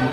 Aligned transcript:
Josh 0.00 0.08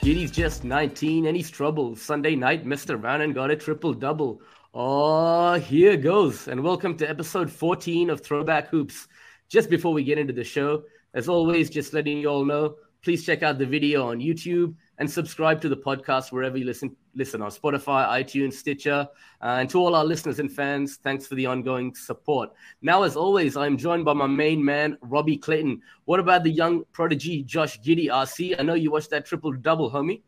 Giddey's 0.00 0.30
just 0.30 0.62
19 0.62 1.24
and 1.24 1.34
he's 1.34 1.48
trouble. 1.48 1.96
Sunday 1.96 2.36
night, 2.36 2.66
Mr. 2.66 3.02
and 3.22 3.34
got 3.34 3.50
a 3.50 3.56
triple 3.56 3.94
double. 3.94 4.42
Oh, 4.74 5.54
here 5.54 5.96
goes. 5.96 6.48
And 6.48 6.62
welcome 6.62 6.98
to 6.98 7.08
episode 7.08 7.50
14 7.50 8.10
of 8.10 8.20
Throwback 8.20 8.68
Hoops. 8.68 9.08
Just 9.48 9.70
before 9.70 9.94
we 9.94 10.04
get 10.04 10.18
into 10.18 10.34
the 10.34 10.44
show, 10.44 10.82
as 11.14 11.30
always, 11.30 11.70
just 11.70 11.94
letting 11.94 12.18
you 12.18 12.28
all 12.28 12.44
know, 12.44 12.74
please 13.02 13.24
check 13.24 13.42
out 13.42 13.56
the 13.56 13.64
video 13.64 14.10
on 14.10 14.18
YouTube 14.18 14.74
and 14.98 15.10
subscribe 15.10 15.62
to 15.62 15.70
the 15.70 15.78
podcast 15.78 16.30
wherever 16.30 16.58
you 16.58 16.66
listen 16.66 16.94
listen 17.16 17.42
on 17.42 17.50
Spotify, 17.50 18.06
iTunes, 18.08 18.52
Stitcher. 18.52 19.08
Uh, 19.42 19.56
and 19.60 19.70
to 19.70 19.78
all 19.78 19.94
our 19.94 20.04
listeners 20.04 20.38
and 20.38 20.52
fans, 20.52 20.96
thanks 20.96 21.26
for 21.26 21.34
the 21.34 21.46
ongoing 21.46 21.94
support. 21.94 22.50
Now, 22.82 23.02
as 23.02 23.16
always, 23.16 23.56
I'm 23.56 23.76
joined 23.76 24.04
by 24.04 24.12
my 24.12 24.26
main 24.26 24.64
man, 24.64 24.98
Robbie 25.00 25.38
Clayton. 25.38 25.80
What 26.04 26.20
about 26.20 26.44
the 26.44 26.50
young 26.50 26.84
prodigy, 26.92 27.42
Josh 27.42 27.80
Giddey 27.80 28.08
RC? 28.08 28.56
I 28.58 28.62
know 28.62 28.74
you 28.74 28.90
watched 28.90 29.10
that 29.10 29.26
triple 29.26 29.52
double, 29.52 29.90
homie. 29.90 30.22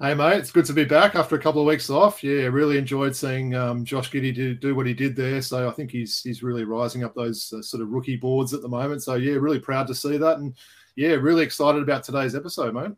Hey 0.00 0.12
mate, 0.12 0.38
it's 0.38 0.50
good 0.50 0.64
to 0.64 0.72
be 0.72 0.84
back 0.84 1.14
after 1.14 1.36
a 1.36 1.38
couple 1.38 1.60
of 1.60 1.68
weeks 1.68 1.88
off. 1.88 2.24
Yeah, 2.24 2.46
really 2.46 2.78
enjoyed 2.78 3.14
seeing 3.14 3.54
um, 3.54 3.84
Josh 3.84 4.10
Giddey 4.10 4.34
do, 4.34 4.52
do 4.52 4.74
what 4.74 4.86
he 4.86 4.92
did 4.92 5.14
there. 5.14 5.40
So 5.40 5.68
I 5.68 5.70
think 5.70 5.92
he's 5.92 6.20
he's 6.20 6.42
really 6.42 6.64
rising 6.64 7.04
up 7.04 7.14
those 7.14 7.52
uh, 7.56 7.62
sort 7.62 7.80
of 7.80 7.90
rookie 7.90 8.16
boards 8.16 8.52
at 8.52 8.60
the 8.60 8.68
moment. 8.68 9.04
So 9.04 9.14
yeah, 9.14 9.34
really 9.34 9.60
proud 9.60 9.86
to 9.86 9.94
see 9.94 10.16
that, 10.16 10.38
and 10.38 10.56
yeah, 10.96 11.10
really 11.10 11.44
excited 11.44 11.80
about 11.80 12.02
today's 12.02 12.34
episode, 12.34 12.74
mate. 12.74 12.90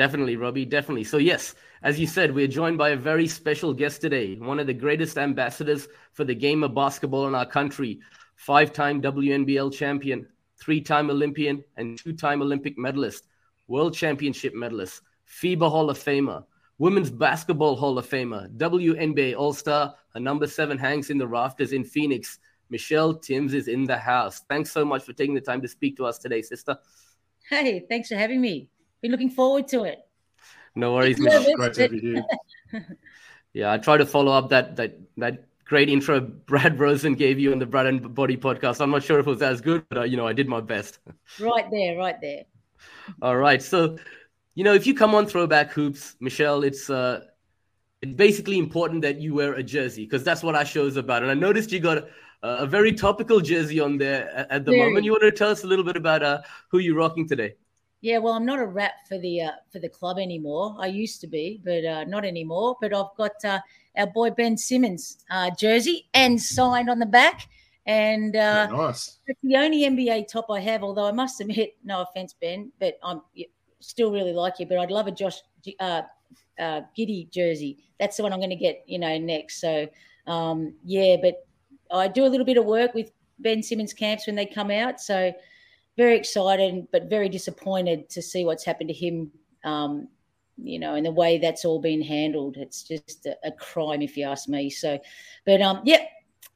Definitely, 0.00 0.36
Robbie, 0.36 0.64
definitely. 0.64 1.04
So 1.04 1.18
yes, 1.18 1.54
as 1.82 2.00
you 2.00 2.06
said, 2.06 2.34
we're 2.34 2.46
joined 2.46 2.78
by 2.78 2.88
a 2.88 2.96
very 2.96 3.28
special 3.28 3.74
guest 3.74 4.00
today, 4.00 4.34
one 4.36 4.58
of 4.58 4.66
the 4.66 4.72
greatest 4.72 5.18
ambassadors 5.18 5.88
for 6.14 6.24
the 6.24 6.34
game 6.34 6.64
of 6.64 6.74
basketball 6.74 7.28
in 7.28 7.34
our 7.34 7.44
country, 7.44 8.00
five 8.34 8.72
time 8.72 9.02
WNBL 9.02 9.70
champion, 9.70 10.26
three 10.58 10.80
time 10.80 11.10
Olympian, 11.10 11.62
and 11.76 11.98
two 11.98 12.14
time 12.14 12.40
Olympic 12.40 12.78
medalist, 12.78 13.26
world 13.68 13.92
championship 13.92 14.54
medalist, 14.54 15.02
FIBA 15.28 15.70
Hall 15.70 15.90
of 15.90 15.98
Famer, 15.98 16.44
Women's 16.78 17.10
Basketball 17.10 17.76
Hall 17.76 17.98
of 17.98 18.08
Famer, 18.08 18.48
WNBA 18.56 19.36
All 19.36 19.52
Star, 19.52 19.94
a 20.14 20.18
number 20.18 20.46
seven 20.46 20.78
hangs 20.78 21.10
in 21.10 21.18
the 21.18 21.28
rafters 21.28 21.74
in 21.74 21.84
Phoenix. 21.84 22.38
Michelle 22.70 23.12
Timms 23.12 23.52
is 23.52 23.68
in 23.68 23.84
the 23.84 23.98
house. 23.98 24.40
Thanks 24.48 24.72
so 24.72 24.82
much 24.82 25.02
for 25.02 25.12
taking 25.12 25.34
the 25.34 25.42
time 25.42 25.60
to 25.60 25.68
speak 25.68 25.98
to 25.98 26.06
us 26.06 26.16
today, 26.16 26.40
sister. 26.40 26.78
Hey, 27.50 27.84
thanks 27.86 28.08
for 28.08 28.16
having 28.16 28.40
me. 28.40 28.70
Been 29.02 29.10
looking 29.10 29.30
forward 29.30 29.68
to 29.68 29.84
it. 29.84 29.98
No 30.74 30.94
worries. 30.94 31.18
Great 31.18 31.74
to 31.74 31.82
have 31.82 31.92
you 31.92 32.24
here. 32.72 32.86
yeah, 33.52 33.72
I 33.72 33.78
try 33.78 33.96
to 33.96 34.06
follow 34.06 34.32
up 34.32 34.50
that 34.50 34.76
that 34.76 34.98
that 35.16 35.44
great 35.64 35.88
intro 35.88 36.20
Brad 36.20 36.78
Rosen 36.78 37.14
gave 37.14 37.38
you 37.38 37.52
on 37.52 37.58
the 37.58 37.66
Brad 37.66 37.86
and 37.86 38.14
Bodie 38.14 38.36
podcast. 38.36 38.80
I'm 38.80 38.90
not 38.90 39.02
sure 39.02 39.18
if 39.18 39.26
it 39.26 39.30
was 39.30 39.42
as 39.42 39.60
good, 39.60 39.84
but 39.88 39.98
uh, 39.98 40.02
you 40.02 40.16
know, 40.16 40.26
I 40.26 40.32
did 40.32 40.48
my 40.48 40.60
best. 40.60 40.98
Right 41.40 41.70
there, 41.70 41.96
right 41.96 42.16
there. 42.20 42.44
All 43.22 43.36
right, 43.36 43.62
so 43.62 43.96
you 44.54 44.64
know, 44.64 44.74
if 44.74 44.86
you 44.86 44.94
come 44.94 45.14
on 45.14 45.26
Throwback 45.26 45.72
Hoops, 45.72 46.16
Michelle, 46.20 46.62
it's 46.64 46.90
uh, 46.90 47.24
it's 48.02 48.14
basically 48.14 48.58
important 48.58 49.02
that 49.02 49.20
you 49.20 49.34
wear 49.34 49.54
a 49.54 49.62
jersey 49.62 50.04
because 50.04 50.24
that's 50.24 50.42
what 50.42 50.54
our 50.54 50.64
show 50.64 50.86
is 50.86 50.96
about. 50.96 51.22
And 51.22 51.30
I 51.30 51.34
noticed 51.34 51.72
you 51.72 51.80
got 51.80 51.98
a, 51.98 52.06
a 52.42 52.66
very 52.66 52.92
topical 52.92 53.40
jersey 53.40 53.80
on 53.80 53.98
there 53.98 54.30
at, 54.30 54.50
at 54.50 54.64
the 54.64 54.72
Very. 54.72 54.84
moment. 54.84 55.04
You 55.04 55.12
want 55.12 55.22
to 55.22 55.32
tell 55.32 55.50
us 55.50 55.64
a 55.64 55.66
little 55.66 55.84
bit 55.84 55.96
about 55.96 56.22
uh, 56.22 56.42
who 56.68 56.78
you're 56.78 56.96
rocking 56.96 57.28
today? 57.28 57.54
Yeah, 58.00 58.18
well, 58.18 58.32
I'm 58.32 58.46
not 58.46 58.58
a 58.58 58.66
rep 58.66 59.06
for 59.08 59.18
the 59.18 59.42
uh, 59.42 59.50
for 59.70 59.78
the 59.78 59.88
club 59.88 60.18
anymore. 60.18 60.76
I 60.78 60.86
used 60.86 61.20
to 61.20 61.26
be, 61.26 61.60
but 61.64 61.84
uh, 61.84 62.04
not 62.04 62.24
anymore. 62.24 62.76
But 62.80 62.94
I've 62.94 63.14
got 63.16 63.32
uh, 63.44 63.60
our 63.96 64.06
boy 64.06 64.30
Ben 64.30 64.56
Simmons 64.56 65.18
uh, 65.30 65.50
jersey 65.58 66.08
and 66.14 66.40
signed 66.40 66.88
on 66.88 66.98
the 66.98 67.06
back, 67.06 67.48
and 67.86 68.34
uh, 68.36 68.68
nice. 68.68 69.18
It's 69.26 69.40
the 69.42 69.56
only 69.56 69.82
NBA 69.82 70.28
top 70.28 70.46
I 70.50 70.60
have. 70.60 70.82
Although 70.82 71.06
I 71.06 71.12
must 71.12 71.40
admit, 71.40 71.76
no 71.84 72.02
offense, 72.02 72.34
Ben, 72.40 72.72
but 72.80 72.98
I'm 73.02 73.20
still 73.80 74.10
really 74.10 74.32
like 74.32 74.58
you. 74.58 74.66
But 74.66 74.78
I'd 74.78 74.90
love 74.90 75.06
a 75.06 75.12
Josh 75.12 75.40
uh, 75.78 76.02
uh, 76.58 76.82
Giddey 76.96 77.30
jersey. 77.30 77.78
That's 77.98 78.16
the 78.16 78.22
one 78.22 78.32
I'm 78.32 78.40
going 78.40 78.50
to 78.50 78.56
get, 78.56 78.82
you 78.86 78.98
know, 78.98 79.18
next. 79.18 79.60
So 79.60 79.88
um, 80.26 80.74
yeah, 80.84 81.16
but 81.20 81.46
I 81.90 82.08
do 82.08 82.24
a 82.24 82.28
little 82.28 82.46
bit 82.46 82.56
of 82.56 82.64
work 82.64 82.94
with 82.94 83.10
Ben 83.38 83.62
Simmons 83.62 83.92
camps 83.92 84.26
when 84.26 84.36
they 84.36 84.46
come 84.46 84.70
out. 84.70 85.00
So 85.00 85.32
very 85.96 86.16
excited, 86.16 86.86
but 86.92 87.10
very 87.10 87.28
disappointed 87.28 88.08
to 88.10 88.22
see 88.22 88.44
what's 88.44 88.64
happened 88.64 88.88
to 88.88 88.94
him. 88.94 89.30
Um, 89.64 90.08
you 90.62 90.78
know, 90.78 90.94
and 90.94 91.06
the 91.06 91.10
way 91.10 91.38
that's 91.38 91.64
all 91.64 91.80
been 91.80 92.02
handled, 92.02 92.56
it's 92.58 92.82
just 92.82 93.26
a, 93.26 93.36
a 93.44 93.52
crime, 93.52 94.02
if 94.02 94.16
you 94.16 94.26
ask 94.26 94.48
me. 94.48 94.68
So, 94.68 94.98
but 95.46 95.62
um, 95.62 95.80
yep, 95.84 96.02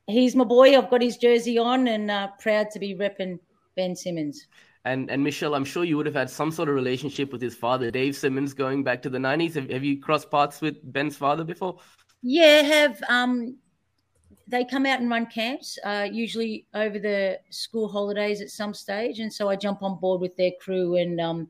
he's 0.07 0.37
my 0.37 0.45
boy. 0.45 0.77
I've 0.77 0.91
got 0.91 1.03
his 1.03 1.17
jersey 1.17 1.59
on, 1.59 1.89
and 1.89 2.11
uh, 2.11 2.29
proud 2.39 2.71
to 2.73 2.79
be 2.79 2.95
repping 2.95 3.39
Ben 3.77 3.97
Simmons. 3.97 4.47
And 4.85 5.11
and 5.11 5.23
Michelle, 5.25 5.55
I'm 5.55 5.65
sure 5.65 5.85
you 5.85 5.97
would 5.97 6.07
have 6.07 6.15
had 6.15 6.29
some 6.29 6.51
sort 6.51 6.69
of 6.69 6.75
relationship 6.75 7.33
with 7.33 7.41
his 7.41 7.55
father, 7.55 7.91
Dave 7.91 8.15
Simmons, 8.15 8.53
going 8.53 8.85
back 8.85 9.01
to 9.03 9.11
the 9.11 9.19
'90s. 9.19 9.55
Have, 9.55 9.71
have 9.71 9.85
you 9.85 10.01
crossed 10.01 10.31
paths 10.31 10.61
with 10.61 10.77
Ben's 10.93 11.17
father 11.17 11.45
before? 11.45 11.79
Yeah, 12.23 12.63
have. 12.63 13.03
Um, 13.09 13.57
they 14.47 14.65
come 14.65 14.87
out 14.87 15.01
and 15.01 15.11
run 15.11 15.27
camps, 15.27 15.79
uh, 15.85 16.07
usually 16.11 16.67
over 16.75 16.99
the 16.99 17.41
school 17.51 17.89
holidays 17.89 18.41
at 18.41 18.51
some 18.51 18.75
stage, 18.75 19.19
and 19.21 19.33
so 19.33 19.49
I 19.49 19.57
jump 19.57 19.83
on 19.83 19.99
board 19.99 20.21
with 20.21 20.37
their 20.37 20.53
crew 20.61 20.97
and 20.97 21.21
um, 21.21 21.49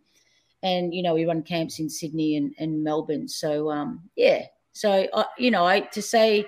and 0.63 0.95
you 0.95 1.03
know 1.03 1.15
we 1.15 1.25
run 1.25 1.43
camps 1.43 1.79
in 1.79 1.89
Sydney 1.91 2.37
and, 2.37 2.55
and 2.59 2.83
Melbourne. 2.83 3.29
So 3.29 3.71
um, 3.71 4.03
yeah, 4.17 4.45
so 4.73 5.07
uh, 5.13 5.25
you 5.39 5.51
know 5.51 5.65
I 5.65 5.81
to 5.81 6.03
say, 6.03 6.47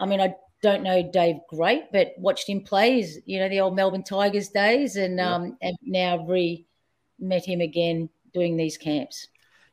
I 0.00 0.06
mean 0.06 0.20
I 0.20 0.34
don't 0.62 0.82
know 0.82 1.02
Dave 1.02 1.36
great, 1.48 1.92
but 1.92 2.14
watched 2.18 2.48
him 2.48 2.62
play, 2.62 3.00
is 3.00 3.20
you 3.26 3.38
know 3.38 3.48
the 3.48 3.60
old 3.60 3.76
Melbourne 3.76 4.04
Tigers 4.04 4.48
days, 4.48 4.96
and 4.96 5.18
yeah. 5.18 5.34
um, 5.34 5.56
and 5.60 5.76
now 5.82 6.26
re 6.26 6.64
met 7.18 7.44
him 7.44 7.60
again 7.60 8.08
doing 8.32 8.56
these 8.56 8.76
camps. 8.76 9.28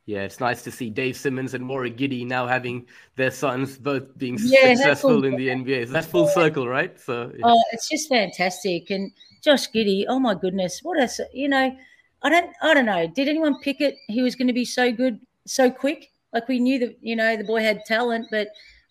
Yeah, 0.06 0.22
it's 0.22 0.40
nice 0.40 0.62
to 0.64 0.72
see 0.72 0.90
Dave 0.90 1.16
Simmons 1.16 1.54
and 1.54 1.64
Maura 1.64 1.88
Giddey 1.88 2.26
now 2.26 2.46
having 2.46 2.86
their 3.14 3.30
sons 3.30 3.78
both 3.78 4.18
being 4.18 4.36
yeah, 4.40 4.74
successful 4.74 5.24
in 5.24 5.36
the 5.36 5.48
NBA. 5.48 5.86
So 5.86 5.92
that's 5.92 6.08
full 6.08 6.26
circle, 6.28 6.66
right? 6.66 6.98
So 6.98 7.30
yeah. 7.34 7.42
oh, 7.44 7.62
it's 7.72 7.88
just 7.88 8.08
fantastic. 8.08 8.90
And 8.90 9.12
Josh 9.44 9.70
Giddey, 9.70 10.04
oh 10.08 10.18
my 10.18 10.34
goodness, 10.34 10.80
what 10.82 10.98
a 11.00 11.08
you 11.32 11.48
know, 11.48 11.76
I 12.22 12.28
don't 12.28 12.50
I 12.62 12.74
don't 12.74 12.86
know. 12.86 13.06
Did 13.06 13.28
anyone 13.28 13.60
pick 13.60 13.80
it? 13.80 13.96
He 14.08 14.22
was 14.22 14.34
going 14.34 14.48
to 14.48 14.54
be 14.54 14.64
so 14.64 14.90
good 14.90 15.20
so 15.46 15.70
quick. 15.70 16.10
Like 16.32 16.48
we 16.48 16.58
knew 16.58 16.80
that 16.80 16.96
you 17.00 17.14
know 17.14 17.36
the 17.36 17.44
boy 17.44 17.60
had 17.62 17.84
talent, 17.84 18.26
but 18.30 18.48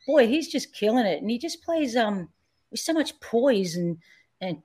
boy, 0.07 0.27
he's 0.27 0.47
just 0.47 0.73
killing 0.73 1.05
it, 1.05 1.21
and 1.21 1.29
he 1.29 1.37
just 1.37 1.61
plays 1.61 1.97
um 1.97 2.29
with 2.71 2.79
so 2.79 2.93
much 2.93 3.19
poise 3.19 3.75
and 3.75 3.97
and 4.39 4.61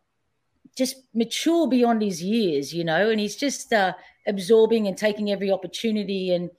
just 0.76 0.96
mature 1.14 1.66
beyond 1.66 2.02
his 2.02 2.22
years, 2.22 2.72
you 2.72 2.84
know, 2.84 3.10
and 3.10 3.18
he's 3.18 3.34
just 3.34 3.72
uh, 3.72 3.94
absorbing 4.26 4.86
and 4.88 4.96
taking 4.96 5.30
every 5.30 5.50
opportunity. 5.50 6.34
And 6.34 6.50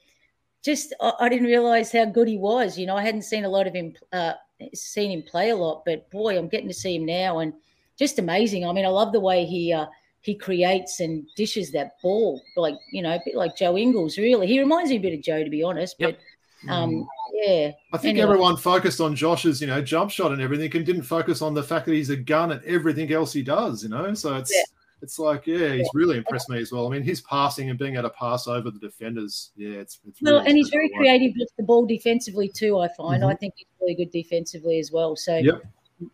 just, 0.64 0.94
I, 1.00 1.12
I, 1.20 1.28
didn't 1.28 1.46
realize 1.46 1.92
how 1.92 2.04
good 2.06 2.28
he 2.28 2.38
was. 2.38 2.78
You 2.78 2.86
know, 2.86 2.96
I 2.96 3.02
hadn't 3.02 3.22
seen 3.22 3.44
a 3.44 3.48
lot 3.48 3.66
of 3.66 3.74
him, 3.74 3.94
uh, 4.12 4.34
seen 4.74 5.10
him 5.10 5.22
play 5.22 5.50
a 5.50 5.56
lot, 5.56 5.84
but 5.84 6.10
boy, 6.10 6.38
I'm 6.38 6.48
getting 6.48 6.68
to 6.68 6.74
see 6.74 6.96
him 6.96 7.06
now, 7.06 7.38
and 7.38 7.52
just 7.98 8.18
amazing. 8.18 8.66
I 8.66 8.72
mean, 8.72 8.84
I 8.84 8.88
love 8.88 9.12
the 9.12 9.20
way 9.20 9.44
he 9.44 9.72
uh, 9.72 9.86
he 10.20 10.34
creates 10.34 11.00
and 11.00 11.26
dishes 11.36 11.70
that 11.72 12.00
ball, 12.02 12.42
like 12.56 12.74
you 12.92 13.02
know, 13.02 13.14
a 13.14 13.20
bit 13.24 13.34
like 13.34 13.56
Joe 13.56 13.76
Ingles. 13.76 14.18
Really, 14.18 14.46
he 14.46 14.58
reminds 14.58 14.90
me 14.90 14.96
a 14.96 15.00
bit 15.00 15.14
of 15.14 15.22
Joe, 15.22 15.44
to 15.44 15.50
be 15.50 15.62
honest. 15.62 15.96
Yep. 15.98 16.18
But 16.64 16.72
um, 16.72 16.90
mm. 16.90 17.06
yeah. 17.32 17.72
I 17.92 17.98
think 17.98 18.18
anyway. 18.18 18.24
everyone 18.24 18.56
focused 18.56 19.00
on 19.00 19.14
Josh's, 19.14 19.60
you 19.60 19.66
know, 19.66 19.80
jump 19.80 20.10
shot 20.10 20.32
and 20.32 20.42
everything, 20.42 20.74
and 20.74 20.86
didn't 20.86 21.02
focus 21.02 21.42
on 21.42 21.54
the 21.54 21.62
fact 21.62 21.86
that 21.86 21.92
he's 21.92 22.10
a 22.10 22.16
gun 22.16 22.52
at 22.52 22.64
everything 22.64 23.12
else 23.12 23.32
he 23.32 23.42
does. 23.42 23.82
You 23.82 23.90
know, 23.90 24.14
so 24.14 24.36
it's 24.36 24.52
yeah. 24.54 24.62
It's 25.00 25.18
like, 25.18 25.46
yeah, 25.46 25.74
he's 25.74 25.88
really 25.94 26.16
impressed 26.16 26.48
me 26.48 26.60
as 26.60 26.72
well. 26.72 26.86
I 26.86 26.90
mean, 26.90 27.02
his 27.02 27.20
passing 27.20 27.70
and 27.70 27.78
being 27.78 27.94
able 27.94 28.04
to 28.04 28.10
pass 28.10 28.48
over 28.48 28.70
the 28.70 28.78
defenders, 28.78 29.52
yeah, 29.56 29.78
it's, 29.78 30.00
it's 30.08 30.20
well, 30.20 30.34
really 30.34 30.46
and 30.48 30.56
he's 30.56 30.70
very 30.70 30.90
creative 30.96 31.34
with 31.38 31.50
the 31.56 31.62
ball 31.62 31.86
defensively 31.86 32.48
too. 32.48 32.78
I 32.78 32.88
find 32.88 33.22
mm-hmm. 33.22 33.30
I 33.30 33.34
think 33.34 33.54
he's 33.56 33.66
really 33.80 33.94
good 33.94 34.10
defensively 34.10 34.78
as 34.78 34.90
well. 34.90 35.14
So 35.14 35.36
yep 35.36 35.62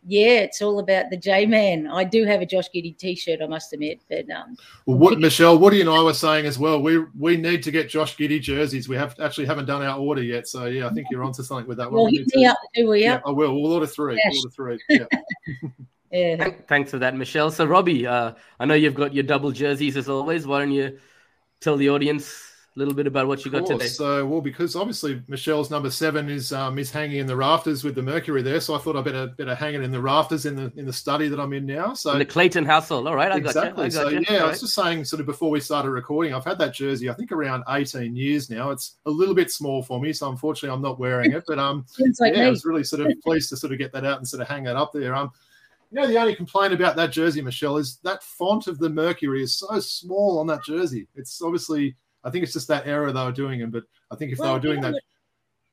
yeah, 0.06 0.38
it's 0.40 0.62
all 0.62 0.78
about 0.78 1.10
the 1.10 1.16
J 1.16 1.46
Man. 1.46 1.86
I 1.86 2.04
do 2.04 2.24
have 2.24 2.40
a 2.40 2.46
Josh 2.46 2.68
Giddey 2.74 2.96
T-shirt, 2.96 3.40
I 3.42 3.46
must 3.46 3.72
admit. 3.72 4.00
But 4.08 4.30
um, 4.30 4.56
well, 4.86 4.98
what 4.98 5.18
Michelle, 5.18 5.58
Woody, 5.58 5.80
and 5.80 5.90
I 5.90 6.02
were 6.02 6.14
saying 6.14 6.46
as 6.46 6.58
well, 6.58 6.80
we 6.80 6.98
we 7.18 7.36
need 7.36 7.62
to 7.64 7.70
get 7.70 7.88
Josh 7.88 8.16
Giddey 8.16 8.40
jerseys. 8.40 8.88
We 8.88 8.96
have 8.96 9.18
actually 9.20 9.46
haven't 9.46 9.66
done 9.66 9.82
our 9.82 9.98
order 9.98 10.22
yet, 10.22 10.48
so 10.48 10.66
yeah, 10.66 10.86
I 10.86 10.90
think 10.92 11.08
you're 11.10 11.24
onto 11.24 11.42
something 11.42 11.66
with 11.66 11.78
that 11.78 11.90
one. 11.90 12.02
Well, 12.02 12.06
hit 12.10 12.26
me 12.34 12.44
to, 12.44 12.50
up, 12.50 12.58
do 12.74 12.88
we? 12.88 13.02
Yeah, 13.02 13.20
I 13.26 13.30
will. 13.30 13.60
We'll 13.60 13.72
order 13.72 13.86
three. 13.86 14.16
Yes. 14.16 14.36
Order 14.38 14.54
three. 14.54 14.78
Yeah. 14.88 15.06
yeah. 16.14 16.50
Thanks 16.68 16.90
for 16.92 16.98
that, 16.98 17.16
Michelle. 17.16 17.50
So, 17.50 17.64
Robbie, 17.64 18.06
uh, 18.06 18.32
I 18.60 18.64
know 18.64 18.74
you've 18.74 18.94
got 18.94 19.14
your 19.14 19.24
double 19.24 19.50
jerseys 19.50 19.96
as 19.96 20.08
always. 20.08 20.46
Why 20.46 20.60
don't 20.60 20.72
you 20.72 20.98
tell 21.60 21.76
the 21.76 21.90
audience 21.90 22.52
a 22.76 22.78
little 22.78 22.94
bit 22.94 23.06
about 23.06 23.28
what 23.28 23.44
you 23.44 23.50
got 23.52 23.66
today. 23.66 23.86
So, 23.86 24.26
well, 24.26 24.40
because 24.40 24.74
obviously 24.74 25.22
Michelle's 25.28 25.70
number 25.70 25.90
seven 25.90 26.28
is 26.28 26.52
um, 26.52 26.78
is 26.78 26.90
hanging 26.90 27.18
in 27.18 27.26
the 27.26 27.36
rafters 27.36 27.84
with 27.84 27.94
the 27.94 28.02
Mercury 28.02 28.42
there, 28.42 28.60
so 28.60 28.74
I 28.74 28.78
thought 28.78 28.96
I 28.96 29.00
better 29.00 29.28
better 29.28 29.54
hang 29.54 29.74
it 29.74 29.82
in 29.82 29.92
the 29.92 30.00
rafters 30.00 30.44
in 30.44 30.56
the 30.56 30.72
in 30.76 30.84
the 30.84 30.92
study 30.92 31.28
that 31.28 31.38
I'm 31.38 31.52
in 31.52 31.66
now. 31.66 31.94
So 31.94 32.12
in 32.12 32.18
the 32.18 32.24
Clayton 32.24 32.64
household, 32.64 33.06
all 33.06 33.14
right, 33.14 33.30
I 33.30 33.36
exactly. 33.36 33.90
got 33.90 33.92
you. 33.92 34.00
I 34.00 34.02
got 34.02 34.10
so 34.10 34.18
you. 34.18 34.24
yeah, 34.28 34.44
I 34.44 34.48
was 34.48 34.60
just 34.60 34.74
saying, 34.74 35.04
sort 35.04 35.20
of 35.20 35.26
before 35.26 35.50
we 35.50 35.60
started 35.60 35.90
recording, 35.90 36.34
I've 36.34 36.44
had 36.44 36.58
that 36.58 36.74
jersey 36.74 37.08
I 37.08 37.14
think 37.14 37.30
around 37.30 37.62
18 37.68 38.16
years 38.16 38.50
now. 38.50 38.70
It's 38.70 38.96
a 39.06 39.10
little 39.10 39.34
bit 39.34 39.52
small 39.52 39.82
for 39.82 40.00
me, 40.00 40.12
so 40.12 40.28
unfortunately 40.28 40.74
I'm 40.74 40.82
not 40.82 40.98
wearing 40.98 41.32
it. 41.32 41.44
But 41.46 41.60
um, 41.60 41.86
like 42.18 42.34
yeah, 42.34 42.40
me. 42.40 42.46
I 42.46 42.50
was 42.50 42.64
really 42.64 42.84
sort 42.84 43.02
of 43.02 43.12
pleased 43.22 43.50
to 43.50 43.56
sort 43.56 43.72
of 43.72 43.78
get 43.78 43.92
that 43.92 44.04
out 44.04 44.18
and 44.18 44.26
sort 44.26 44.42
of 44.42 44.48
hang 44.48 44.64
that 44.64 44.76
up 44.76 44.92
there. 44.92 45.14
Um, 45.14 45.30
you 45.94 46.00
know, 46.00 46.08
the 46.08 46.18
only 46.18 46.34
complaint 46.34 46.72
about 46.72 46.96
that 46.96 47.12
jersey, 47.12 47.40
Michelle, 47.40 47.76
is 47.76 47.98
that 48.02 48.22
font 48.22 48.66
of 48.66 48.78
the 48.78 48.90
Mercury 48.90 49.44
is 49.44 49.56
so 49.56 49.78
small 49.78 50.40
on 50.40 50.46
that 50.48 50.64
jersey. 50.64 51.06
It's 51.14 51.40
obviously 51.40 51.94
I 52.24 52.30
think 52.30 52.42
it's 52.42 52.52
just 52.52 52.68
that 52.68 52.86
era 52.86 53.12
they 53.12 53.24
were 53.24 53.30
doing 53.30 53.60
it. 53.60 53.70
But 53.70 53.84
I 54.10 54.16
think 54.16 54.32
if 54.32 54.38
well, 54.38 54.48
they 54.48 54.54
were 54.54 54.74
doing 54.74 54.80
that, 54.80 55.00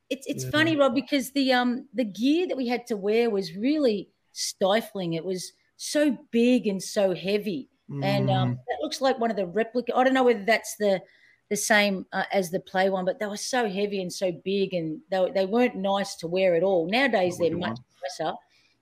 it's 0.10 0.28
it's 0.28 0.44
yeah. 0.44 0.52
funny, 0.52 0.76
Rob, 0.76 0.94
because 0.94 1.32
the 1.32 1.54
um 1.54 1.88
the 1.94 2.04
gear 2.04 2.48
that 2.48 2.58
we 2.58 2.68
had 2.68 2.86
to 2.88 2.98
wear 2.98 3.30
was 3.30 3.56
really 3.56 4.10
stifling. 4.34 5.14
It 5.14 5.26
was 5.26 5.54
so 5.78 6.16
big 6.30 6.68
and 6.68 6.84
so 6.84 7.16
heavy, 7.16 7.70
mm. 7.90 8.06
and 8.06 8.30
um, 8.30 8.52
mm. 8.52 8.56
that 8.56 8.78
looks 8.84 9.02
like 9.02 9.20
one 9.20 9.32
of 9.32 9.38
the 9.38 9.48
replica. 9.48 9.96
I 9.96 10.04
don't 10.04 10.14
know 10.14 10.24
whether 10.24 10.46
that's 10.46 10.76
the 10.76 11.02
the 11.50 11.58
same 11.58 12.06
uh, 12.14 12.26
as 12.32 12.52
the 12.52 12.60
play 12.60 12.90
one, 12.90 13.06
but 13.06 13.20
they 13.20 13.26
were 13.26 13.38
so 13.38 13.68
heavy 13.68 14.02
and 14.02 14.14
so 14.14 14.32
big, 14.44 14.74
and 14.74 15.00
they, 15.10 15.32
they 15.34 15.46
weren't 15.46 15.76
nice 15.76 16.16
to 16.18 16.28
wear 16.28 16.56
at 16.56 16.64
all. 16.64 16.88
Nowadays, 16.88 17.38
they're 17.40 17.58
much 17.58 17.80
nicer. 18.04 18.34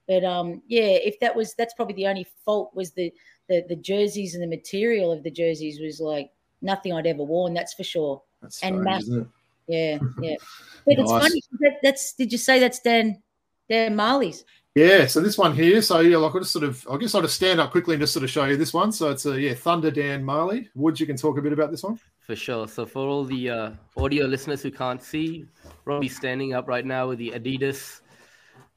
But 0.10 0.26
um, 0.26 0.64
yeah, 0.68 0.82
if 0.82 1.20
that 1.20 1.36
was 1.36 1.54
that's 1.54 1.76
probably 1.76 1.94
the 1.94 2.08
only 2.08 2.26
fault 2.44 2.72
was 2.74 2.92
the, 2.94 3.14
the 3.48 3.64
the 3.70 3.76
jerseys 3.76 4.34
and 4.34 4.42
the 4.42 4.48
material 4.48 5.12
of 5.12 5.22
the 5.22 5.30
jerseys 5.30 5.80
was 5.80 6.00
like 6.00 6.32
nothing 6.64 6.92
I'd 6.92 7.06
ever 7.06 7.24
worn. 7.24 7.54
That's 7.54 7.76
for 7.76 7.84
sure. 7.84 8.20
That's 8.42 8.64
and 8.64 8.82
strange, 8.82 9.28
Yeah, 9.68 10.00
yeah. 10.22 10.36
But 10.84 10.98
nice. 10.98 11.00
it's 11.00 11.12
funny. 11.12 11.42
That, 11.60 11.74
that's 11.84 12.14
did 12.14 12.32
you 12.32 12.40
say 12.40 12.60
that's 12.60 12.80
Dan 12.80 13.22
Dan 13.70 13.96
Majerle's? 13.96 14.46
Yeah, 14.74 15.06
so 15.06 15.20
this 15.20 15.38
one 15.38 15.54
here, 15.54 15.82
so 15.82 16.00
yeah, 16.00 16.18
like 16.18 16.34
I'll 16.34 16.40
just 16.40 16.54
sort 16.54 16.64
of, 16.64 16.88
I 16.90 16.98
guess 16.98 17.14
I'll 17.14 17.22
just 17.22 17.36
stand 17.36 17.60
up 17.60 17.72
quickly 17.72 17.96
and 17.96 18.02
just 18.02 18.14
sort 18.14 18.24
of 18.24 18.30
show 18.30 18.46
you 18.46 18.56
this 18.56 18.74
one. 18.74 18.92
So 18.92 19.12
it's 19.12 19.26
a 19.28 19.40
yeah, 19.40 19.54
Thunder 19.54 19.92
Dan 19.92 20.24
Majerle. 20.24 20.68
Woods, 20.74 21.00
you 21.00 21.06
can 21.06 21.18
talk 21.18 21.38
a 21.38 21.42
bit 21.42 21.54
about 21.54 21.70
this 21.70 21.84
one. 21.84 22.00
For 22.22 22.36
sure. 22.36 22.68
So 22.68 22.86
for 22.88 23.08
all 23.08 23.26
the 23.26 23.50
uh, 23.50 23.72
audio 23.98 24.26
listeners 24.26 24.64
who 24.64 24.72
can't 24.72 25.04
see, 25.04 25.46
Robbie's 25.86 26.16
standing 26.16 26.54
up 26.54 26.68
right 26.68 26.86
now 26.86 27.10
with 27.10 27.20
the 27.20 27.32
Adidas 27.32 28.02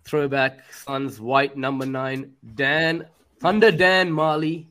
throwback 0.04 0.72
Suns 0.72 1.20
white 1.20 1.56
number 1.56 1.86
nine 1.86 2.32
Dan 2.54 3.06
Thunder 3.40 3.72
Dan 3.72 4.10
Majerle 4.10 4.66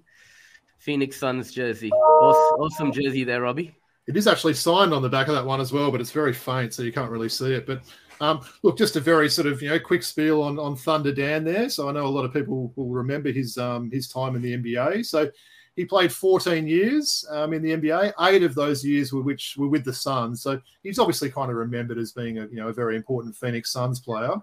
Phoenix 0.77 1.17
Suns 1.17 1.51
jersey. 1.51 1.91
Awesome, 1.91 2.59
awesome 2.59 2.91
jersey 2.91 3.23
there, 3.23 3.41
Robbie. 3.41 3.75
It 4.07 4.17
is 4.17 4.27
actually 4.27 4.55
signed 4.55 4.93
on 4.93 5.01
the 5.01 5.09
back 5.09 5.27
of 5.27 5.35
that 5.35 5.45
one 5.45 5.61
as 5.61 5.71
well, 5.71 5.91
but 5.91 6.01
it's 6.01 6.11
very 6.11 6.33
faint, 6.33 6.73
so 6.73 6.81
you 6.81 6.91
can't 6.91 7.11
really 7.11 7.29
see 7.29 7.53
it. 7.53 7.67
But 7.67 7.81
um, 8.19 8.41
look, 8.63 8.77
just 8.77 8.95
a 8.95 8.99
very 8.99 9.29
sort 9.29 9.47
of 9.47 9.61
you 9.61 9.69
know 9.69 9.79
quick 9.79 10.03
spiel 10.03 10.41
on 10.41 10.57
on 10.57 10.75
Thunder 10.75 11.13
Dan 11.13 11.43
there. 11.43 11.69
So 11.69 11.89
I 11.89 11.91
know 11.91 12.05
a 12.05 12.07
lot 12.07 12.25
of 12.25 12.33
people 12.33 12.73
will 12.75 12.89
remember 12.89 13.31
his 13.31 13.57
um, 13.57 13.91
his 13.91 14.07
time 14.07 14.35
in 14.35 14.41
the 14.41 14.57
NBA. 14.57 15.05
So 15.05 15.29
he 15.75 15.85
played 15.85 16.11
14 16.11 16.67
years 16.67 17.25
um, 17.29 17.53
in 17.53 17.61
the 17.61 17.71
NBA. 17.71 18.13
Eight 18.21 18.43
of 18.43 18.55
those 18.55 18.83
years 18.85 19.13
were 19.13 19.21
which 19.21 19.55
were 19.57 19.69
with 19.69 19.85
the 19.85 19.93
Suns. 19.93 20.41
So 20.41 20.59
he's 20.83 20.99
obviously 20.99 21.31
kind 21.31 21.49
of 21.49 21.57
remembered 21.57 21.97
as 21.97 22.11
being 22.11 22.37
a 22.39 22.47
you 22.47 22.57
know 22.57 22.67
a 22.69 22.73
very 22.73 22.95
important 22.95 23.35
Phoenix 23.35 23.71
Suns 23.71 23.99
player. 23.99 24.35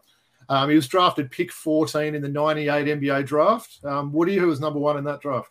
Um, 0.48 0.70
he 0.70 0.76
was 0.76 0.88
drafted 0.88 1.30
pick 1.30 1.52
14 1.52 2.14
in 2.14 2.22
the 2.22 2.28
98 2.28 2.98
NBA 2.98 3.26
draft. 3.26 3.78
Um, 3.84 4.12
Woody, 4.12 4.36
who 4.36 4.46
was 4.46 4.60
number 4.60 4.78
one 4.78 4.96
in 4.96 5.04
that 5.04 5.20
draft? 5.20 5.50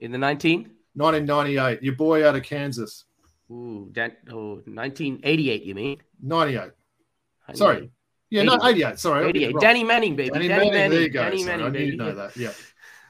In 0.00 0.10
the 0.10 0.18
19? 0.18 0.70
1998. 0.94 1.82
Your 1.82 1.94
boy 1.94 2.26
out 2.26 2.36
of 2.36 2.42
Kansas. 2.42 3.04
Ooh, 3.50 3.90
that, 3.94 4.18
oh, 4.30 4.62
1988, 4.64 5.62
you 5.62 5.74
mean? 5.74 6.02
98. 6.22 6.70
Sorry. 7.54 7.90
Yeah, 8.30 8.42
88. 8.42 8.58
no, 8.58 8.68
88. 8.68 8.98
Sorry. 8.98 9.28
88. 9.28 9.56
Danny 9.60 9.84
Manning, 9.84 10.16
baby. 10.16 10.30
Danny, 10.30 10.48
Danny 10.48 10.70
Manning, 10.70 10.72
Manning. 10.72 10.90
There 10.90 11.00
you 11.02 11.10
go. 11.10 11.22
Danny 11.22 11.44
Manning, 11.44 11.66
I 11.66 11.70
baby. 11.70 11.96
know 11.96 12.14
that. 12.14 12.36
Yeah. 12.36 12.52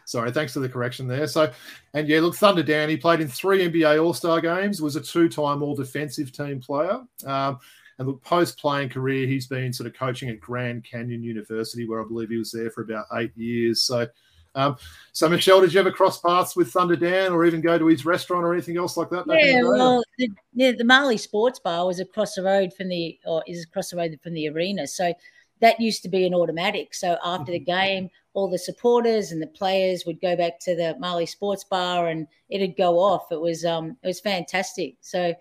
Sorry, 0.04 0.32
thanks 0.32 0.52
for 0.52 0.60
the 0.60 0.68
correction 0.68 1.06
there. 1.06 1.26
So, 1.26 1.52
and 1.94 2.08
yeah, 2.08 2.20
look, 2.20 2.34
Thunder 2.34 2.62
Dan, 2.62 2.88
he 2.88 2.96
played 2.96 3.20
in 3.20 3.28
three 3.28 3.66
NBA 3.68 4.02
All 4.02 4.12
Star 4.12 4.40
games, 4.40 4.82
was 4.82 4.96
a 4.96 5.00
two 5.00 5.28
time 5.28 5.62
All 5.62 5.76
Defensive 5.76 6.32
Team 6.32 6.60
player. 6.60 7.00
Um, 7.24 7.58
and 8.02 8.08
look, 8.08 8.22
post 8.24 8.58
playing 8.58 8.88
career, 8.88 9.28
he's 9.28 9.46
been 9.46 9.72
sort 9.72 9.86
of 9.86 9.94
coaching 9.94 10.28
at 10.28 10.40
Grand 10.40 10.84
Canyon 10.84 11.22
University, 11.22 11.86
where 11.86 12.02
I 12.02 12.04
believe 12.04 12.30
he 12.30 12.36
was 12.36 12.50
there 12.50 12.70
for 12.70 12.82
about 12.82 13.06
eight 13.14 13.30
years. 13.36 13.82
So, 13.82 14.08
um, 14.56 14.76
so, 15.12 15.28
Michelle, 15.28 15.60
did 15.60 15.72
you 15.72 15.78
ever 15.78 15.92
cross 15.92 16.20
paths 16.20 16.56
with 16.56 16.72
Thunder 16.72 16.96
Dan 16.96 17.30
or 17.30 17.44
even 17.44 17.60
go 17.60 17.78
to 17.78 17.86
his 17.86 18.04
restaurant 18.04 18.44
or 18.44 18.52
anything 18.52 18.76
else 18.76 18.96
like 18.96 19.08
that? 19.10 19.24
Yeah, 19.28 19.62
well, 19.62 20.02
the, 20.18 20.30
yeah, 20.52 20.72
the 20.72 20.82
Majerle 20.82 21.18
Sports 21.18 21.60
Bar 21.60 21.86
was 21.86 22.00
across 22.00 22.34
the 22.34 22.42
road 22.42 22.74
from 22.74 22.88
the, 22.88 23.18
or 23.24 23.44
is 23.46 23.64
across 23.64 23.90
the 23.90 23.96
road 23.96 24.18
from 24.20 24.34
the 24.34 24.48
arena. 24.48 24.88
So 24.88 25.14
that 25.60 25.80
used 25.80 26.02
to 26.02 26.08
be 26.08 26.26
an 26.26 26.34
automatic. 26.34 26.92
So 26.94 27.18
after 27.24 27.52
the 27.52 27.60
mm-hmm. 27.60 27.86
game, 27.86 28.10
all 28.34 28.50
the 28.50 28.58
supporters 28.58 29.30
and 29.30 29.40
the 29.40 29.46
players 29.46 30.04
would 30.06 30.20
go 30.20 30.34
back 30.34 30.58
to 30.62 30.74
the 30.74 30.96
Majerle 31.00 31.28
Sports 31.28 31.62
Bar 31.62 32.08
and 32.08 32.26
it'd 32.50 32.76
go 32.76 32.98
off. 32.98 33.30
It 33.30 33.40
was, 33.40 33.64
um, 33.64 33.96
it 34.02 34.08
was 34.08 34.20
fantastic. 34.20 34.96
So 35.02 35.34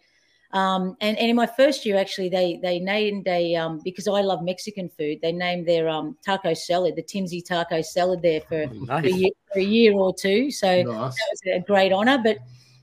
um, 0.53 0.98
and, 1.00 1.18
and 1.18 1.30
in 1.30 1.36
my 1.36 1.45
first 1.45 1.86
year, 1.86 1.98
actually, 1.98 2.27
they 2.27 2.59
they 2.62 2.80
named 2.80 3.27
a 3.27 3.56
um, 3.56 3.80
because 3.83 4.07
I 4.07 4.21
love 4.21 4.44
Mexican 4.44 4.89
food. 4.89 5.19
They 5.21 5.31
named 5.31 5.68
their 5.68 5.88
um, 5.88 6.18
taco 6.25 6.53
salad, 6.53 6.95
the 6.95 7.03
Timsy 7.03 7.44
taco 7.44 7.81
salad, 7.81 8.21
there 8.21 8.42
for, 8.42 8.68
nice. 8.68 9.01
for, 9.01 9.07
a, 9.07 9.12
year, 9.12 9.30
for 9.53 9.59
a, 9.59 9.63
year, 9.63 9.94
or 9.94 10.13
two. 10.13 10.51
So 10.51 10.68
nice. 10.68 10.86
that 10.86 11.27
was 11.31 11.42
a 11.53 11.59
great 11.65 11.94
honor. 11.94 12.18
But 12.18 12.39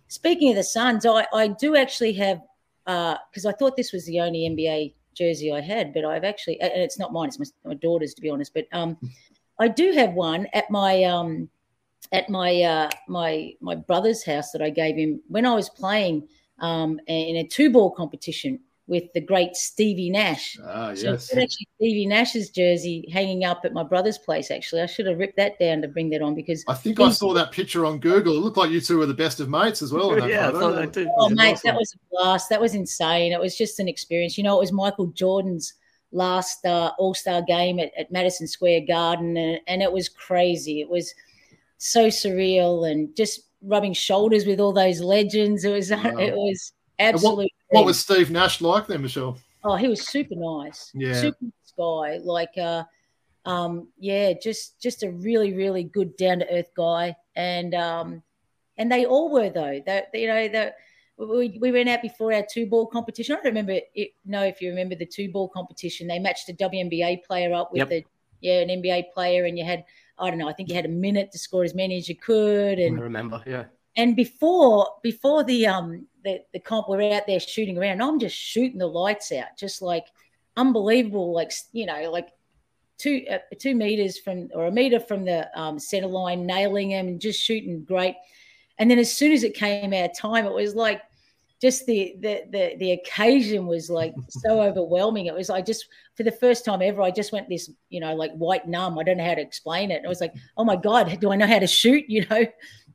speaking 0.09 0.51
of 0.51 0.57
the 0.57 0.65
Suns, 0.65 1.05
I, 1.05 1.27
I 1.35 1.49
do 1.49 1.77
actually 1.77 2.15
have 2.15 2.41
because 2.85 3.45
uh, 3.45 3.51
I 3.51 3.53
thought 3.53 3.77
this 3.77 3.93
was 3.93 4.07
the 4.07 4.21
only 4.21 4.49
NBA 4.49 4.95
jersey 5.15 5.53
I 5.53 5.61
had, 5.61 5.93
but 5.93 6.07
I've 6.07 6.25
actually 6.25 6.59
and 6.63 6.73
it's 6.81 6.99
not 6.99 7.13
mine; 7.13 7.29
it's 7.29 7.39
my, 7.39 7.47
my 7.67 7.75
daughter's, 7.75 8.15
to 8.15 8.23
be 8.23 8.31
honest. 8.31 8.55
But 8.55 8.67
um, 8.73 8.97
I 9.59 9.69
do 9.69 9.93
have 9.93 10.15
one 10.15 10.47
at 10.55 10.71
my 10.71 11.05
um, 11.05 11.51
at 12.13 12.31
my 12.31 12.63
uh, 12.63 12.91
my 13.09 13.53
my 13.61 13.75
brother's 13.75 14.25
house 14.25 14.53
that 14.53 14.63
I 14.63 14.71
gave 14.71 14.97
him 14.97 15.21
when 15.29 15.45
I 15.45 15.55
was 15.55 15.69
playing 15.69 16.29
um, 16.61 17.01
in 17.07 17.37
a 17.37 17.47
two 17.47 17.71
ball 17.71 17.91
competition 17.91 18.61
with 18.89 19.05
the 19.13 19.21
great 19.21 19.55
Stevie 19.55 20.09
Nash. 20.11 20.59
Ah, 20.65 20.95
so 20.95 21.13
yes. 21.13 21.31
actually 21.31 21.69
Stevie 21.77 22.07
Nash's 22.07 22.49
jersey 22.49 23.07
hanging 23.13 23.45
up 23.45 23.61
at 23.65 23.75
my 23.75 23.83
brother's 23.83 24.17
place. 24.17 24.51
Actually, 24.51 24.81
I 24.81 24.87
should 24.87 25.07
have 25.07 25.19
ripped 25.19 25.37
that 25.37 25.59
down 25.59 25.83
to 25.83 25.89
bring 25.89 26.09
that 26.11 26.23
on 26.23 26.35
because 26.35 26.65
I 26.67 26.75
think 26.75 26.99
I 26.99 27.11
saw 27.11 27.35
that 27.35 27.53
picture 27.53 27.85
on 27.85 28.01
Google. 28.01 28.35
It 28.35 28.41
looked 28.41 28.57
like 28.57 28.71
you 28.71 28.81
two 28.81 28.99
were 28.99 29.07
the 29.07 29.15
best 29.15 29.41
of 29.41 29.49
mates 29.49 29.83
as 29.83 29.93
well. 29.93 30.19
yeah, 30.29 30.51
photo. 30.51 30.73
that 30.75 30.93
too. 30.95 31.09
Oh, 31.19 31.29
mate, 31.29 31.53
awesome. 31.53 31.71
that 31.71 31.77
was 31.77 31.95
a 31.95 31.99
blast. 32.11 32.49
That 32.49 32.61
was 32.61 32.75
insane. 32.75 33.33
It 33.33 33.41
was 33.41 33.57
just 33.57 33.79
an 33.79 33.89
experience. 33.89 34.39
You 34.39 34.45
know, 34.45 34.57
it 34.57 34.61
was 34.61 34.73
Michael 34.73 35.09
Jordan's 35.09 35.75
last 36.11 36.65
uh, 36.65 36.93
All 36.99 37.15
Star 37.15 37.43
game 37.43 37.79
at, 37.79 37.93
at 37.97 38.11
Madison 38.11 38.49
Square 38.49 38.83
Garden, 38.89 39.37
and, 39.37 39.61
and 39.67 39.83
it 39.83 39.93
was 39.93 40.09
crazy. 40.09 40.81
It 40.81 40.89
was 40.89 41.15
so 41.77 42.07
surreal 42.09 42.91
and 42.91 43.15
just 43.15 43.43
rubbing 43.63 43.93
shoulders 43.93 44.47
with 44.47 44.61
all 44.61 44.73
those 44.73 45.01
legends. 45.01 45.65
It 45.65 45.73
was 45.73 45.91
wow. 45.91 46.17
it 46.19 46.35
was 46.35 46.73
absolutely. 46.99 47.53
What, 47.69 47.81
what, 47.81 47.87
was 47.87 47.99
Steve 47.99 48.31
Nash 48.31 48.61
like 48.61 48.87
then, 48.87 49.03
Michelle? 49.03 49.39
Oh, 49.65 49.77
he 49.77 49.89
was 49.89 50.07
super 50.07 50.35
nice. 50.37 50.91
Yeah, 50.95 51.15
super 51.15 51.37
nice 51.43 51.73
guy. 51.77 52.19
Like, 52.23 52.57
uh, 52.57 52.85
um, 53.45 53.89
yeah, 53.99 54.33
just 54.41 54.81
just 54.81 55.03
a 55.03 55.11
really 55.11 55.53
really 55.55 55.85
good 55.85 56.17
down 56.17 56.41
to 56.41 56.51
earth 56.53 56.71
guy, 56.77 57.17
and 57.37 57.75
um, 57.75 58.23
and 58.77 58.91
they 58.91 59.07
all 59.07 59.31
were 59.31 59.51
though. 59.51 59.81
That 59.87 60.09
you 60.15 60.29
know 60.29 60.49
that. 60.49 60.77
We, 61.21 61.59
we 61.61 61.73
went 61.73 61.89
out 61.89 62.01
before 62.01 62.33
our 62.33 62.47
two 62.49 62.67
ball 62.67 62.87
competition. 62.87 63.33
I 63.33 63.37
don't 63.39 63.47
remember 63.47 63.81
it, 63.93 64.13
know 64.25 64.45
if 64.45 64.63
you 64.63 64.71
remember 64.71 64.95
the 64.95 65.05
two 65.05 65.33
ball 65.33 65.49
competition. 65.49 66.07
They 66.07 66.21
matched 66.21 66.49
a 66.49 66.53
WNBA 66.53 67.25
player 67.25 67.53
up 67.53 67.73
with 67.73 67.91
yep. 67.91 67.91
a 67.91 68.05
yeah 68.41 68.61
an 68.61 68.69
NBA 68.69 69.11
player, 69.13 69.45
and 69.45 69.59
you 69.59 69.65
had 69.65 69.85
I 70.19 70.31
don't 70.31 70.39
know. 70.39 70.49
I 70.49 70.53
think 70.53 70.69
you 70.69 70.75
had 70.75 70.85
a 70.85 70.91
minute 70.91 71.33
to 71.33 71.39
score 71.39 71.65
as 71.65 71.75
many 71.75 71.97
as 71.97 72.09
you 72.09 72.17
could. 72.17 72.79
And 72.79 72.99
I 72.99 73.03
remember, 73.03 73.43
yeah. 73.47 73.65
And 73.97 74.15
before 74.15 74.89
before 75.03 75.45
the 75.45 75.67
um 75.67 76.07
the, 76.25 76.41
the 76.53 76.61
comp, 76.61 76.89
we're 76.89 77.15
out 77.15 77.27
there 77.27 77.41
shooting 77.41 77.79
around. 77.79 78.03
I'm 78.03 78.19
just 78.19 78.37
shooting 78.37 78.79
the 78.79 78.87
lights 78.87 79.33
out, 79.33 79.57
just 79.59 79.83
like 79.83 80.07
unbelievable, 80.57 81.33
like 81.33 81.53
you 81.73 81.87
know, 81.87 82.11
like 82.11 82.29
two 82.99 83.25
uh, 83.31 83.39
two 83.59 83.75
meters 83.75 84.19
from 84.19 84.49
or 84.55 84.67
a 84.67 84.73
meter 84.73 85.01
from 85.01 85.25
the 85.25 85.49
um, 85.59 85.79
center 85.79 86.09
line, 86.09 86.47
nailing 86.47 86.91
them 86.91 87.09
and 87.09 87.21
just 87.21 87.41
shooting 87.41 87.85
great. 87.85 88.17
And 88.79 88.91
then 88.91 88.99
as 88.99 89.13
soon 89.13 89.33
as 89.33 89.43
it 89.43 89.55
came 89.55 89.93
out 89.93 90.15
time, 90.15 90.47
it 90.47 90.53
was 90.53 90.75
like 90.75 91.03
just 91.61 91.87
the 91.87 92.17
the 92.21 92.43
the, 92.51 92.77
the 92.79 92.93
occasion 92.93 93.67
was 93.67 93.91
like 93.91 94.15
so 94.29 94.61
overwhelming. 94.69 95.27
It 95.27 95.35
was 95.35 95.51
I 95.51 95.61
just 95.61 95.87
for 96.15 96.23
the 96.23 96.33
first 96.33 96.65
time 96.65 96.83
ever, 96.83 97.03
I 97.03 97.11
just 97.11 97.33
went 97.33 97.49
this 97.49 97.71
you 97.89 98.01
know 98.01 98.15
like 98.15 98.33
white 98.33 98.69
numb. 98.69 98.99
I 98.99 99.03
don't 99.03 99.17
know 99.17 99.25
how 99.25 99.35
to 99.35 99.41
explain 99.41 99.91
it. 99.91 99.97
And 99.97 100.07
I 100.07 100.09
was 100.09 100.21
like, 100.21 100.35
oh 100.57 100.65
my 100.65 100.77
god, 100.77 101.19
do 101.21 101.33
I 101.33 101.37
know 101.37 101.47
how 101.47 101.59
to 101.59 101.67
shoot? 101.67 102.05
You 102.09 102.27
know. 102.31 102.47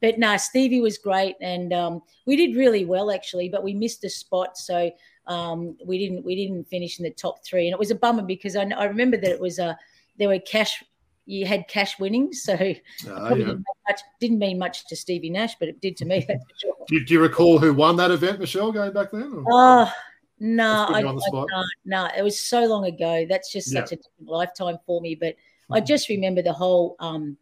But 0.02 0.20
no, 0.20 0.32
nah, 0.32 0.38
Stevie 0.38 0.82
was 0.82 0.98
great, 0.98 1.38
and 1.40 1.72
um, 1.72 2.02
we 2.26 2.36
did 2.36 2.58
really 2.58 2.84
well 2.84 3.10
actually. 3.10 3.48
But 3.48 3.64
we 3.64 3.74
missed 3.74 4.04
a 4.04 4.10
spot, 4.10 4.58
so 4.58 4.92
um, 5.28 5.78
we 5.86 5.98
didn't 5.98 6.26
we 6.26 6.36
didn't 6.36 6.68
finish 6.68 7.00
in 7.00 7.04
the 7.04 7.12
top 7.12 7.46
three, 7.46 7.68
and 7.68 7.74
it 7.74 7.80
was 7.80 7.92
a 7.92 7.96
bummer 7.96 8.24
because 8.24 8.56
I, 8.56 8.64
I 8.64 8.86
remember 8.86 9.18
that 9.18 9.32
it 9.32 9.40
was 9.40 9.60
a 9.60 9.78
there 10.18 10.28
were 10.28 10.40
cash 10.40 10.84
you 11.26 11.46
had 11.46 11.68
cash 11.68 12.00
winnings. 12.00 12.44
So 12.44 12.56
probably 12.58 12.82
yeah. 13.06 13.30
didn't, 13.30 13.48
mean 13.48 13.64
much, 13.88 14.02
didn't 14.20 14.40
mean 14.40 14.60
much 14.60 14.88
to 14.88 14.96
Stevie 14.96 15.30
Nash, 15.30 15.56
but 15.60 15.68
it 15.70 15.80
did 15.82 15.96
to 15.98 16.06
me. 16.06 16.26
That's 16.28 16.44
for 16.44 16.60
sure. 16.60 16.76
Do, 16.88 16.96
you- 16.96 17.06
do 17.06 17.14
you 17.14 17.22
recall 17.22 17.60
who 17.60 17.74
won 17.74 17.96
that 17.98 18.12
event, 18.12 18.40
Michelle, 18.40 18.72
going 18.72 18.92
back 18.94 19.12
then? 19.12 19.32
or- 19.34 19.46
Oh 19.50 19.92
no, 20.40 20.86
I, 20.90 20.98
I 21.00 21.02
can't. 21.02 21.66
No, 21.86 22.10
it 22.18 22.22
was 22.24 22.38
so 22.40 22.66
long 22.66 22.86
ago. 22.86 23.26
That's 23.30 23.52
just 23.52 23.72
Yeah. 23.74 23.82
such 23.82 23.94
a 23.94 23.96
different 23.98 24.28
lifetime 24.30 24.78
for 24.86 25.00
me. 25.00 25.16
But 25.16 25.36
I 25.72 25.80
Mhm. 25.80 25.86
just 25.88 26.10
remember 26.10 26.42
the 26.42 26.52
whole 26.52 26.98
um, 27.00 27.38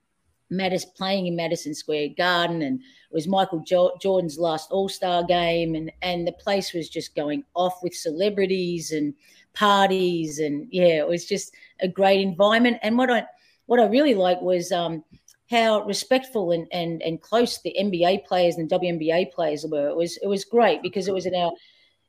Madison 0.51 0.91
playing 0.95 1.25
in 1.27 1.35
Madison 1.35 1.73
Square 1.73 2.09
Garden, 2.17 2.61
and 2.61 2.79
it 2.79 3.13
was 3.13 3.27
Michael 3.27 3.61
jo- 3.65 3.93
Jordan's 4.01 4.37
last 4.37 4.69
All 4.69 4.89
Star 4.89 5.23
game, 5.23 5.73
and 5.75 5.91
and 6.03 6.27
the 6.27 6.33
place 6.33 6.73
was 6.73 6.89
just 6.89 7.15
going 7.15 7.43
off 7.55 7.81
with 7.81 7.95
celebrities 7.95 8.91
and 8.91 9.13
parties, 9.53 10.39
and 10.39 10.67
yeah, 10.71 10.97
it 10.99 11.07
was 11.07 11.25
just 11.25 11.53
a 11.79 11.87
great 11.87 12.19
environment. 12.21 12.77
And 12.83 12.97
what 12.97 13.09
I 13.09 13.25
what 13.71 13.79
I 13.79 13.85
really 13.85 14.15
liked 14.15 14.43
was 14.43 14.73
um, 14.73 15.01
how 15.49 15.85
respectful 15.85 16.51
and, 16.51 16.67
and 16.73 17.01
and 17.01 17.21
close 17.21 17.61
the 17.61 17.73
NBA 17.79 18.25
players 18.25 18.57
and 18.57 18.69
WNBA 18.69 19.31
players 19.31 19.65
were. 19.65 19.87
It 19.87 19.95
was 19.95 20.17
it 20.17 20.27
was 20.27 20.43
great 20.43 20.81
because 20.81 21.07
it 21.07 21.13
was 21.13 21.25
in 21.25 21.33
our 21.33 21.53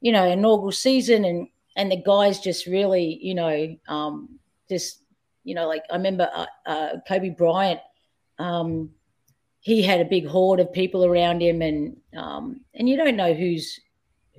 you 0.01 0.11
know 0.11 0.27
inaugural 0.27 0.73
season 0.73 1.25
and 1.25 1.47
and 1.77 1.93
the 1.93 2.03
guys 2.05 2.41
just 2.41 2.67
really 2.67 3.17
you 3.23 3.37
know 3.37 3.77
um, 3.87 4.41
just 4.69 5.03
you 5.45 5.55
know 5.55 5.69
like 5.69 5.85
I 5.89 5.95
remember 5.95 6.29
uh, 6.35 6.47
uh, 6.67 6.89
Kobe 7.07 7.31
Bryant. 7.31 7.79
Um, 8.41 8.91
he 9.61 9.83
had 9.83 10.01
a 10.01 10.05
big 10.05 10.27
horde 10.27 10.59
of 10.59 10.73
people 10.73 11.05
around 11.05 11.41
him, 11.43 11.63
and 11.63 11.97
um, 12.17 12.63
and 12.75 12.89
you 12.89 12.97
don't 12.97 13.15
know 13.15 13.35
who's 13.35 13.79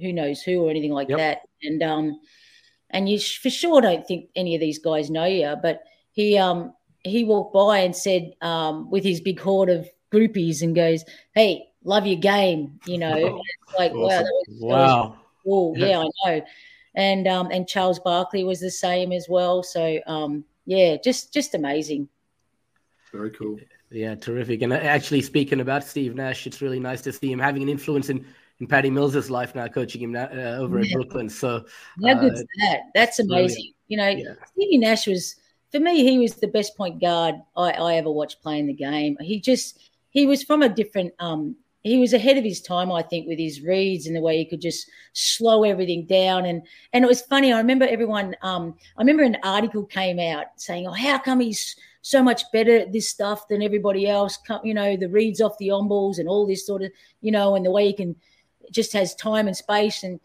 who 0.02 0.12
knows 0.12 0.42
who 0.42 0.62
or 0.66 0.70
anything 0.70 0.92
like 0.92 1.08
Yep. 1.08 1.20
that, 1.20 1.42
and 1.62 1.82
um, 1.84 2.20
and 2.90 3.08
you 3.08 3.18
sh- 3.18 3.38
for 3.38 3.50
sure 3.50 3.80
don't 3.80 4.06
think 4.06 4.28
any 4.36 4.56
of 4.56 4.60
these 4.60 4.80
guys 4.80 5.10
know 5.10 5.24
you, 5.24 5.56
but 5.62 5.84
he 6.12 6.38
um 6.38 6.74
he 7.04 7.24
walked 7.24 7.54
by 7.54 7.80
and 7.80 7.96
said 7.96 8.34
um, 8.42 8.90
with 8.90 9.04
his 9.04 9.22
big 9.22 9.40
horde 9.40 9.70
of 9.70 9.88
groupies 10.12 10.62
and 10.62 10.76
goes, 10.76 11.04
"Hey, 11.34 11.66
love 11.84 12.06
your 12.08 12.20
game," 12.20 12.80
you 12.86 12.98
know, 12.98 13.14
and 13.16 13.36
it's 13.38 13.78
like 13.78 13.94
wow, 13.94 14.06
Awesome. 14.08 14.24
that 14.24 14.32
was, 14.48 14.60
that 14.60 14.66
was 14.78 14.92
Wow. 14.92 15.16
cool. 15.44 15.74
Yeah, 15.78 16.00
I 16.00 16.30
know. 16.30 16.46
And 16.96 17.28
um, 17.28 17.50
and 17.52 17.68
Charles 17.68 18.00
Barkley 18.00 18.44
was 18.44 18.60
the 18.60 18.72
same 18.72 19.12
as 19.12 19.28
well. 19.30 19.64
So 19.64 20.00
um, 20.08 20.46
yeah, 20.66 20.98
just 21.04 21.34
just 21.34 21.56
amazing. 21.56 22.08
Very 23.12 23.32
cool. 23.32 23.60
Yeah, 23.92 24.16
terrific. 24.16 24.64
And 24.64 24.74
uh, 24.74 24.78
actually, 24.78 25.22
speaking 25.22 25.60
about 25.60 25.84
Steve 25.84 26.16
Nash, 26.16 26.48
it's 26.48 26.62
really 26.62 26.80
nice 26.80 27.02
to 27.02 27.14
see 27.14 27.32
him 27.32 27.38
having 27.38 27.62
an 27.62 27.70
influence 27.70 28.10
in, 28.10 28.26
in 28.60 28.66
Patty 28.66 28.90
Mills' 28.90 29.30
life 29.30 29.54
now, 29.54 29.68
coaching 29.68 30.02
him 30.02 30.12
now, 30.14 30.24
uh, 30.26 30.58
over 30.60 30.80
at 30.80 30.88
Yeah. 30.88 30.96
Brooklyn. 30.96 31.30
So, 31.30 31.64
How 32.04 32.10
Uh, 32.12 32.20
good's 32.22 32.44
that? 32.62 32.82
That's 32.96 33.20
it's 33.20 33.28
brilliant. 33.28 33.52
amazing. 33.52 33.74
You 33.88 33.98
know, 33.98 34.08
yeah, 34.10 34.34
Stevie 34.54 34.78
Nash 34.80 35.06
was 35.06 35.36
for 35.74 35.80
me. 35.80 36.04
He 36.04 36.20
was 36.20 36.36
the 36.36 36.48
best 36.48 36.78
point 36.78 37.02
guard 37.02 37.36
I, 37.58 37.72
I 37.72 37.96
ever 37.96 38.12
watched 38.12 38.42
playing 38.42 38.68
the 38.68 38.74
game. 38.74 39.18
He 39.20 39.42
just 39.42 39.80
he 40.12 40.26
was 40.26 40.44
from 40.44 40.62
a 40.62 40.70
different. 40.70 41.14
Um, 41.20 41.58
he 41.82 41.98
was 41.98 42.14
ahead 42.14 42.38
of 42.38 42.46
his 42.46 42.62
time, 42.62 42.94
I 42.94 43.02
think, 43.02 43.28
with 43.28 43.38
his 43.38 43.62
reads 43.62 44.08
and 44.08 44.16
the 44.16 44.22
way 44.22 44.38
he 44.38 44.46
could 44.46 44.62
just 44.62 44.90
slow 45.12 45.66
everything 45.66 46.06
down. 46.06 46.46
And 46.46 46.62
and 46.94 47.04
it 47.04 47.08
was 47.08 47.24
funny. 47.24 47.52
I 47.52 47.58
remember 47.58 47.86
everyone. 47.86 48.36
Um, 48.42 48.76
I 48.98 49.02
remember 49.02 49.24
an 49.24 49.38
article 49.44 49.84
came 49.84 50.20
out 50.20 50.46
saying, 50.56 50.88
"Oh, 50.88 50.94
how 50.94 51.18
come 51.18 51.40
he's 51.42 51.76
so 52.04 52.22
much 52.22 52.44
better 52.54 52.78
at 52.78 52.94
this 52.94 53.10
stuff 53.10 53.48
than 53.48 53.64
everybody 53.64 54.08
else? 54.08 54.38
Come, 54.38 54.62
you 54.64 54.74
know, 54.74 54.96
the 54.96 55.10
reads 55.10 55.42
off 55.42 55.58
the 55.58 55.72
on 55.72 55.88
balls 55.88 56.20
and 56.20 56.30
all 56.30 56.46
this 56.46 56.66
sort 56.66 56.84
of, 56.84 56.92
you 57.22 57.32
know, 57.32 57.56
and 57.56 57.66
the 57.66 57.72
way 57.72 57.88
he 57.88 57.94
can 57.94 58.16
just 58.72 58.94
has 58.94 59.16
time 59.16 59.48
and 59.48 59.58
space 59.58 60.04
and." 60.04 60.20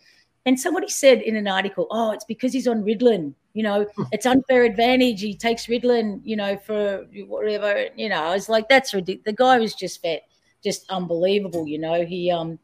And 0.47 0.59
somebody 0.59 0.88
said 0.88 1.21
in 1.21 1.37
an 1.37 1.49
article, 1.49 1.87
"Oh, 1.90 2.12
it's 2.12 2.25
because 2.25 2.52
he's 2.52 2.69
on 2.69 2.83
Ritalin. 2.83 3.35
You 3.58 3.64
know, 3.64 3.86
it's 4.12 4.24
unfair 4.24 4.62
advantage. 4.62 5.20
He 5.20 5.34
takes 5.34 5.66
Ritalin, 5.66 6.20
you 6.22 6.36
know, 6.36 6.56
for 6.58 7.06
whatever. 7.26 7.86
You 7.96 8.08
know, 8.08 8.22
I 8.22 8.32
was 8.34 8.48
like, 8.48 8.68
that's 8.68 8.94
ridiculous. 8.94 9.24
The 9.24 9.32
guy 9.32 9.58
was 9.58 9.74
just 9.74 10.00
fat, 10.00 10.20
just 10.62 10.88
unbelievable. 10.90 11.66
You 11.66 11.80
know, 11.80 12.04
he 12.04 12.30
um, 12.30 12.60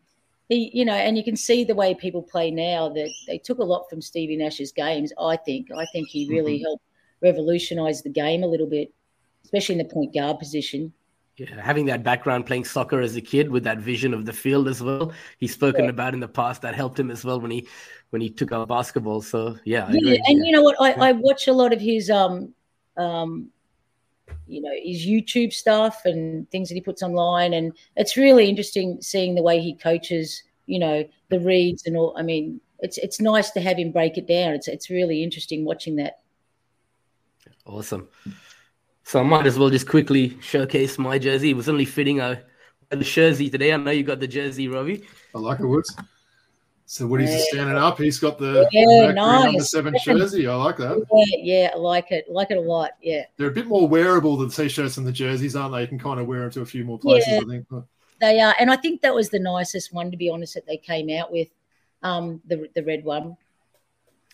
he, 0.48 0.70
you 0.72 0.84
know, 0.84 0.94
and 0.94 1.16
you 1.16 1.24
can 1.24 1.36
see 1.36 1.64
the 1.64 1.74
way 1.74 1.94
people 1.94 2.22
play 2.22 2.52
now 2.52 2.88
that 2.90 3.10
they 3.26 3.38
took 3.38 3.58
a 3.58 3.64
lot 3.64 3.90
from 3.90 4.00
Stevie 4.00 4.36
Nash's 4.36 4.70
games. 4.70 5.12
I 5.20 5.36
think, 5.36 5.68
I 5.76 5.86
think 5.92 6.08
he 6.08 6.28
really 6.28 6.60
helped 6.60 6.84
revolutionize 7.22 8.02
the 8.02 8.10
game 8.10 8.44
a 8.44 8.46
little 8.46 8.68
bit, 8.68 8.92
especially 9.44 9.80
in 9.80 9.86
the 9.86 9.92
point 9.92 10.14
guard 10.14 10.38
position. 10.38 10.92
Yeah. 11.36 11.60
Having 11.60 11.86
that 11.86 12.02
background 12.02 12.46
playing 12.46 12.64
soccer 12.64 13.00
as 13.00 13.16
a 13.16 13.20
kid 13.20 13.50
with 13.50 13.64
that 13.64 13.78
vision 13.78 14.14
of 14.14 14.24
the 14.24 14.32
field 14.32 14.68
as 14.68 14.82
well, 14.82 15.12
he's 15.38 15.52
spoken 15.52 15.84
Yeah. 15.84 15.90
about 15.90 16.14
in 16.14 16.20
the 16.20 16.28
past. 16.28 16.62
That 16.62 16.74
helped 16.74 16.98
him 16.98 17.10
as 17.10 17.24
well 17.24 17.40
when 17.40 17.50
he 17.50 17.66
when 18.10 18.22
he 18.22 18.30
took 18.30 18.52
up 18.52 18.68
basketball. 18.68 19.20
So, 19.22 19.56
yeah, 19.64 19.88
yeah, 19.90 20.20
and 20.26 20.46
you 20.46 20.52
know 20.52 20.62
what? 20.62 20.76
I, 20.80 20.92
I 21.08 21.12
watch 21.12 21.48
a 21.48 21.52
lot 21.52 21.72
of 21.72 21.80
his 21.80 22.10
um 22.10 22.54
um 22.96 23.50
you 24.46 24.60
know 24.60 24.70
his 24.82 25.04
YouTube 25.04 25.52
stuff 25.52 26.02
and 26.04 26.48
things 26.50 26.68
that 26.68 26.74
he 26.76 26.80
puts 26.80 27.02
online, 27.02 27.54
and 27.54 27.72
it's 27.96 28.16
really 28.16 28.48
interesting 28.48 28.98
seeing 29.00 29.34
the 29.34 29.42
way 29.42 29.60
he 29.60 29.74
coaches. 29.74 30.42
You 30.66 30.78
know 30.78 31.04
the 31.30 31.40
reads 31.40 31.86
and 31.86 31.96
all. 31.96 32.14
I 32.16 32.22
mean, 32.22 32.60
it's 32.78 32.96
it's 32.98 33.20
nice 33.20 33.50
to 33.50 33.60
have 33.60 33.78
him 33.78 33.90
break 33.90 34.16
it 34.16 34.28
down. 34.28 34.54
It's 34.54 34.68
it's 34.68 34.88
really 34.88 35.22
interesting 35.22 35.64
watching 35.64 35.96
that. 35.96 36.20
Awesome. 37.66 38.08
So 39.04 39.20
I 39.20 39.22
might 39.22 39.46
as 39.46 39.58
well 39.58 39.70
just 39.70 39.88
quickly 39.88 40.36
showcase 40.40 40.98
my 40.98 41.18
jersey. 41.18 41.50
It 41.50 41.56
was 41.56 41.68
only 41.68 41.84
fitting 41.84 42.20
I 42.20 42.28
wear 42.90 42.98
the 42.98 43.04
jersey 43.04 43.50
today. 43.50 43.72
I 43.72 43.76
know 43.76 43.90
you 43.90 44.02
got 44.02 44.18
the 44.20 44.26
jersey, 44.26 44.66
Robbie. 44.68 45.04
I 45.34 45.38
like 45.38 45.60
it, 45.60 45.66
Woods. 45.66 45.94
So 46.86 47.06
Woody's 47.06 47.30
Yeah. 47.30 47.44
standing 47.48 47.76
up. 47.76 47.98
He's 47.98 48.18
got 48.18 48.38
the 48.38 48.68
Yeah, 48.72 48.84
Mercury 48.86 49.14
number 49.14 49.60
seven 49.64 49.94
jersey. 50.04 50.46
I 50.46 50.54
like 50.54 50.76
that. 50.78 51.02
Yeah, 51.12 51.38
yeah, 51.42 51.70
I 51.74 51.76
like 51.78 52.10
it. 52.12 52.26
Like 52.30 52.50
it 52.50 52.56
a 52.56 52.60
lot. 52.60 52.92
Yeah, 53.02 53.24
They're 53.36 53.48
a 53.48 53.52
bit 53.52 53.66
more 53.66 53.86
wearable 53.86 54.36
than 54.36 54.48
t-shirts 54.50 54.96
and 54.96 55.06
the 55.06 55.12
jerseys, 55.12 55.54
aren't 55.56 55.74
they? 55.74 55.82
You 55.82 55.88
can 55.88 55.98
kind 55.98 56.18
of 56.20 56.26
wear 56.26 56.40
them 56.40 56.50
to 56.52 56.60
a 56.62 56.66
few 56.66 56.84
more 56.84 56.98
places, 56.98 57.28
Yeah. 57.32 57.40
I 57.40 57.44
think. 57.44 57.66
They 58.20 58.40
are, 58.40 58.54
and 58.58 58.70
I 58.70 58.76
think 58.76 59.02
that 59.02 59.14
was 59.14 59.28
the 59.28 59.38
nicest 59.38 59.92
one 59.92 60.10
to 60.10 60.16
be 60.16 60.30
honest 60.30 60.54
that 60.54 60.66
they 60.66 60.76
came 60.78 61.10
out 61.10 61.30
with. 61.32 61.48
Um, 62.02 62.42
the 62.46 62.68
the 62.74 62.82
red 62.84 63.02
one. 63.02 63.36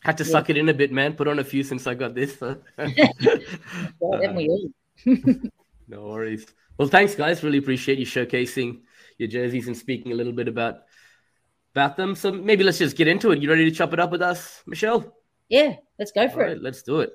Had 0.02 0.16
to 0.18 0.24
Yeah. 0.24 0.30
suck 0.30 0.50
it 0.50 0.56
in 0.56 0.68
a 0.68 0.74
bit, 0.74 0.92
man. 0.92 1.14
Put 1.14 1.28
on 1.28 1.38
a 1.38 1.44
few 1.44 1.62
since 1.62 1.86
I 1.86 1.94
got 1.94 2.14
this. 2.14 2.38
so. 2.38 2.56
Well, 4.00 4.20
haven't 4.20 4.36
we 4.36 4.48
all? 4.48 4.70
no 5.88 6.02
worries. 6.08 6.46
Well, 6.78 6.88
thanks, 6.88 7.14
guys. 7.14 7.42
Really 7.42 7.58
appreciate 7.58 7.98
you 7.98 8.06
showcasing 8.06 8.80
your 9.18 9.28
jerseys 9.28 9.66
and 9.66 9.76
speaking 9.76 10.12
a 10.12 10.14
little 10.14 10.32
bit 10.32 10.48
about 10.48 10.82
about 11.74 11.96
them. 11.96 12.14
So 12.14 12.32
maybe 12.32 12.64
let's 12.64 12.78
just 12.78 12.96
get 12.96 13.08
into 13.08 13.30
it. 13.32 13.40
You 13.40 13.48
ready 13.50 13.64
to 13.68 13.70
chop 13.76 13.92
it 13.92 14.00
up 14.00 14.10
with 14.10 14.22
us, 14.22 14.62
Michelle? 14.66 15.14
Yeah, 15.48 15.76
let's 15.98 16.12
go 16.12 16.22
All 16.22 16.28
for 16.30 16.42
it. 16.44 16.46
right, 16.48 16.62
let's 16.62 16.82
do 16.82 17.00
it. 17.00 17.10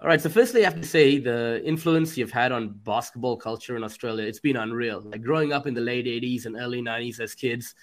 All 0.00 0.06
right. 0.06 0.20
So, 0.20 0.28
firstly, 0.28 0.62
I 0.62 0.70
have 0.70 0.80
to 0.80 0.86
say 0.86 1.18
the 1.18 1.62
influence 1.64 2.16
you've 2.16 2.30
had 2.32 2.52
on 2.52 2.70
basketball 2.84 3.36
culture 3.36 3.76
in 3.76 3.84
Australia, 3.84 4.26
it's 4.26 4.40
been 4.40 4.56
unreal. 4.56 5.00
Like 5.02 5.22
growing 5.22 5.52
up 5.52 5.66
in 5.66 5.74
the 5.74 5.80
late 5.80 6.06
80s 6.06 6.46
and 6.46 6.56
early 6.56 6.80
90s 6.82 7.20
as 7.20 7.34
kids, 7.34 7.74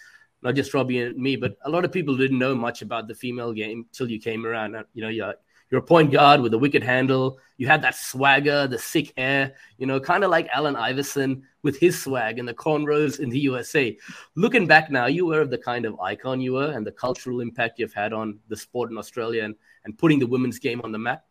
not 0.48 0.56
just 0.56 0.74
Robbie 0.74 1.02
and 1.02 1.18
me, 1.18 1.36
but 1.36 1.58
a 1.66 1.70
lot 1.70 1.84
of 1.84 1.92
people 1.92 2.16
didn't 2.16 2.40
know 2.40 2.56
much 2.56 2.82
about 2.82 3.10
the 3.10 3.14
female 3.14 3.52
game 3.52 3.86
till 3.92 4.10
you 4.10 4.18
came 4.18 4.46
around. 4.46 4.78
You 4.94 5.02
know, 5.02 5.10
you're, 5.10 5.34
you're 5.70 5.82
a 5.82 5.84
point 5.84 6.10
guard 6.10 6.40
with 6.40 6.54
a 6.54 6.58
wicked 6.58 6.82
handle. 6.82 7.38
You 7.58 7.68
had 7.68 7.82
that 7.82 7.96
swagger, 7.96 8.66
the 8.66 8.80
sick 8.80 9.12
hair, 9.18 9.56
you 9.78 9.86
know, 9.86 10.00
kind 10.00 10.24
of 10.24 10.32
like 10.32 10.48
Allen 10.54 10.78
Iverson 10.78 11.44
with 11.64 11.78
his 11.78 12.02
swag 12.02 12.40
and 12.40 12.48
the 12.48 12.54
cornrows 12.54 13.20
in 13.20 13.28
the 13.28 13.40
USA. 13.40 13.98
Looking 14.36 14.68
back 14.68 14.90
now, 14.90 15.08
you 15.08 15.26
were 15.26 15.44
the 15.44 15.58
kind 15.58 15.84
of 15.84 16.00
icon 16.00 16.40
you 16.40 16.54
were 16.54 16.72
and 16.72 16.88
the 16.88 16.94
cultural 16.94 17.42
impact 17.42 17.78
you've 17.78 17.92
had 17.92 18.14
on 18.14 18.40
the 18.48 18.56
sport 18.56 18.90
in 18.90 18.98
Australia 18.98 19.44
and, 19.44 19.56
and 19.84 19.98
putting 19.98 20.18
the 20.18 20.28
women's 20.28 20.60
game 20.60 20.80
on 20.80 20.94
the 20.94 20.98
map. 20.98 21.26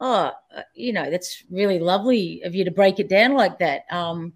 Oh, 0.00 0.32
uh, 0.52 0.62
you 0.74 0.92
know, 0.92 1.08
that's 1.12 1.44
really 1.48 1.78
lovely 1.78 2.42
of 2.42 2.56
you 2.56 2.64
to 2.64 2.72
break 2.72 2.98
it 2.98 3.08
down 3.08 3.34
like 3.34 3.60
that. 3.60 3.84
Um, 3.88 4.32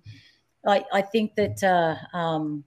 I, 0.64 0.84
I 0.92 1.02
think 1.02 1.34
that 1.34 1.64
uh, 1.64 2.16
um, 2.16 2.62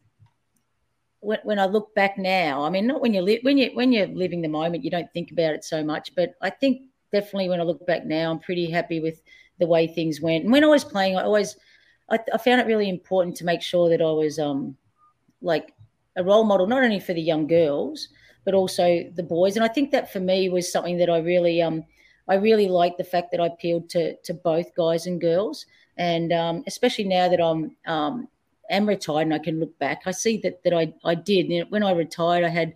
when, 1.22 1.40
when 1.44 1.60
I 1.60 1.66
look 1.66 1.96
back 1.96 2.18
now, 2.18 2.64
I 2.64 2.70
mean, 2.70 2.88
not 2.88 3.02
when 3.02 3.14
you 3.14 3.22
li- 3.22 3.40
when 3.42 3.58
you 3.58 3.72
when 3.74 3.92
you're 3.92 4.08
living 4.08 4.42
the 4.42 4.48
moment, 4.48 4.84
you 4.84 4.92
don't 4.92 5.12
think 5.14 5.32
about 5.32 5.54
it 5.54 5.64
so 5.64 5.84
much. 5.84 6.14
But 6.16 6.34
I 6.42 6.50
think 6.50 6.84
definitely 7.12 7.50
when 7.50 7.62
I 7.62 7.64
look 7.64 7.86
back 7.88 8.06
now, 8.06 8.32
I'm 8.32 8.40
pretty 8.40 8.70
happy 8.70 9.00
with 9.00 9.22
the 9.60 9.68
way 9.68 9.88
things 9.88 10.22
went. 10.22 10.44
And 10.44 10.52
when 10.52 10.64
I 10.64 10.68
was 10.68 10.84
playing, 10.84 11.18
I 11.18 11.24
always 11.24 11.56
I, 12.10 12.20
I 12.34 12.38
found 12.38 12.62
it 12.62 12.68
really 12.68 12.90
important 12.90 13.36
to 13.38 13.46
make 13.46 13.62
sure 13.62 13.90
that 13.90 14.02
I 14.02 14.12
was 14.12 14.38
um, 14.38 14.76
like 15.42 15.74
a 16.18 16.24
role 16.24 16.44
model, 16.44 16.68
not 16.68 16.84
only 16.84 17.00
for 17.00 17.14
the 17.14 17.22
young 17.22 17.48
girls 17.48 18.10
but 18.44 18.54
also 18.54 19.10
the 19.16 19.24
boys. 19.24 19.56
And 19.56 19.64
I 19.64 19.68
think 19.68 19.92
that 19.92 20.12
for 20.12 20.20
me 20.20 20.50
was 20.50 20.72
something 20.72 20.98
that 20.98 21.10
I 21.10 21.20
really 21.20 21.62
um, 21.62 21.84
I 22.28 22.36
really 22.36 22.68
like 22.68 22.98
the 22.98 23.04
fact 23.04 23.32
that 23.32 23.42
I 23.42 23.48
appealed 23.48 23.90
to 23.92 24.16
to 24.16 24.34
both 24.34 24.74
guys 24.76 25.08
and 25.08 25.20
girls, 25.20 25.66
and 25.98 26.32
um, 26.34 26.64
especially 26.68 27.06
now 27.06 27.30
that 27.30 27.42
I'm 27.42 27.76
um, 27.86 28.28
am 28.72 28.88
retired 28.88 29.24
and 29.24 29.34
I 29.34 29.40
can 29.40 29.60
look 29.60 29.78
back, 29.80 30.04
I 30.06 30.12
see 30.12 30.38
that 30.38 30.64
that 30.64 30.74
I 30.74 30.94
I 31.04 31.16
did. 31.16 31.48
You 31.48 31.62
know, 31.62 31.66
when 31.70 31.84
I 31.84 31.92
retired, 31.92 32.44
I 32.44 32.50
had. 32.50 32.74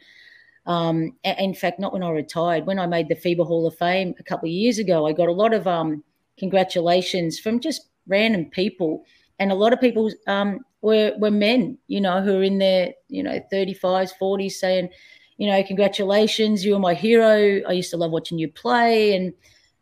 Um, 0.67 1.15
in 1.23 1.53
fact, 1.53 1.79
not 1.79 1.93
when 1.93 2.01
I 2.01 2.09
retired, 2.09 2.65
when 2.65 2.79
I 2.79 2.87
made 2.87 3.07
the 3.07 3.15
FIBA 3.15 3.45
Hall 3.45 3.67
of 3.67 3.77
Fame 3.77 4.15
a 4.17 4.23
couple 4.23 4.47
of 4.47 4.51
years 4.51 4.79
ago, 4.79 5.05
I 5.05 5.13
got 5.13 5.29
a 5.29 5.31
lot 5.31 5.53
of 5.53 5.67
um, 5.67 6.03
congratulations 6.39 7.39
from 7.39 7.59
just 7.59 7.89
random 8.07 8.45
people, 8.45 9.05
and 9.37 9.51
a 9.51 9.55
lot 9.55 9.73
of 9.73 9.79
people 9.79 10.11
um, 10.25 10.61
were 10.81 11.13
were 11.19 11.29
men, 11.29 11.77
you 11.87 12.01
know, 12.01 12.19
who 12.21 12.37
are 12.39 12.43
in 12.43 12.57
their 12.57 12.93
you 13.09 13.21
know 13.21 13.39
thirty 13.51 13.75
fives, 13.75 14.11
forties, 14.13 14.59
saying, 14.59 14.89
you 15.37 15.47
know, 15.47 15.63
congratulations, 15.63 16.65
you 16.65 16.73
were 16.73 16.79
my 16.79 16.93
hero. 16.93 17.61
I 17.67 17.73
used 17.73 17.91
to 17.91 17.97
love 17.97 18.11
watching 18.11 18.39
you 18.39 18.47
play, 18.47 19.15
and 19.15 19.33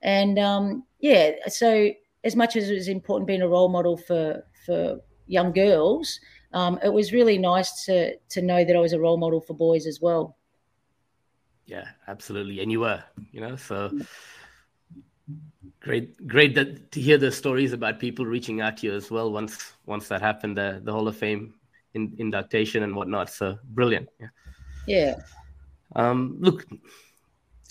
and 0.01 0.37
um, 0.39 0.83
yeah, 0.99 1.31
so 1.47 1.91
as 2.23 2.35
much 2.35 2.55
as 2.55 2.69
it 2.69 2.75
was 2.75 2.87
important 2.87 3.27
being 3.27 3.41
a 3.41 3.47
role 3.47 3.69
model 3.69 3.97
for 3.97 4.43
for 4.65 4.99
young 5.27 5.51
girls, 5.51 6.19
um, 6.53 6.79
it 6.83 6.91
was 6.91 7.13
really 7.13 7.37
nice 7.37 7.85
to 7.85 8.15
to 8.29 8.41
know 8.41 8.63
that 8.63 8.75
I 8.75 8.79
was 8.79 8.93
a 8.93 8.99
role 8.99 9.17
model 9.17 9.41
for 9.41 9.53
boys 9.53 9.87
as 9.87 10.01
well. 10.01 10.37
Yeah, 11.65 11.87
absolutely, 12.07 12.61
and 12.61 12.71
you 12.71 12.81
were, 12.81 13.03
you 13.31 13.41
know, 13.41 13.55
so 13.55 13.91
great, 15.79 16.27
great 16.27 16.55
that 16.55 16.91
to 16.91 17.01
hear 17.01 17.17
the 17.17 17.31
stories 17.31 17.73
about 17.73 17.99
people 17.99 18.25
reaching 18.25 18.61
out 18.61 18.77
to 18.77 18.87
you 18.87 18.93
as 18.93 19.09
well. 19.09 19.31
Once 19.31 19.73
once 19.85 20.07
that 20.07 20.21
happened, 20.21 20.57
the 20.57 20.81
the 20.83 20.91
Hall 20.91 21.07
of 21.07 21.17
Fame 21.17 21.53
in, 21.93 22.13
induction 22.17 22.83
and 22.83 22.95
whatnot. 22.95 23.29
So 23.29 23.57
brilliant. 23.63 24.09
Yeah. 24.19 24.27
Yeah. 24.87 25.15
Um, 25.95 26.37
look, 26.39 26.65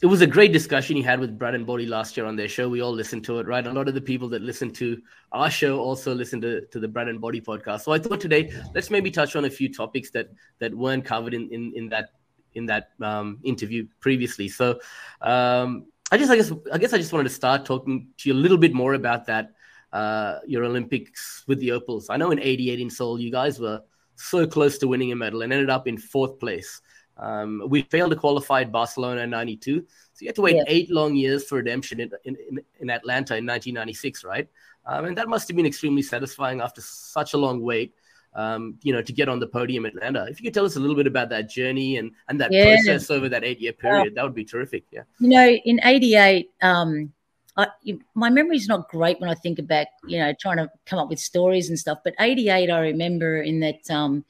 it 0.03 0.07
was 0.07 0.21
a 0.21 0.27
great 0.27 0.53
discussion 0.53 0.97
you 0.97 1.05
had 1.05 1.21
with 1.21 1.39
Brad 1.39 1.55
and 1.55 1.65
Bodie 1.65 1.87
last 1.87 2.17
year 2.17 2.27
on 2.27 2.35
their 2.35 2.49
show. 2.49 2.69
We 2.69 2.83
all 2.83 2.93
listened 2.93 3.25
to 3.27 3.39
it, 3.39 3.47
right? 3.47 3.65
A 3.65 3.71
lot 3.73 3.87
of 3.87 3.95
the 3.95 4.01
people 4.01 4.29
that 4.31 4.43
listen 4.43 4.73
to 4.73 5.01
our 5.31 5.49
show 5.49 5.79
also 5.79 6.13
listen 6.13 6.41
to, 6.41 6.67
to 6.67 6.81
the 6.81 6.89
Brad 6.89 7.07
and 7.07 7.21
Bodie 7.21 7.41
podcast. 7.41 7.83
So 7.83 7.93
I 7.93 8.01
thought 8.01 8.21
today 8.21 8.53
let's 8.75 8.91
maybe 8.91 9.13
touch 9.13 9.37
on 9.37 9.45
a 9.45 9.51
few 9.51 9.73
topics 9.73 10.11
that 10.11 10.31
that 10.59 10.75
weren't 10.75 11.05
covered 11.05 11.35
in 11.35 11.49
in, 11.53 11.73
in 11.77 11.89
that 11.91 12.11
in 12.55 12.67
that 12.67 12.89
um, 13.01 13.39
interview 13.45 13.87
previously. 14.01 14.49
So 14.49 14.81
um, 15.21 15.87
I 16.11 16.19
just 16.19 16.33
I 16.33 16.37
guess 16.37 16.53
I 16.73 16.79
guess 16.79 16.93
I 16.93 16.99
just 16.99 17.13
wanted 17.13 17.29
to 17.29 17.35
start 17.35 17.65
talking 17.65 18.09
to 18.19 18.29
you 18.29 18.35
a 18.35 18.41
little 18.43 18.59
bit 18.59 18.75
more 18.75 18.95
about 18.95 19.27
that 19.27 19.53
uh, 19.93 20.41
your 20.49 20.65
Olympics 20.65 21.45
with 21.47 21.61
the 21.61 21.71
Opals. 21.71 22.11
I 22.11 22.17
know 22.17 22.33
in 22.33 22.41
'88 22.41 22.81
in 22.81 22.91
Seoul, 22.91 23.21
you 23.21 23.31
guys 23.31 23.61
were 23.61 23.81
so 24.17 24.49
close 24.49 24.79
to 24.79 24.89
winning 24.89 25.13
a 25.13 25.17
medal 25.17 25.43
and 25.43 25.53
ended 25.53 25.71
up 25.71 25.87
in 25.87 25.97
fourth 25.97 26.41
place. 26.41 26.81
Um, 27.23 27.63
we 27.69 27.83
failed 27.83 28.11
to 28.11 28.17
qualify 28.17 28.63
at 28.63 28.73
Barcelona 28.73 29.23
in 29.23 29.31
92. 29.31 29.85
So 30.13 30.19
you 30.21 30.29
had 30.29 30.35
to 30.35 30.43
wait 30.43 30.57
yeah. 30.57 30.65
eight 30.67 30.91
long 30.91 31.15
years 31.15 31.45
for 31.45 31.57
redemption 31.57 32.01
in, 32.01 32.11
in, 32.25 32.37
in 32.81 32.91
Atlanta 32.91 33.37
in 33.37 33.47
1996, 33.47 34.25
right? 34.25 34.49
Um, 34.87 35.05
and 35.05 35.17
that 35.17 35.29
must 35.29 35.47
have 35.47 35.57
been 35.57 35.67
extremely 35.67 36.03
satisfying 36.03 36.61
after 36.61 36.81
such 36.81 37.35
a 37.35 37.37
long 37.37 37.63
wait, 37.63 37.95
um, 38.35 38.75
you 38.83 38.93
know, 38.93 39.01
to 39.03 39.13
get 39.13 39.29
on 39.29 39.39
the 39.39 39.47
podium 39.47 39.87
at 39.87 39.95
Atlanta. 39.95 40.27
If 40.29 40.41
you 40.41 40.45
could 40.45 40.55
tell 40.55 40.65
us 40.65 40.75
a 40.75 40.81
little 40.81 40.97
bit 40.97 41.07
about 41.07 41.29
that 41.29 41.49
journey 41.49 41.99
and, 41.99 42.11
and 42.29 42.41
that 42.41 42.51
yeah. 42.51 42.75
process 42.75 43.09
over 43.09 43.29
that 43.29 43.45
eight 43.45 43.61
year 43.61 43.73
period, 43.73 44.17
that 44.17 44.25
would 44.25 44.35
be 44.35 44.45
terrific. 44.45 44.85
Yeah. 44.91 45.03
You 45.21 45.29
know, 45.29 45.49
in 45.49 45.81
88, 45.85 46.51
um, 46.61 47.13
I, 47.57 47.69
my 48.15 48.31
memory's 48.31 48.67
not 48.67 48.89
great 48.89 49.21
when 49.21 49.31
I 49.31 49.35
think 49.35 49.61
about, 49.61 49.87
you 50.09 50.19
know, 50.19 50.33
trying 50.41 50.57
to 50.57 50.69
come 50.87 50.99
up 50.99 51.09
with 51.09 51.21
stories 51.21 51.69
and 51.69 51.79
stuff. 51.79 51.99
But 52.03 52.15
88, 52.19 52.69
I 52.69 52.81
remember 52.81 53.41
in 53.41 53.61
that, 53.61 53.89
um, 53.91 54.25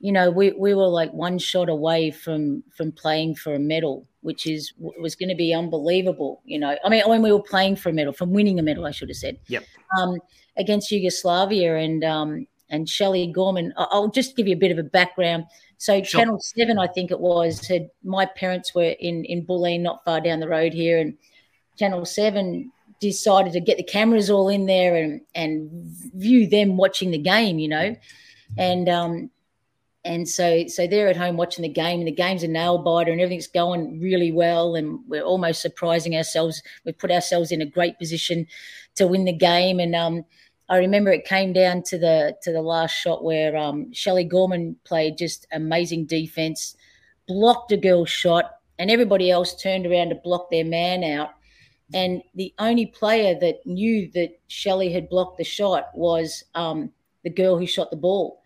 you 0.00 0.12
know, 0.12 0.30
we, 0.30 0.52
we 0.52 0.74
were 0.74 0.88
like 0.88 1.12
one 1.12 1.38
shot 1.38 1.68
away 1.68 2.10
from 2.10 2.64
from 2.74 2.90
playing 2.90 3.34
for 3.34 3.54
a 3.54 3.58
medal, 3.58 4.06
which 4.22 4.46
is 4.46 4.72
was 4.78 5.14
going 5.14 5.28
to 5.28 5.34
be 5.34 5.52
unbelievable. 5.52 6.40
You 6.44 6.58
know, 6.58 6.76
I 6.84 6.88
mean, 6.88 7.02
when 7.06 7.22
we 7.22 7.32
were 7.32 7.42
playing 7.42 7.76
for 7.76 7.90
a 7.90 7.92
medal, 7.92 8.12
from 8.12 8.32
winning 8.32 8.58
a 8.58 8.62
medal, 8.62 8.86
I 8.86 8.90
should 8.90 9.10
have 9.10 9.16
said. 9.16 9.38
Yep. 9.48 9.64
Um, 9.98 10.18
against 10.56 10.90
Yugoslavia 10.90 11.76
and 11.76 12.02
um, 12.02 12.46
and 12.70 12.88
Shelley 12.88 13.26
Gorman. 13.26 13.74
I'll 13.76 14.08
just 14.08 14.36
give 14.36 14.48
you 14.48 14.54
a 14.54 14.58
bit 14.58 14.72
of 14.72 14.78
a 14.78 14.82
background. 14.82 15.44
So 15.76 16.02
sure. 16.02 16.20
Channel 16.20 16.40
Seven, 16.40 16.78
I 16.78 16.86
think 16.86 17.10
it 17.10 17.20
was, 17.20 17.66
had 17.66 17.90
my 18.02 18.24
parents 18.24 18.74
were 18.74 18.94
in 19.00 19.24
in 19.26 19.46
Bulleen, 19.46 19.80
not 19.80 20.04
far 20.04 20.20
down 20.20 20.40
the 20.40 20.48
road 20.48 20.72
here, 20.72 20.98
and 20.98 21.16
Channel 21.78 22.06
Seven 22.06 22.72
decided 23.00 23.52
to 23.52 23.60
get 23.60 23.78
the 23.78 23.82
cameras 23.82 24.30
all 24.30 24.48
in 24.48 24.64
there 24.64 24.94
and 24.94 25.20
and 25.34 25.70
view 26.14 26.46
them 26.48 26.78
watching 26.78 27.10
the 27.10 27.18
game, 27.18 27.58
you 27.58 27.68
know, 27.68 27.94
and 28.56 28.88
um 28.88 29.30
and 30.04 30.28
so 30.28 30.66
so 30.66 30.86
they're 30.86 31.08
at 31.08 31.16
home 31.16 31.36
watching 31.36 31.62
the 31.62 31.68
game 31.68 31.98
and 32.00 32.08
the 32.08 32.12
game's 32.12 32.42
a 32.42 32.48
nail 32.48 32.78
biter 32.78 33.12
and 33.12 33.20
everything's 33.20 33.46
going 33.46 34.00
really 34.00 34.32
well 34.32 34.74
and 34.74 34.98
we're 35.08 35.22
almost 35.22 35.60
surprising 35.60 36.16
ourselves. 36.16 36.62
We've 36.84 36.96
put 36.96 37.10
ourselves 37.10 37.52
in 37.52 37.60
a 37.60 37.66
great 37.66 37.98
position 37.98 38.46
to 38.94 39.06
win 39.06 39.24
the 39.24 39.32
game 39.32 39.78
and 39.78 39.94
um 39.94 40.24
I 40.70 40.78
remember 40.78 41.10
it 41.10 41.24
came 41.24 41.52
down 41.52 41.82
to 41.84 41.98
the 41.98 42.36
to 42.42 42.52
the 42.52 42.62
last 42.62 42.92
shot 42.92 43.24
where 43.24 43.56
um, 43.56 43.92
Shelley 43.92 44.22
Gorman 44.22 44.76
played 44.84 45.18
just 45.18 45.44
amazing 45.50 46.06
defense, 46.06 46.76
blocked 47.26 47.72
a 47.72 47.76
girl's 47.76 48.08
shot, 48.08 48.52
and 48.78 48.88
everybody 48.88 49.32
else 49.32 49.60
turned 49.60 49.84
around 49.84 50.10
to 50.10 50.14
block 50.14 50.48
their 50.48 50.64
man 50.64 51.02
out. 51.02 51.30
And 51.92 52.22
the 52.36 52.54
only 52.60 52.86
player 52.86 53.36
that 53.40 53.66
knew 53.66 54.08
that 54.14 54.38
Shelley 54.46 54.92
had 54.92 55.08
blocked 55.08 55.38
the 55.38 55.44
shot 55.44 55.88
was 55.92 56.44
um, 56.54 56.92
the 57.24 57.30
girl 57.30 57.58
who 57.58 57.66
shot 57.66 57.90
the 57.90 57.96
ball. 57.96 58.39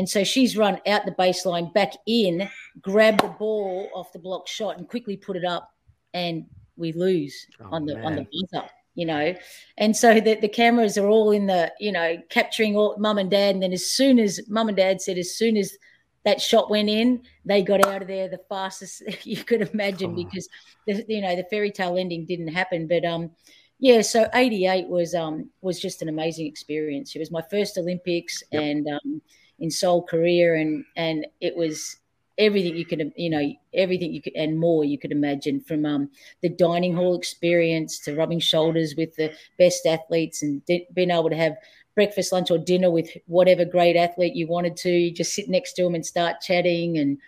And 0.00 0.08
so 0.08 0.24
she's 0.24 0.56
run 0.56 0.80
out 0.86 1.04
the 1.04 1.12
baseline, 1.12 1.74
back 1.74 1.92
in, 2.06 2.48
grabbed 2.80 3.20
the 3.20 3.28
ball 3.28 3.90
off 3.94 4.10
the 4.14 4.18
block 4.18 4.48
shot, 4.48 4.78
and 4.78 4.88
quickly 4.88 5.14
put 5.14 5.36
it 5.36 5.44
up, 5.44 5.74
and 6.14 6.46
we 6.78 6.94
lose 6.94 7.46
oh, 7.60 7.66
on 7.70 7.84
the 7.84 7.96
man. 7.96 8.04
on 8.06 8.14
the 8.16 8.26
buzzer. 8.32 8.66
You 8.94 9.04
know, 9.04 9.34
and 9.76 9.94
so 9.94 10.18
the, 10.18 10.36
the 10.36 10.48
cameras 10.48 10.96
are 10.96 11.06
all 11.06 11.32
in 11.32 11.44
the 11.44 11.70
you 11.78 11.92
know 11.92 12.16
capturing 12.30 12.76
all 12.76 12.96
mum 12.96 13.18
and 13.18 13.30
dad, 13.30 13.56
and 13.56 13.62
then 13.62 13.74
as 13.74 13.90
soon 13.90 14.18
as 14.18 14.40
mum 14.48 14.68
and 14.68 14.76
dad 14.78 15.02
said, 15.02 15.18
as 15.18 15.36
soon 15.36 15.58
as 15.58 15.76
that 16.24 16.40
shot 16.40 16.70
went 16.70 16.88
in, 16.88 17.20
they 17.44 17.60
got 17.60 17.84
out 17.84 18.00
of 18.00 18.08
there 18.08 18.26
the 18.26 18.40
fastest 18.48 19.02
you 19.26 19.44
could 19.44 19.68
imagine 19.68 20.12
oh. 20.12 20.14
because 20.14 20.48
the, 20.86 21.04
you 21.08 21.20
know 21.20 21.36
the 21.36 21.44
fairy 21.50 21.70
tale 21.70 21.98
ending 21.98 22.24
didn't 22.24 22.48
happen. 22.48 22.88
But 22.88 23.04
um, 23.04 23.32
yeah, 23.78 24.00
so 24.00 24.30
'88 24.32 24.88
was 24.88 25.14
um 25.14 25.50
was 25.60 25.78
just 25.78 26.00
an 26.00 26.08
amazing 26.08 26.46
experience. 26.46 27.14
It 27.14 27.18
was 27.18 27.30
my 27.30 27.42
first 27.50 27.76
Olympics 27.76 28.42
yep. 28.50 28.62
and 28.62 28.88
um, 28.88 29.20
in 29.60 29.70
Seoul, 29.70 30.02
Korea, 30.02 30.54
and 30.54 30.84
and 30.96 31.26
it 31.40 31.56
was 31.56 31.96
everything 32.38 32.74
you 32.74 32.86
could 32.86 33.12
you 33.16 33.28
know 33.28 33.52
everything 33.74 34.12
you 34.14 34.22
could 34.22 34.32
and 34.34 34.58
more 34.58 34.82
you 34.82 34.98
could 34.98 35.12
imagine 35.12 35.60
from 35.60 35.84
um, 35.84 36.10
the 36.40 36.48
dining 36.48 36.94
hall 36.94 37.14
experience 37.14 37.98
to 37.98 38.16
rubbing 38.16 38.40
shoulders 38.40 38.94
with 38.96 39.14
the 39.16 39.30
best 39.58 39.84
athletes 39.84 40.42
and 40.42 40.64
di- 40.64 40.86
being 40.94 41.10
able 41.10 41.28
to 41.28 41.36
have 41.36 41.54
breakfast, 41.94 42.32
lunch, 42.32 42.50
or 42.50 42.58
dinner 42.58 42.90
with 42.90 43.10
whatever 43.26 43.64
great 43.64 43.96
athlete 43.96 44.34
you 44.34 44.46
wanted 44.46 44.76
to. 44.76 44.90
You 44.90 45.10
just 45.10 45.34
sit 45.34 45.48
next 45.48 45.74
to 45.74 45.82
them 45.82 45.94
and 45.94 46.04
start 46.04 46.40
chatting, 46.40 46.98
and 46.98 47.18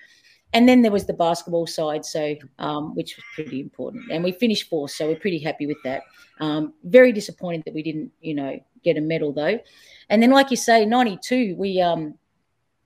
and 0.55 0.69
then 0.69 0.83
there 0.83 0.93
was 0.93 1.07
the 1.07 1.13
basketball 1.13 1.67
side, 1.67 2.05
so 2.05 2.35
um, 2.59 2.95
which 2.95 3.17
was 3.17 3.25
pretty 3.35 3.61
important. 3.61 4.11
And 4.11 4.23
we 4.25 4.33
finished 4.33 4.69
fourth, 4.69 4.93
so 4.93 5.09
we're 5.09 5.17
pretty 5.17 5.39
happy 5.39 5.67
with 5.67 5.83
that. 5.85 6.03
Um, 6.41 6.75
very 6.85 7.13
disappointed 7.13 7.63
that 7.65 7.75
we 7.75 7.83
didn't, 7.83 8.13
you 8.21 8.35
know, 8.35 8.59
get 8.85 8.97
a 8.97 9.01
medal 9.01 9.33
though. 9.33 9.59
And 10.09 10.23
then, 10.23 10.31
like 10.31 10.51
you 10.51 10.57
say, 10.57 10.85
'92, 10.85 11.55
we 11.57 11.81
um, 11.81 12.15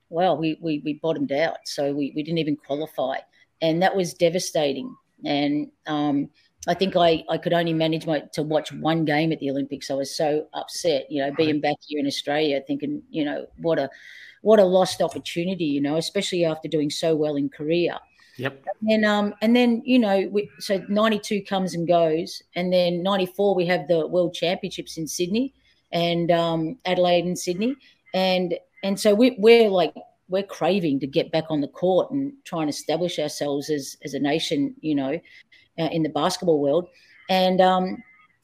well, 0.08 0.36
we 0.36 0.58
we 0.60 0.80
we 0.84 0.94
bottomed 0.94 1.32
out, 1.32 1.58
so 1.64 1.92
we 1.92 2.12
we 2.14 2.22
didn't 2.22 2.38
even 2.38 2.56
qualify, 2.56 3.18
and 3.60 3.82
that 3.82 3.96
was 3.96 4.14
devastating. 4.14 4.94
And 5.24 5.70
um, 5.86 6.30
I 6.68 6.74
think 6.74 6.96
I, 6.96 7.24
I 7.28 7.38
could 7.38 7.52
only 7.52 7.72
manage 7.72 8.06
my 8.06 8.20
to 8.34 8.42
watch 8.42 8.72
one 8.72 9.04
game 9.04 9.32
at 9.32 9.40
the 9.40 9.50
Olympics. 9.50 9.90
I 9.90 9.94
was 9.94 10.16
so 10.16 10.46
upset, 10.52 11.10
you 11.10 11.22
know, 11.22 11.32
being 11.36 11.60
back 11.60 11.76
here 11.86 11.98
in 11.98 12.06
Australia, 12.06 12.60
thinking, 12.66 13.02
you 13.10 13.24
know, 13.24 13.46
what 13.58 13.78
a 13.78 13.88
what 14.42 14.58
a 14.58 14.64
lost 14.64 15.00
opportunity, 15.00 15.64
you 15.64 15.80
know, 15.80 15.96
especially 15.96 16.44
after 16.44 16.68
doing 16.68 16.90
so 16.90 17.14
well 17.16 17.36
in 17.36 17.48
Korea. 17.48 18.00
Yep. 18.36 18.64
And 18.88 19.04
um 19.04 19.34
and 19.40 19.56
then 19.56 19.82
you 19.86 19.98
know 19.98 20.28
we, 20.30 20.50
so 20.58 20.84
ninety 20.88 21.18
two 21.18 21.42
comes 21.42 21.74
and 21.74 21.88
goes, 21.88 22.42
and 22.54 22.72
then 22.72 23.02
ninety 23.02 23.26
four 23.26 23.54
we 23.54 23.66
have 23.66 23.88
the 23.88 24.06
World 24.06 24.34
Championships 24.34 24.98
in 24.98 25.06
Sydney 25.06 25.54
and 25.92 26.30
um, 26.30 26.78
Adelaide 26.84 27.24
and 27.24 27.38
Sydney, 27.38 27.76
and 28.12 28.54
and 28.82 28.98
so 28.98 29.14
we, 29.14 29.36
we're 29.38 29.68
like 29.68 29.94
we're 30.28 30.42
craving 30.42 31.00
to 31.00 31.06
get 31.06 31.30
back 31.30 31.44
on 31.50 31.60
the 31.60 31.68
court 31.68 32.10
and 32.10 32.32
try 32.44 32.60
and 32.60 32.70
establish 32.70 33.18
ourselves 33.18 33.70
as 33.70 33.96
as 34.04 34.14
a 34.14 34.18
nation, 34.18 34.74
you 34.80 34.94
know, 34.94 35.20
uh, 35.78 35.88
in 35.92 36.02
the 36.02 36.08
basketball 36.08 36.60
world. 36.60 36.88
And 37.28 37.60
um, 37.60 38.02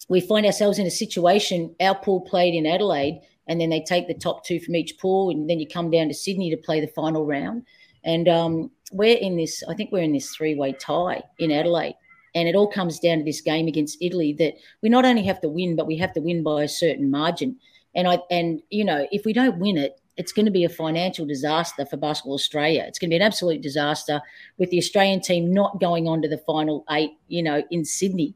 we 0.09 0.21
find 0.21 0.47
ourselves 0.47 0.79
in 0.79 0.87
a 0.87 0.91
situation. 0.91 1.75
Our 1.81 1.95
pool 1.95 2.21
played 2.23 2.55
in 2.55 2.67
Adelaide, 2.67 3.21
and 3.47 3.61
then 3.61 3.71
they 3.71 3.81
take 3.81 4.09
the 4.09 4.15
top 4.15 4.45
two 4.45 4.61
from 4.61 4.77
each 4.77 4.99
pool, 4.99 5.31
and 5.31 5.49
then 5.49 5.61
you 5.61 5.67
come 5.67 5.91
down 5.91 6.09
to 6.09 6.15
Sydney 6.15 6.51
to 6.51 6.57
play 6.57 6.81
the 6.81 6.89
final 6.89 7.27
round. 7.27 7.65
And 8.05 8.29
um, 8.29 8.71
we're 8.93 9.17
in 9.17 9.37
this. 9.37 9.63
I 9.69 9.75
think 9.75 9.93
we're 9.93 10.03
in 10.03 10.13
this 10.13 10.35
three-way 10.35 10.73
tie 10.73 11.23
in 11.39 11.51
Adelaide, 11.51 11.95
and 12.35 12.49
it 12.49 12.55
all 12.55 12.69
comes 12.71 12.99
down 12.99 13.19
to 13.19 13.25
this 13.25 13.41
game 13.41 13.69
against 13.69 13.99
Italy 14.01 14.33
that 14.35 14.55
we 14.83 14.89
not 14.89 15.05
only 15.05 15.23
have 15.25 15.41
to 15.43 15.49
win, 15.49 15.77
but 15.77 15.87
we 15.87 15.97
have 15.99 16.13
to 16.15 16.21
win 16.21 16.43
by 16.43 16.65
a 16.65 16.69
certain 16.69 17.11
margin. 17.11 17.57
And 17.95 18.09
I 18.09 18.19
and 18.31 18.61
you 18.71 18.85
know 18.85 19.07
if 19.13 19.25
we 19.25 19.33
don't 19.33 19.59
win 19.59 19.77
it, 19.77 20.01
it's 20.17 20.33
going 20.33 20.47
to 20.47 20.53
be 20.53 20.65
a 20.65 20.69
financial 20.69 21.27
disaster 21.27 21.87
for 21.87 21.97
Basketball 21.97 22.35
Australia. 22.35 22.85
It's 22.87 22.99
going 22.99 23.09
to 23.09 23.13
be 23.13 23.17
an 23.17 23.23
absolute 23.23 23.63
disaster 23.63 24.21
with 24.59 24.71
the 24.71 24.79
Australian 24.79 25.21
team 25.21 25.53
not 25.53 25.81
going 25.81 26.07
on 26.07 26.21
to 26.23 26.29
the 26.29 26.39
final 26.39 26.85
eight, 26.91 27.13
you 27.29 27.43
know, 27.43 27.63
in 27.71 27.85
Sydney. 27.85 28.35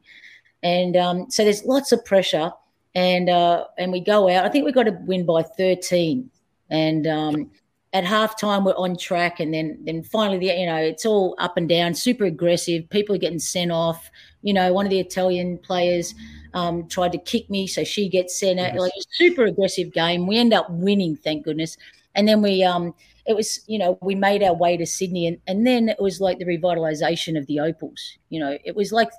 And 0.63 0.97
um, 0.97 1.29
so 1.29 1.43
there's 1.43 1.63
lots 1.65 1.91
of 1.91 2.03
pressure, 2.03 2.51
and 2.95 3.29
uh, 3.29 3.65
and 3.77 3.91
we 3.91 3.99
go 3.99 4.27
out. 4.27 4.43
I 4.43 4.49
think 4.49 4.65
we've 4.65 4.73
got 4.73 4.83
to 4.83 4.97
win 5.05 5.25
by 5.25 5.43
13, 5.43 6.29
and 6.71 7.05
um, 7.05 7.51
at 7.97 8.03
halftime 8.03 8.63
we're 8.63 8.75
on 8.75 8.95
track, 8.95 9.39
and 9.39 9.53
then 9.53 9.77
then 9.81 10.03
finally, 10.03 10.37
the, 10.37 10.45
you 10.45 10.67
know, 10.67 10.77
it's 10.77 11.05
all 11.05 11.35
up 11.39 11.57
and 11.57 11.67
down, 11.67 11.95
super 11.95 12.25
aggressive. 12.25 12.87
People 12.89 13.15
are 13.15 13.19
getting 13.19 13.39
sent 13.39 13.71
off. 13.71 14.11
You 14.43 14.53
know, 14.53 14.71
one 14.71 14.85
of 14.85 14.91
the 14.91 14.99
Italian 14.99 15.57
players 15.57 16.13
um, 16.53 16.87
tried 16.87 17.11
to 17.13 17.17
kick 17.17 17.49
me, 17.49 17.65
so 17.65 17.83
she 17.83 18.07
gets 18.07 18.39
sent 18.39 18.59
out. 18.59 18.73
Yes. 18.73 18.81
Like 18.81 18.91
a 18.97 19.03
super 19.11 19.45
aggressive 19.45 19.91
game. 19.91 20.27
We 20.27 20.37
end 20.37 20.53
up 20.53 20.69
winning, 20.69 21.15
thank 21.15 21.43
goodness. 21.43 21.75
And 22.13 22.27
then 22.27 22.41
we, 22.41 22.63
um, 22.63 22.93
it 23.25 23.35
was, 23.35 23.61
you 23.67 23.79
know, 23.79 23.97
we 24.01 24.15
made 24.15 24.43
our 24.43 24.53
way 24.53 24.77
to 24.77 24.85
Sydney, 24.85 25.27
and, 25.27 25.37
and 25.47 25.65
then 25.65 25.89
it 25.89 25.99
was 25.99 26.21
like 26.21 26.37
the 26.37 26.45
revitalization 26.45 27.37
of 27.37 27.47
the 27.47 27.59
Opals. 27.59 28.17
You 28.29 28.39
know, 28.39 28.57
it 28.63 28.75
was 28.75 28.91
like 28.91 29.09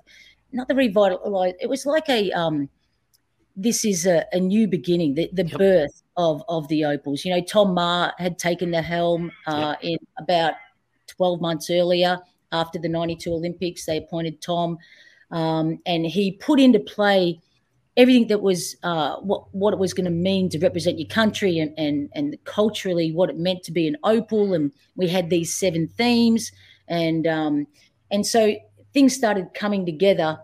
not 0.52 0.68
the 0.68 0.74
revitalize. 0.76 1.54
It 1.60 1.68
was 1.68 1.84
like 1.84 2.08
a 2.08 2.30
um, 2.30 2.68
this 3.56 3.84
is 3.84 4.06
a, 4.06 4.24
a 4.32 4.38
new 4.38 4.68
beginning, 4.68 5.14
the, 5.14 5.28
the 5.32 5.46
yep. 5.46 5.58
birth 5.58 6.02
of 6.18 6.42
of 6.48 6.68
the 6.68 6.84
Opals. 6.84 7.24
You 7.24 7.34
know, 7.34 7.40
Tom 7.40 7.72
Maher 7.72 8.12
had 8.18 8.38
taken 8.38 8.72
the 8.72 8.82
helm 8.82 9.30
uh, 9.46 9.76
yep. 9.80 9.92
in 9.92 9.98
about 10.18 10.54
12 11.06 11.40
months 11.40 11.70
earlier 11.70 12.18
after 12.52 12.78
the 12.78 12.88
92 12.88 13.32
Olympics. 13.32 13.86
They 13.86 13.96
appointed 13.96 14.42
Tom, 14.42 14.76
um, 15.30 15.78
and 15.86 16.04
he 16.04 16.32
put 16.32 16.60
into 16.60 16.80
play 16.80 17.40
everything 17.96 18.28
that 18.28 18.42
was 18.42 18.76
uh, 18.82 19.16
what 19.16 19.52
what 19.54 19.72
it 19.72 19.78
was 19.78 19.94
going 19.94 20.04
to 20.04 20.10
mean 20.10 20.48
to 20.50 20.58
represent 20.58 20.98
your 20.98 21.08
country 21.08 21.58
and, 21.58 21.72
and 21.78 22.10
and 22.14 22.36
culturally 22.44 23.12
what 23.12 23.30
it 23.30 23.38
meant 23.38 23.62
to 23.62 23.72
be 23.72 23.86
an 23.86 23.96
opal. 24.02 24.52
And 24.54 24.72
we 24.96 25.08
had 25.08 25.30
these 25.30 25.54
seven 25.54 25.86
themes, 25.86 26.50
and 26.88 27.26
um, 27.28 27.66
and 28.10 28.26
so 28.26 28.56
things 28.92 29.14
started 29.14 29.54
coming 29.54 29.86
together. 29.86 30.40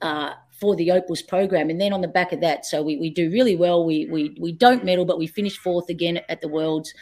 Uh, 0.00 0.32
for 0.60 0.76
the 0.76 0.90
Opals 0.90 1.22
program. 1.22 1.70
And 1.70 1.80
then 1.80 1.92
on 1.92 2.00
the 2.00 2.08
back 2.08 2.32
of 2.32 2.40
that, 2.40 2.66
so 2.66 2.82
we, 2.82 2.96
we 2.96 3.10
do 3.10 3.30
really 3.30 3.56
well. 3.56 3.84
We, 3.84 4.06
we, 4.06 4.36
we 4.40 4.52
don't 4.52 4.84
medal, 4.84 5.04
but 5.04 5.18
we 5.18 5.26
finish 5.26 5.56
fourth 5.58 5.88
again 5.88 6.20
at 6.28 6.40
the 6.40 6.48
Worlds 6.48 6.92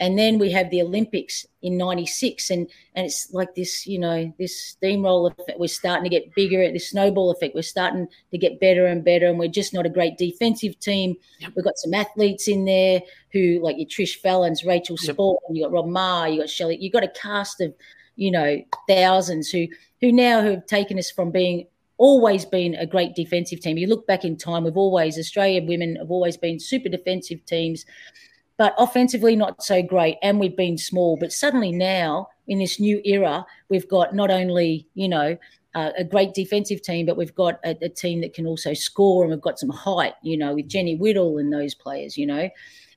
and 0.00 0.18
then 0.18 0.38
we 0.38 0.50
have 0.50 0.70
the 0.70 0.82
Olympics 0.82 1.46
in 1.62 1.76
'96, 1.76 2.50
and 2.50 2.68
and 2.94 3.06
it's 3.06 3.32
like 3.32 3.54
this, 3.54 3.86
you 3.86 3.98
know, 3.98 4.32
this 4.38 4.70
steamroller 4.70 5.32
effect. 5.38 5.60
We're 5.60 5.68
starting 5.68 6.02
to 6.04 6.10
get 6.10 6.34
bigger. 6.34 6.62
At 6.62 6.72
this 6.72 6.90
snowball 6.90 7.30
effect. 7.30 7.54
We're 7.54 7.62
starting 7.62 8.08
to 8.32 8.38
get 8.38 8.58
better 8.58 8.86
and 8.86 9.04
better, 9.04 9.26
and 9.26 9.38
we're 9.38 9.48
just 9.48 9.72
not 9.72 9.86
a 9.86 9.90
great 9.90 10.18
defensive 10.18 10.78
team. 10.80 11.14
Yep. 11.38 11.52
We've 11.54 11.64
got 11.64 11.78
some 11.78 11.94
athletes 11.94 12.48
in 12.48 12.64
there 12.64 13.02
who, 13.32 13.60
like 13.62 13.76
your 13.78 13.86
Trish 13.86 14.20
Fallons, 14.20 14.64
Rachel 14.64 14.96
yep. 15.00 15.16
Sporn, 15.16 15.36
you 15.50 15.62
got 15.62 15.72
Rob 15.72 15.86
Maher, 15.86 16.28
you 16.28 16.40
got 16.40 16.50
Shelley. 16.50 16.76
You 16.80 16.90
got 16.90 17.04
a 17.04 17.08
cast 17.08 17.60
of, 17.60 17.72
you 18.16 18.32
know, 18.32 18.62
thousands 18.88 19.50
who 19.50 19.68
who 20.00 20.10
now 20.10 20.42
have 20.42 20.66
taken 20.66 20.98
us 20.98 21.10
from 21.10 21.30
being 21.30 21.66
always 21.96 22.44
been 22.44 22.74
a 22.74 22.86
great 22.86 23.14
defensive 23.14 23.60
team. 23.60 23.78
You 23.78 23.86
look 23.86 24.06
back 24.06 24.24
in 24.24 24.36
time, 24.36 24.64
we've 24.64 24.76
always 24.76 25.18
Australian 25.18 25.66
women 25.66 25.96
have 25.96 26.10
always 26.10 26.36
been 26.36 26.58
super 26.58 26.88
defensive 26.88 27.44
teams 27.46 27.84
but 28.56 28.74
offensively 28.78 29.34
not 29.34 29.62
so 29.62 29.82
great 29.82 30.16
and 30.22 30.38
we've 30.38 30.56
been 30.56 30.78
small 30.78 31.16
but 31.16 31.32
suddenly 31.32 31.72
now 31.72 32.28
in 32.46 32.58
this 32.58 32.78
new 32.78 33.00
era 33.04 33.44
we've 33.68 33.88
got 33.88 34.14
not 34.14 34.30
only 34.30 34.86
you 34.94 35.08
know 35.08 35.36
uh, 35.74 35.90
a 35.98 36.04
great 36.04 36.34
defensive 36.34 36.80
team 36.82 37.04
but 37.04 37.16
we've 37.16 37.34
got 37.34 37.58
a, 37.64 37.76
a, 37.82 37.88
team 37.88 38.20
that 38.20 38.32
can 38.32 38.46
also 38.46 38.72
score 38.72 39.24
and 39.24 39.32
we've 39.32 39.40
got 39.40 39.58
some 39.58 39.70
height 39.70 40.14
you 40.22 40.36
know 40.36 40.54
with 40.54 40.68
jenny 40.68 40.94
whittle 40.96 41.38
and 41.38 41.52
those 41.52 41.74
players 41.74 42.16
you 42.16 42.26
know 42.26 42.48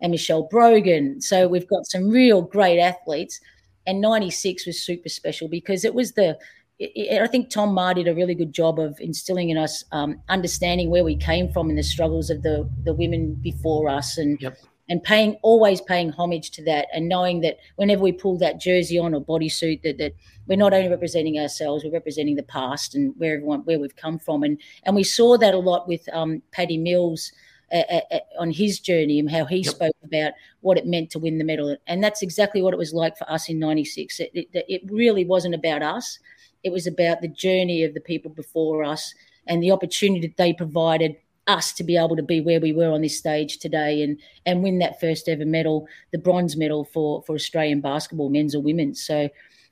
and 0.02 0.12
michelle 0.12 0.44
brogan 0.44 1.20
so 1.20 1.48
we've 1.48 1.68
got 1.68 1.86
some 1.88 2.10
real 2.10 2.42
great 2.42 2.80
athletes 2.80 3.40
and 3.88 4.02
96 4.02 4.68
was 4.68 4.84
super 4.84 5.10
special 5.10 5.48
because 5.48 5.86
it 5.86 5.94
was 5.94 6.12
the 6.12 6.38
I 6.80 7.28
think 7.28 7.50
Tom 7.50 7.74
Maher 7.74 7.96
did 7.96 8.08
a 8.08 8.14
really 8.14 8.36
good 8.36 8.54
job 8.54 8.80
of 8.80 9.00
instilling 9.00 9.50
in 9.50 9.58
us 9.58 9.84
um, 9.92 10.22
understanding 10.30 10.92
where 10.92 11.04
we 11.04 11.16
came 11.16 11.52
from 11.52 11.70
and 11.70 11.78
the 11.78 11.84
struggles 11.84 12.30
of 12.30 12.44
the 12.44 12.70
the 12.84 12.94
women 12.94 13.34
before 13.34 13.90
us, 13.90 14.18
and 14.18 14.40
yep. 14.40 14.60
and 14.88 15.02
paying 15.02 15.38
always 15.42 15.82
paying 15.82 16.12
homage 16.12 16.52
to 16.52 16.64
that 16.66 16.88
and 16.94 17.10
knowing 17.10 17.42
that 17.42 17.58
whenever 17.78 18.04
we 18.04 18.12
pull 18.12 18.38
that 18.38 18.60
jersey 18.60 19.00
on 19.00 19.16
or 19.16 19.22
bodysuit 19.22 19.82
that, 19.82 19.98
that 19.98 20.14
we're 20.46 20.56
not 20.56 20.72
only 20.72 20.88
representing 20.88 21.40
ourselves 21.40 21.84
we're 21.84 21.92
representing 21.92 22.36
the 22.36 22.44
past 22.44 22.94
and 22.94 23.14
where 23.18 23.36
everyone 23.36 23.62
where 23.62 23.80
we've 23.80 23.96
come 23.96 24.20
from. 24.20 24.44
And 24.44 24.62
and 24.84 24.96
we 24.96 25.04
saw 25.04 25.36
that 25.38 25.56
a 25.56 25.60
lot 25.60 25.88
with 25.88 26.08
um, 26.14 26.44
Patty 26.52 26.78
Mills 26.78 27.32
uh, 27.72 27.82
uh, 27.90 28.02
uh 28.12 28.20
on 28.40 28.52
his 28.52 28.80
journey 28.80 29.18
and 29.18 29.32
how 29.32 29.46
he 29.46 29.58
yep. 29.58 29.74
spoke 29.74 29.96
about 30.04 30.34
what 30.62 30.78
it 30.78 30.86
meant 30.86 31.10
to 31.10 31.20
win 31.20 31.40
the 31.40 31.44
medal. 31.44 31.76
And 31.88 32.04
that's 32.04 32.22
exactly 32.22 32.62
what 32.62 32.76
it 32.76 32.78
was 32.78 32.94
like 32.94 33.18
for 33.18 33.30
us 33.30 33.50
in 33.50 33.58
96 33.58 34.20
it, 34.20 34.30
it, 34.36 34.48
it 34.54 34.82
really 34.92 35.26
wasn't 35.26 35.56
about 35.56 35.82
us 35.82 36.20
it 36.68 36.72
was 36.72 36.86
about 36.86 37.22
the 37.22 37.28
journey 37.28 37.84
of 37.84 37.94
the 37.94 38.02
people 38.02 38.30
before 38.30 38.84
us 38.84 39.14
and 39.48 39.64
the 39.64 39.72
opportunity 39.72 40.28
that 40.28 40.38
they 40.38 40.54
provided 40.54 41.16
us 41.48 41.72
to 41.72 41.84
be 41.84 41.96
able 41.96 42.16
to 42.16 42.24
be 42.24 42.42
where 42.42 42.60
we 42.60 42.74
were 42.74 42.92
on 42.92 43.02
this 43.02 43.18
stage 43.18 43.58
today 43.58 44.04
and 44.04 44.20
and 44.46 44.62
win 44.62 44.80
that 44.80 45.00
first 45.00 45.28
ever 45.28 45.46
medal, 45.46 45.88
the 46.12 46.18
bronze 46.18 46.58
medal 46.58 46.84
for 46.86 47.24
for 47.24 47.36
Australian 47.36 47.82
basketball, 47.82 48.30
men's 48.30 48.54
or 48.54 48.62
women's. 48.62 49.02
So, 49.02 49.30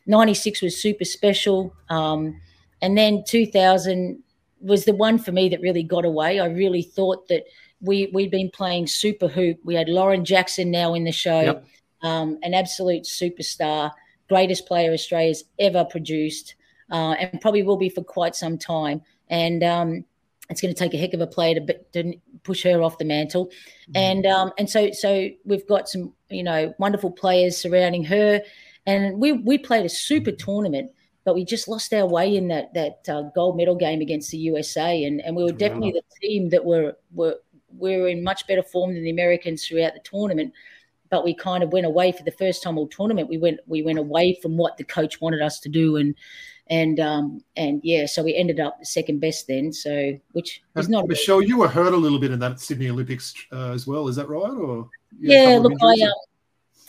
'96 0.07 0.61
was 0.61 0.81
super 0.81 1.05
special, 1.05 1.75
um, 1.89 2.39
and 2.81 2.97
then 2.97 3.23
2000 3.27 4.21
was 4.61 4.85
the 4.85 4.95
one 4.95 5.19
for 5.19 5.31
me 5.31 5.49
that 5.49 5.61
really 5.61 5.83
got 5.83 6.05
away. 6.05 6.39
I 6.39 6.47
really 6.47 6.81
thought 6.81 7.27
that 7.27 7.43
we 7.81 8.09
we'd 8.13 8.31
been 8.31 8.49
playing 8.49 8.87
super 8.87 9.27
hoop. 9.27 9.59
We 9.63 9.75
had 9.75 9.89
Lauren 9.89 10.25
Jackson 10.25 10.71
now 10.71 10.93
in 10.93 11.03
the 11.03 11.11
show, 11.11 11.41
yep. 11.41 11.65
um, 12.01 12.39
an 12.41 12.53
absolute 12.53 13.03
superstar, 13.03 13.91
greatest 14.29 14.65
player 14.65 14.93
Australia's 14.93 15.43
ever 15.59 15.83
produced, 15.83 16.55
uh, 16.91 17.13
and 17.13 17.41
probably 17.41 17.63
will 17.63 17.77
be 17.77 17.89
for 17.89 18.03
quite 18.03 18.35
some 18.35 18.57
time. 18.57 19.01
And 19.29 19.63
um, 19.63 20.05
it's 20.49 20.61
going 20.61 20.73
to 20.73 20.77
take 20.77 20.93
a 20.93 20.97
heck 20.97 21.13
of 21.13 21.21
a 21.21 21.27
player 21.27 21.59
to, 21.59 21.79
to 21.93 22.13
push 22.43 22.63
her 22.63 22.81
off 22.81 22.97
the 22.97 23.05
mantle, 23.05 23.47
mm-hmm. 23.47 23.91
and 23.95 24.25
um, 24.25 24.51
and 24.57 24.69
so 24.69 24.91
so 24.91 25.29
we've 25.43 25.67
got 25.67 25.89
some 25.89 26.13
you 26.29 26.43
know 26.43 26.73
wonderful 26.77 27.11
players 27.11 27.57
surrounding 27.57 28.03
her, 28.05 28.41
and 28.85 29.19
we 29.19 29.31
we 29.33 29.57
played 29.57 29.85
a 29.85 29.89
super 29.89 30.31
tournament, 30.31 30.91
but 31.23 31.33
we 31.33 31.43
just 31.43 31.67
lost 31.67 31.93
our 31.93 32.05
way 32.05 32.35
in 32.35 32.47
that 32.49 32.73
that 32.73 33.09
uh, 33.09 33.23
gold 33.33 33.57
medal 33.57 33.75
game 33.75 34.01
against 34.01 34.31
the 34.31 34.37
USA, 34.37 35.03
and 35.03 35.21
and 35.21 35.35
we 35.35 35.43
were 35.43 35.51
definitely 35.51 35.91
the 35.91 36.03
team 36.21 36.49
that 36.49 36.63
were 36.63 36.95
were 37.13 37.37
we 37.77 37.97
were 37.97 38.07
in 38.07 38.23
much 38.23 38.45
better 38.47 38.63
form 38.63 38.93
than 38.93 39.03
the 39.03 39.09
Americans 39.09 39.67
throughout 39.67 39.93
the 39.93 39.99
tournament. 39.99 40.53
But 41.09 41.23
we 41.23 41.35
kind 41.35 41.63
of 41.63 41.71
went 41.71 41.85
away 41.85 42.11
for 42.11 42.23
the 42.23 42.31
first 42.31 42.63
time 42.63 42.77
all 42.77 42.87
tournament. 42.87 43.29
We 43.29 43.37
went 43.37 43.59
we 43.65 43.81
went 43.81 43.99
away 43.99 44.37
from 44.41 44.57
what 44.57 44.77
the 44.77 44.83
coach 44.83 45.21
wanted 45.21 45.41
us 45.41 45.59
to 45.61 45.69
do, 45.69 45.95
and 45.97 46.15
and 46.67 46.99
um 46.99 47.43
and 47.55 47.79
yeah, 47.83 48.05
so 48.05 48.23
we 48.23 48.35
ended 48.35 48.59
up 48.59 48.77
second 48.83 49.19
best 49.19 49.47
then. 49.47 49.71
So 49.71 50.19
which 50.31 50.61
is 50.75 50.89
not 50.89 51.07
Michelle. 51.07 51.41
You 51.41 51.57
were 51.57 51.67
hurt 51.67 51.93
a 51.93 51.97
little 51.97 52.19
bit 52.19 52.31
in 52.31 52.39
that 52.39 52.59
Sydney 52.59 52.89
Olympics 52.89 53.33
uh, 53.51 53.71
as 53.71 53.85
well. 53.85 54.07
Is 54.07 54.15
that 54.15 54.27
right? 54.27 54.49
Or 54.49 54.89
yeah, 55.19 55.59
look, 55.61 55.73
I, 55.81 55.93
um, 56.01 56.13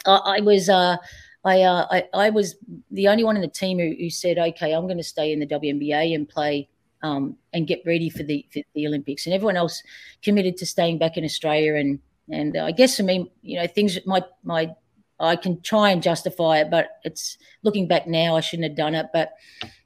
I, 0.07 0.37
I 0.37 0.41
was 0.41 0.69
uh, 0.69 0.97
I, 1.45 1.63
uh, 1.63 1.87
I 1.91 2.05
I 2.15 2.31
was 2.31 2.57
the 2.91 3.09
only 3.09 3.25
one 3.25 3.37
in 3.37 3.43
the 3.43 3.49
team 3.49 3.79
who, 3.79 3.95
who 3.99 4.11
said, 4.11 4.39
okay, 4.39 4.73
I'm 4.73 4.87
going 4.87 4.97
to 4.97 5.05
stay 5.05 5.33
in 5.33 5.41
the 5.41 5.47
WNBA 5.47 6.15
and 6.15 6.29
play 6.29 6.69
um, 7.03 7.37
and 7.53 7.67
get 7.67 7.83
ready 7.85 8.09
for 8.09 8.23
the 8.23 8.47
for 8.53 8.61
the 8.75 8.87
Olympics, 8.87 9.27
and 9.27 9.35
everyone 9.35 9.57
else 9.57 9.83
committed 10.23 10.57
to 10.59 10.67
staying 10.67 10.99
back 10.99 11.17
in 11.17 11.25
Australia. 11.25 11.75
And 11.75 12.01
and 12.31 12.57
uh, 12.57 12.65
I 12.65 12.73
guess 12.73 12.97
for 12.97 13.03
me, 13.03 13.31
you 13.43 13.61
know, 13.61 13.67
things 13.67 13.99
my 14.07 14.23
my 14.43 14.75
I 15.19 15.37
can 15.37 15.61
try 15.63 15.91
and 15.91 16.03
justify 16.03 16.59
it, 16.59 16.71
but 16.71 16.99
it's 17.05 17.39
looking 17.63 17.89
back 17.89 18.07
now, 18.07 18.37
I 18.37 18.41
shouldn't 18.41 18.69
have 18.69 18.77
done 18.77 18.95
it. 18.95 19.07
But 19.13 19.33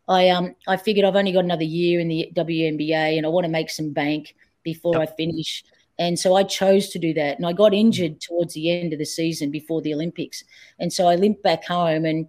I 0.09 0.29
um 0.31 0.55
I 0.67 0.77
figured 0.77 1.07
I've 1.07 1.17
only 1.17 1.33
got 1.33 1.45
another 1.45 1.65
year 1.65 2.01
in 2.01 2.09
the 2.09 2.31
WNBA, 2.35 3.17
and 3.17 3.27
I 3.27 3.29
want 3.29 3.45
to 3.45 3.51
make 3.51 3.71
some 3.71 3.93
bank 3.93 4.35
before 4.63 4.99
yep. 4.99 5.09
I 5.09 5.17
finish. 5.17 5.65
And 5.99 6.19
so 6.19 6.35
I 6.35 6.45
chose 6.45 6.89
to 6.91 6.99
do 6.99 7.13
that. 7.15 7.37
And 7.37 7.47
I 7.47 7.53
got 7.53 7.75
injured 7.75 8.21
towards 8.23 8.55
the 8.55 8.71
end 8.71 8.95
of 8.95 8.99
the 8.99 9.05
season 9.05 9.51
before 9.51 9.83
the 9.83 9.93
Olympics. 9.93 10.43
And 10.79 10.91
so 10.91 11.09
I 11.09 11.17
limped 11.17 11.43
back 11.43 11.65
home 11.65 12.05
and 12.05 12.29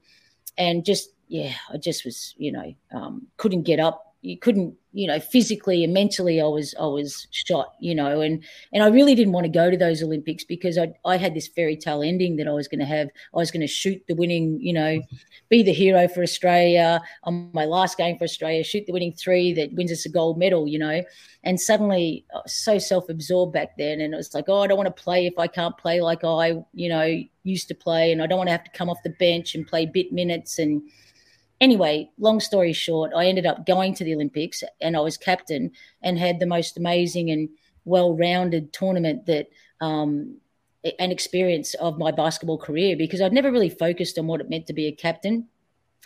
and 0.57 0.85
just 0.85 1.09
yeah, 1.27 1.53
I 1.73 1.77
just 1.77 2.03
was, 2.03 2.35
you 2.37 2.51
know, 2.51 2.75
um, 2.93 3.27
couldn't 3.37 3.63
get 3.63 3.79
up 3.79 4.11
you 4.21 4.37
couldn't 4.37 4.75
you 4.93 5.07
know 5.07 5.19
physically 5.19 5.83
and 5.83 5.93
mentally 5.93 6.41
i 6.41 6.45
was 6.45 6.75
i 6.79 6.85
was 6.85 7.27
shot 7.31 7.75
you 7.79 7.95
know 7.95 8.19
and 8.19 8.43
and 8.73 8.83
i 8.83 8.87
really 8.87 9.15
didn't 9.15 9.33
want 9.33 9.45
to 9.45 9.51
go 9.51 9.69
to 9.71 9.77
those 9.77 10.03
olympics 10.03 10.43
because 10.43 10.77
i 10.77 10.91
i 11.05 11.15
had 11.15 11.33
this 11.33 11.47
fairy 11.47 11.77
tale 11.77 12.01
ending 12.01 12.35
that 12.35 12.47
i 12.47 12.51
was 12.51 12.67
going 12.67 12.79
to 12.79 12.85
have 12.85 13.07
i 13.33 13.37
was 13.37 13.51
going 13.51 13.61
to 13.61 13.67
shoot 13.67 14.01
the 14.07 14.15
winning 14.15 14.59
you 14.59 14.73
know 14.73 15.01
be 15.49 15.63
the 15.63 15.73
hero 15.73 16.07
for 16.07 16.21
australia 16.21 17.01
on 17.23 17.49
my 17.53 17.65
last 17.65 17.97
game 17.97 18.17
for 18.17 18.25
australia 18.25 18.63
shoot 18.63 18.85
the 18.85 18.93
winning 18.93 19.13
three 19.13 19.53
that 19.53 19.71
wins 19.73 19.91
us 19.91 20.05
a 20.05 20.09
gold 20.09 20.37
medal 20.37 20.67
you 20.67 20.79
know 20.79 21.01
and 21.43 21.59
suddenly 21.59 22.25
uh, 22.35 22.41
so 22.45 22.77
self-absorbed 22.77 23.53
back 23.53 23.77
then 23.77 24.01
and 24.01 24.13
it 24.13 24.17
was 24.17 24.33
like 24.33 24.45
oh 24.49 24.61
i 24.61 24.67
don't 24.67 24.77
want 24.77 24.93
to 24.93 25.03
play 25.03 25.25
if 25.25 25.37
i 25.37 25.47
can't 25.47 25.77
play 25.77 26.01
like 26.01 26.23
i 26.23 26.53
you 26.73 26.89
know 26.89 27.17
used 27.43 27.67
to 27.67 27.75
play 27.75 28.11
and 28.11 28.21
i 28.21 28.27
don't 28.27 28.37
want 28.37 28.47
to 28.47 28.51
have 28.51 28.63
to 28.63 28.71
come 28.71 28.89
off 28.89 29.01
the 29.03 29.09
bench 29.11 29.55
and 29.55 29.67
play 29.67 29.85
bit 29.85 30.11
minutes 30.11 30.59
and 30.59 30.81
anyway, 31.61 32.09
long 32.17 32.39
story 32.39 32.73
short, 32.73 33.11
I 33.15 33.27
ended 33.27 33.45
up 33.45 33.65
going 33.65 33.93
to 33.95 34.03
the 34.03 34.15
Olympics 34.15 34.63
and 34.81 34.97
I 34.97 34.99
was 34.99 35.15
captain 35.15 35.71
and 36.01 36.17
had 36.17 36.39
the 36.39 36.47
most 36.47 36.75
amazing 36.75 37.29
and 37.29 37.47
well-rounded 37.85 38.73
tournament 38.73 39.27
that 39.27 39.47
um, 39.79 40.37
an 40.99 41.11
experience 41.11 41.75
of 41.75 41.97
my 41.97 42.11
basketball 42.11 42.57
career 42.57 42.97
because 42.97 43.21
I'd 43.21 43.33
never 43.33 43.51
really 43.51 43.69
focused 43.69 44.17
on 44.17 44.27
what 44.27 44.41
it 44.41 44.49
meant 44.49 44.67
to 44.67 44.73
be 44.73 44.87
a 44.87 44.91
captain. 44.91 45.47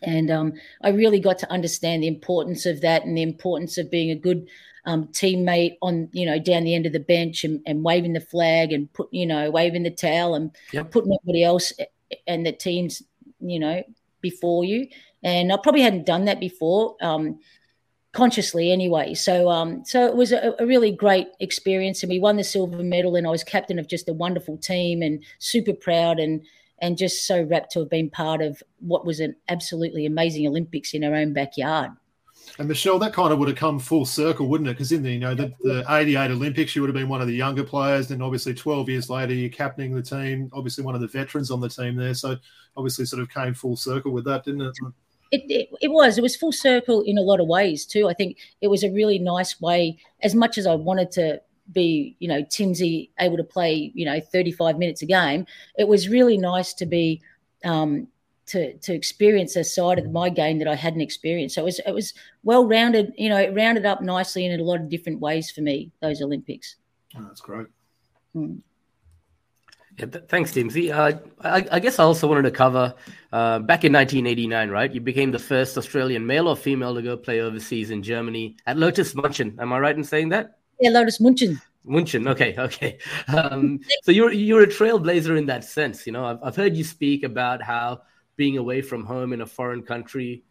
And 0.04 0.30
um, 0.30 0.54
I 0.84 0.90
really 0.90 1.22
got 1.22 1.40
to 1.40 1.52
understand 1.52 2.04
the 2.04 2.10
importance 2.10 2.66
of 2.66 2.82
that 2.82 3.06
and 3.06 3.18
the 3.18 3.22
importance 3.22 3.78
of 3.78 3.90
being 3.90 4.12
a 4.12 4.16
good 4.16 4.48
um, 4.86 5.08
teammate 5.08 5.78
on, 5.82 6.10
you 6.12 6.26
know, 6.26 6.38
down 6.38 6.66
the 6.66 6.76
end 6.76 6.86
of 6.86 6.92
the 6.92 7.00
bench 7.00 7.44
and, 7.44 7.62
and, 7.66 7.84
waving 7.84 8.14
the 8.14 8.20
flag 8.20 8.72
and 8.72 8.92
put, 8.94 9.08
you 9.12 9.26
know, 9.26 9.50
waving 9.50 9.82
the 9.82 9.90
towel 9.90 10.36
and 10.36 10.52
yep. 10.74 10.92
putting 10.92 11.12
everybody 11.12 11.44
else 11.44 11.74
and 12.28 12.46
the 12.46 12.52
teams, 12.52 13.02
you 13.40 13.58
know, 13.58 13.82
before 14.22 14.64
you 14.64 14.88
and 15.26 15.52
I 15.52 15.58
probably 15.58 15.82
hadn't 15.82 16.06
done 16.06 16.26
that 16.26 16.40
before. 16.40 16.96
Um, 17.02 17.40
consciously 18.14 18.72
anyway. 18.72 19.14
So 19.14 19.50
um, 19.50 19.84
so 19.84 20.06
it 20.06 20.16
was 20.16 20.32
a, 20.32 20.56
a, 20.58 20.66
really 20.66 20.92
great 20.92 21.28
experience, 21.42 22.02
and 22.02 22.10
we 22.10 22.20
won 22.20 22.38
the 22.38 22.44
silver 22.44 22.82
medal. 22.82 23.18
And 23.18 23.28
I 23.28 23.30
was 23.32 23.44
captain 23.44 23.78
of 23.78 23.90
just 23.90 24.08
a 24.08 24.14
wonderful 24.14 24.58
team, 24.58 25.02
and 25.02 25.22
super 25.40 25.74
proud 25.74 26.20
and 26.20 26.42
and 26.80 26.98
just 26.98 27.28
so 27.28 27.44
rapt 27.44 27.72
to 27.72 27.80
have 27.80 27.90
been 27.90 28.10
part 28.10 28.42
of 28.42 28.64
what 28.80 29.06
was 29.06 29.20
an 29.20 29.36
absolutely 29.50 30.06
amazing 30.06 30.48
Olympics 30.48 30.94
in 30.94 31.04
our 31.04 31.16
own 31.16 31.34
backyard. 31.34 31.92
And 32.60 32.68
Michelle, 32.68 33.00
that 33.00 33.14
kind 33.14 33.34
of 33.34 33.40
would 33.40 33.48
have 33.48 33.58
come 33.58 33.80
full 33.80 34.06
circle, 34.06 34.48
wouldn't 34.48 34.70
it? 34.70 34.74
Because 34.74 34.92
in 34.92 35.04
the 35.04 35.12
you 35.12 35.20
know 35.20 35.36
the, 35.36 35.52
the 35.62 35.84
'88 35.90 36.32
Olympics, 36.32 36.76
you 36.76 36.82
would 36.82 36.90
have 36.90 36.96
been 36.96 37.10
one 37.10 37.22
of 37.22 37.28
the 37.28 37.34
younger 37.34 37.64
players. 37.64 38.08
Then 38.08 38.22
obviously, 38.22 38.54
12 38.54 38.90
years 38.90 39.10
later, 39.10 39.34
you're 39.34 39.50
captaining 39.50 39.96
the 39.96 40.02
team. 40.02 40.50
Obviously, 40.54 40.84
one 40.84 40.96
of 40.96 41.02
the 41.02 41.08
veterans 41.08 41.52
on 41.52 41.60
the 41.60 41.70
team 41.70 41.96
there. 41.96 42.14
So 42.14 42.38
obviously, 42.78 43.06
sort 43.06 43.22
of 43.22 43.30
came 43.30 43.54
full 43.54 43.76
circle 43.76 44.12
with 44.12 44.26
that, 44.26 44.46
didn't 44.46 44.62
it? 44.62 44.78
It, 45.36 45.52
it, 45.52 45.70
it, 45.82 45.92
was. 45.92 46.18
It 46.18 46.22
was 46.22 46.36
full 46.36 46.52
circle 46.52 47.02
in 47.02 47.18
a 47.18 47.22
lot 47.22 47.40
of 47.40 47.48
ways 47.48 47.86
too. 47.86 48.08
I 48.08 48.14
think 48.14 48.38
it 48.62 48.68
was 48.68 48.84
a 48.84 48.92
really 48.92 49.20
nice 49.20 49.60
way. 49.60 49.98
As 50.22 50.34
much 50.36 50.58
as 50.58 50.66
I 50.66 50.76
wanted 50.76 51.12
to 51.12 51.42
be, 51.72 52.16
you 52.20 52.28
know, 52.28 52.44
Timsy 52.44 53.10
able 53.20 53.38
to 53.38 53.44
play, 53.44 53.92
you 53.94 54.06
know, 54.06 54.20
35 54.20 54.78
minutes 54.78 55.02
a 55.02 55.06
game, 55.06 55.46
it 55.78 55.88
was 55.88 56.10
really 56.10 56.38
nice 56.38 56.74
to 56.76 56.86
be 56.86 57.22
um, 57.64 58.08
to 58.48 58.74
to 58.78 58.94
experience 58.94 59.56
a 59.56 59.64
side 59.64 60.00
of 60.00 60.12
my 60.12 60.30
game 60.30 60.60
that 60.60 60.68
I 60.68 60.76
hadn't 60.76 61.02
experienced. 61.02 61.56
So 61.56 61.62
it 61.62 61.66
was 61.66 61.80
it 61.80 61.94
was 61.94 62.14
well 62.44 62.68
rounded. 62.68 63.14
You 63.18 63.30
know, 63.30 63.38
it 63.38 63.56
rounded 63.56 63.86
up 63.86 64.02
nicely 64.02 64.46
in 64.46 64.60
a 64.60 64.64
lot 64.64 64.80
of 64.80 64.90
different 64.90 65.20
ways 65.20 65.52
for 65.52 65.62
me. 65.62 65.92
Those 66.02 66.22
Olympics. 66.22 66.76
Oh, 67.18 67.24
that's 67.24 67.42
great. 67.42 67.68
Mm. 68.36 68.62
Yeah, 69.98 70.06
th- 70.08 70.26
thanks, 70.28 70.52
Timsy. 70.52 70.94
Uh, 70.94 71.18
I, 71.42 71.66
I, 71.72 71.80
guess 71.80 72.00
I 72.00 72.04
also 72.04 72.28
wanted 72.28 72.44
to 72.44 72.52
cover 72.52 72.94
uh, 73.32 73.60
back 73.60 73.86
in 73.86 73.94
1989, 73.94 74.70
right? 74.70 74.92
You 74.92 75.00
became 75.00 75.32
the 75.32 75.40
first 75.40 75.78
Australian 75.78 76.26
male 76.26 76.48
or 76.48 76.56
female 76.56 76.94
to 76.96 77.02
go 77.02 77.16
play 77.16 77.40
overseas 77.40 77.92
in 77.92 78.04
Germany 78.04 78.58
at 78.66 78.78
Lotus 78.78 79.16
Munchen. 79.16 79.58
Am 79.60 79.72
I 79.72 79.80
right 79.80 79.96
in 79.96 80.04
saying 80.04 80.30
that? 80.30 80.58
Yeah, 80.82 80.90
Lotus 80.90 81.22
Munchen. 81.22 81.62
Munchen. 81.86 82.28
Okay, 82.28 82.56
okay. 82.58 82.98
Um, 83.28 83.80
so 84.04 84.12
you're 84.12 84.32
you're 84.32 84.64
a 84.64 84.68
trailblazer 84.68 85.38
in 85.38 85.46
that 85.48 85.64
sense. 85.64 86.06
You 86.06 86.14
know, 86.14 86.26
I've, 86.26 86.40
I've 86.44 86.56
heard 86.56 86.76
you 86.76 86.84
speak 86.84 87.24
about 87.24 87.62
how 87.62 88.02
being 88.36 88.58
away 88.58 88.82
from 88.82 89.06
home 89.06 89.34
in 89.34 89.42
a 89.42 89.46
foreign 89.46 89.82
country 89.82 90.44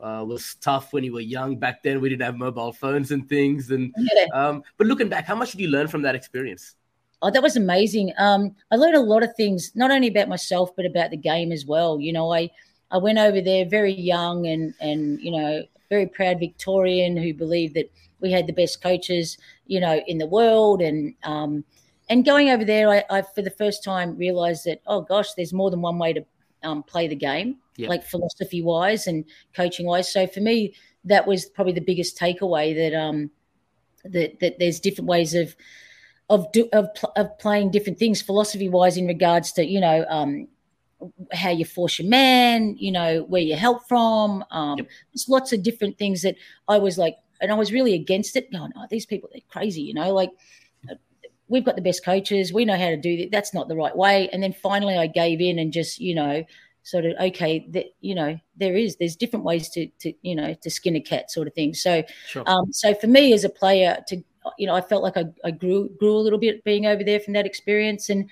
uh, 0.00 0.24
was 0.26 0.54
tough 0.60 0.92
when 0.92 1.04
you 1.04 1.12
were 1.12 1.20
young. 1.20 1.56
Back 1.56 1.82
then, 1.82 2.00
we 2.00 2.08
didn't 2.08 2.22
have 2.22 2.36
mobile 2.36 2.72
phones 2.72 3.10
and 3.10 3.28
things. 3.28 3.70
And 3.70 3.94
um, 4.32 4.62
but 4.76 4.86
looking 4.86 5.08
back, 5.08 5.26
how 5.26 5.34
much 5.34 5.52
did 5.52 5.60
you 5.60 5.68
learn 5.68 5.88
from 5.88 6.02
that 6.02 6.14
experience? 6.14 6.74
Oh, 7.22 7.30
that 7.30 7.42
was 7.42 7.56
amazing. 7.56 8.12
Um, 8.18 8.54
I 8.72 8.76
learned 8.76 8.96
a 8.96 9.00
lot 9.00 9.22
of 9.22 9.34
things, 9.36 9.70
not 9.74 9.92
only 9.92 10.08
about 10.08 10.28
myself 10.28 10.74
but 10.76 10.84
about 10.84 11.10
the 11.10 11.16
game 11.16 11.52
as 11.52 11.64
well. 11.64 12.00
You 12.00 12.12
know, 12.12 12.32
I 12.32 12.50
I 12.90 12.98
went 12.98 13.18
over 13.18 13.40
there 13.40 13.64
very 13.64 13.92
young 13.92 14.46
and 14.46 14.74
and 14.80 15.20
you 15.20 15.30
know 15.30 15.62
very 15.88 16.06
proud 16.06 16.40
Victorian 16.40 17.16
who 17.16 17.32
believed 17.32 17.74
that 17.74 17.90
we 18.20 18.32
had 18.32 18.46
the 18.46 18.52
best 18.52 18.82
coaches 18.82 19.36
you 19.66 19.80
know 19.80 20.00
in 20.06 20.18
the 20.18 20.26
world 20.26 20.82
and 20.82 21.14
um, 21.22 21.64
and 22.08 22.24
going 22.24 22.50
over 22.50 22.64
there, 22.64 22.90
I, 22.90 23.04
I 23.08 23.22
for 23.22 23.42
the 23.42 23.50
first 23.50 23.84
time 23.84 24.16
realized 24.18 24.64
that 24.64 24.82
oh 24.86 25.00
gosh, 25.02 25.32
there's 25.34 25.52
more 25.52 25.70
than 25.70 25.80
one 25.80 25.98
way 25.98 26.12
to 26.12 26.24
um, 26.64 26.82
play 26.82 27.08
the 27.08 27.16
game, 27.16 27.56
yep. 27.76 27.88
like 27.88 28.04
philosophy 28.04 28.62
wise 28.62 29.06
and 29.06 29.24
coaching 29.54 29.86
wise. 29.86 30.12
So 30.12 30.26
for 30.26 30.40
me, 30.40 30.74
that 31.04 31.26
was 31.26 31.46
probably 31.46 31.72
the 31.72 31.80
biggest 31.80 32.18
takeaway 32.18 32.74
that 32.74 32.98
um 32.98 33.30
that 34.04 34.40
that 34.40 34.58
there's 34.58 34.80
different 34.80 35.08
ways 35.08 35.34
of 35.34 35.54
of 36.28 36.50
do, 36.52 36.68
of 36.72 36.88
of 37.16 37.38
playing 37.38 37.70
different 37.70 37.98
things 37.98 38.22
philosophy 38.22 38.68
wise 38.68 38.96
in 38.96 39.06
regards 39.06 39.52
to 39.52 39.66
you 39.66 39.80
know 39.80 40.04
um 40.08 40.48
how 41.32 41.50
you 41.50 41.64
force 41.64 41.98
your 41.98 42.08
man, 42.08 42.76
you 42.78 42.92
know, 42.92 43.24
where 43.24 43.42
you 43.42 43.56
help 43.56 43.88
from. 43.88 44.44
Um, 44.52 44.78
yep. 44.78 44.86
There's 45.12 45.28
lots 45.28 45.52
of 45.52 45.64
different 45.64 45.98
things 45.98 46.22
that 46.22 46.36
I 46.68 46.78
was 46.78 46.96
like, 46.96 47.16
and 47.40 47.50
I 47.50 47.54
was 47.54 47.72
really 47.72 47.94
against 47.94 48.36
it. 48.36 48.52
Going, 48.52 48.72
oh, 48.76 48.86
these 48.88 49.04
people, 49.04 49.28
they're 49.32 49.42
crazy, 49.48 49.82
you 49.82 49.94
know, 49.94 50.12
like 50.12 50.30
we've 51.52 51.64
got 51.64 51.76
the 51.76 51.82
best 51.82 52.04
coaches. 52.04 52.52
We 52.52 52.64
know 52.64 52.78
how 52.78 52.88
to 52.88 52.96
do 52.96 53.16
that. 53.18 53.30
That's 53.30 53.52
not 53.52 53.68
the 53.68 53.76
right 53.76 53.96
way. 53.96 54.28
And 54.32 54.42
then 54.42 54.52
finally, 54.52 54.96
I 54.96 55.06
gave 55.06 55.40
in 55.40 55.58
and 55.58 55.72
just, 55.72 56.00
you 56.00 56.14
know, 56.14 56.44
sort 56.82 57.04
of 57.04 57.12
okay, 57.20 57.66
that 57.70 57.86
you 58.00 58.14
know, 58.14 58.38
there 58.56 58.74
is 58.74 58.96
there's 58.96 59.14
different 59.14 59.44
ways 59.44 59.68
to 59.70 59.86
to 60.00 60.12
you 60.22 60.34
know 60.34 60.54
to 60.62 60.70
skin 60.70 60.96
a 60.96 61.00
cat, 61.00 61.30
sort 61.30 61.46
of 61.46 61.54
thing. 61.54 61.74
So, 61.74 62.02
sure. 62.26 62.42
um, 62.46 62.72
so 62.72 62.94
for 62.94 63.06
me 63.06 63.32
as 63.32 63.44
a 63.44 63.50
player, 63.50 63.98
to 64.08 64.22
you 64.58 64.66
know, 64.66 64.74
I 64.74 64.80
felt 64.80 65.02
like 65.02 65.16
I, 65.16 65.24
I 65.44 65.50
grew 65.50 65.88
grew 65.98 66.16
a 66.16 66.24
little 66.24 66.38
bit 66.38 66.64
being 66.64 66.86
over 66.86 67.04
there 67.04 67.20
from 67.20 67.34
that 67.34 67.46
experience. 67.46 68.08
And 68.08 68.30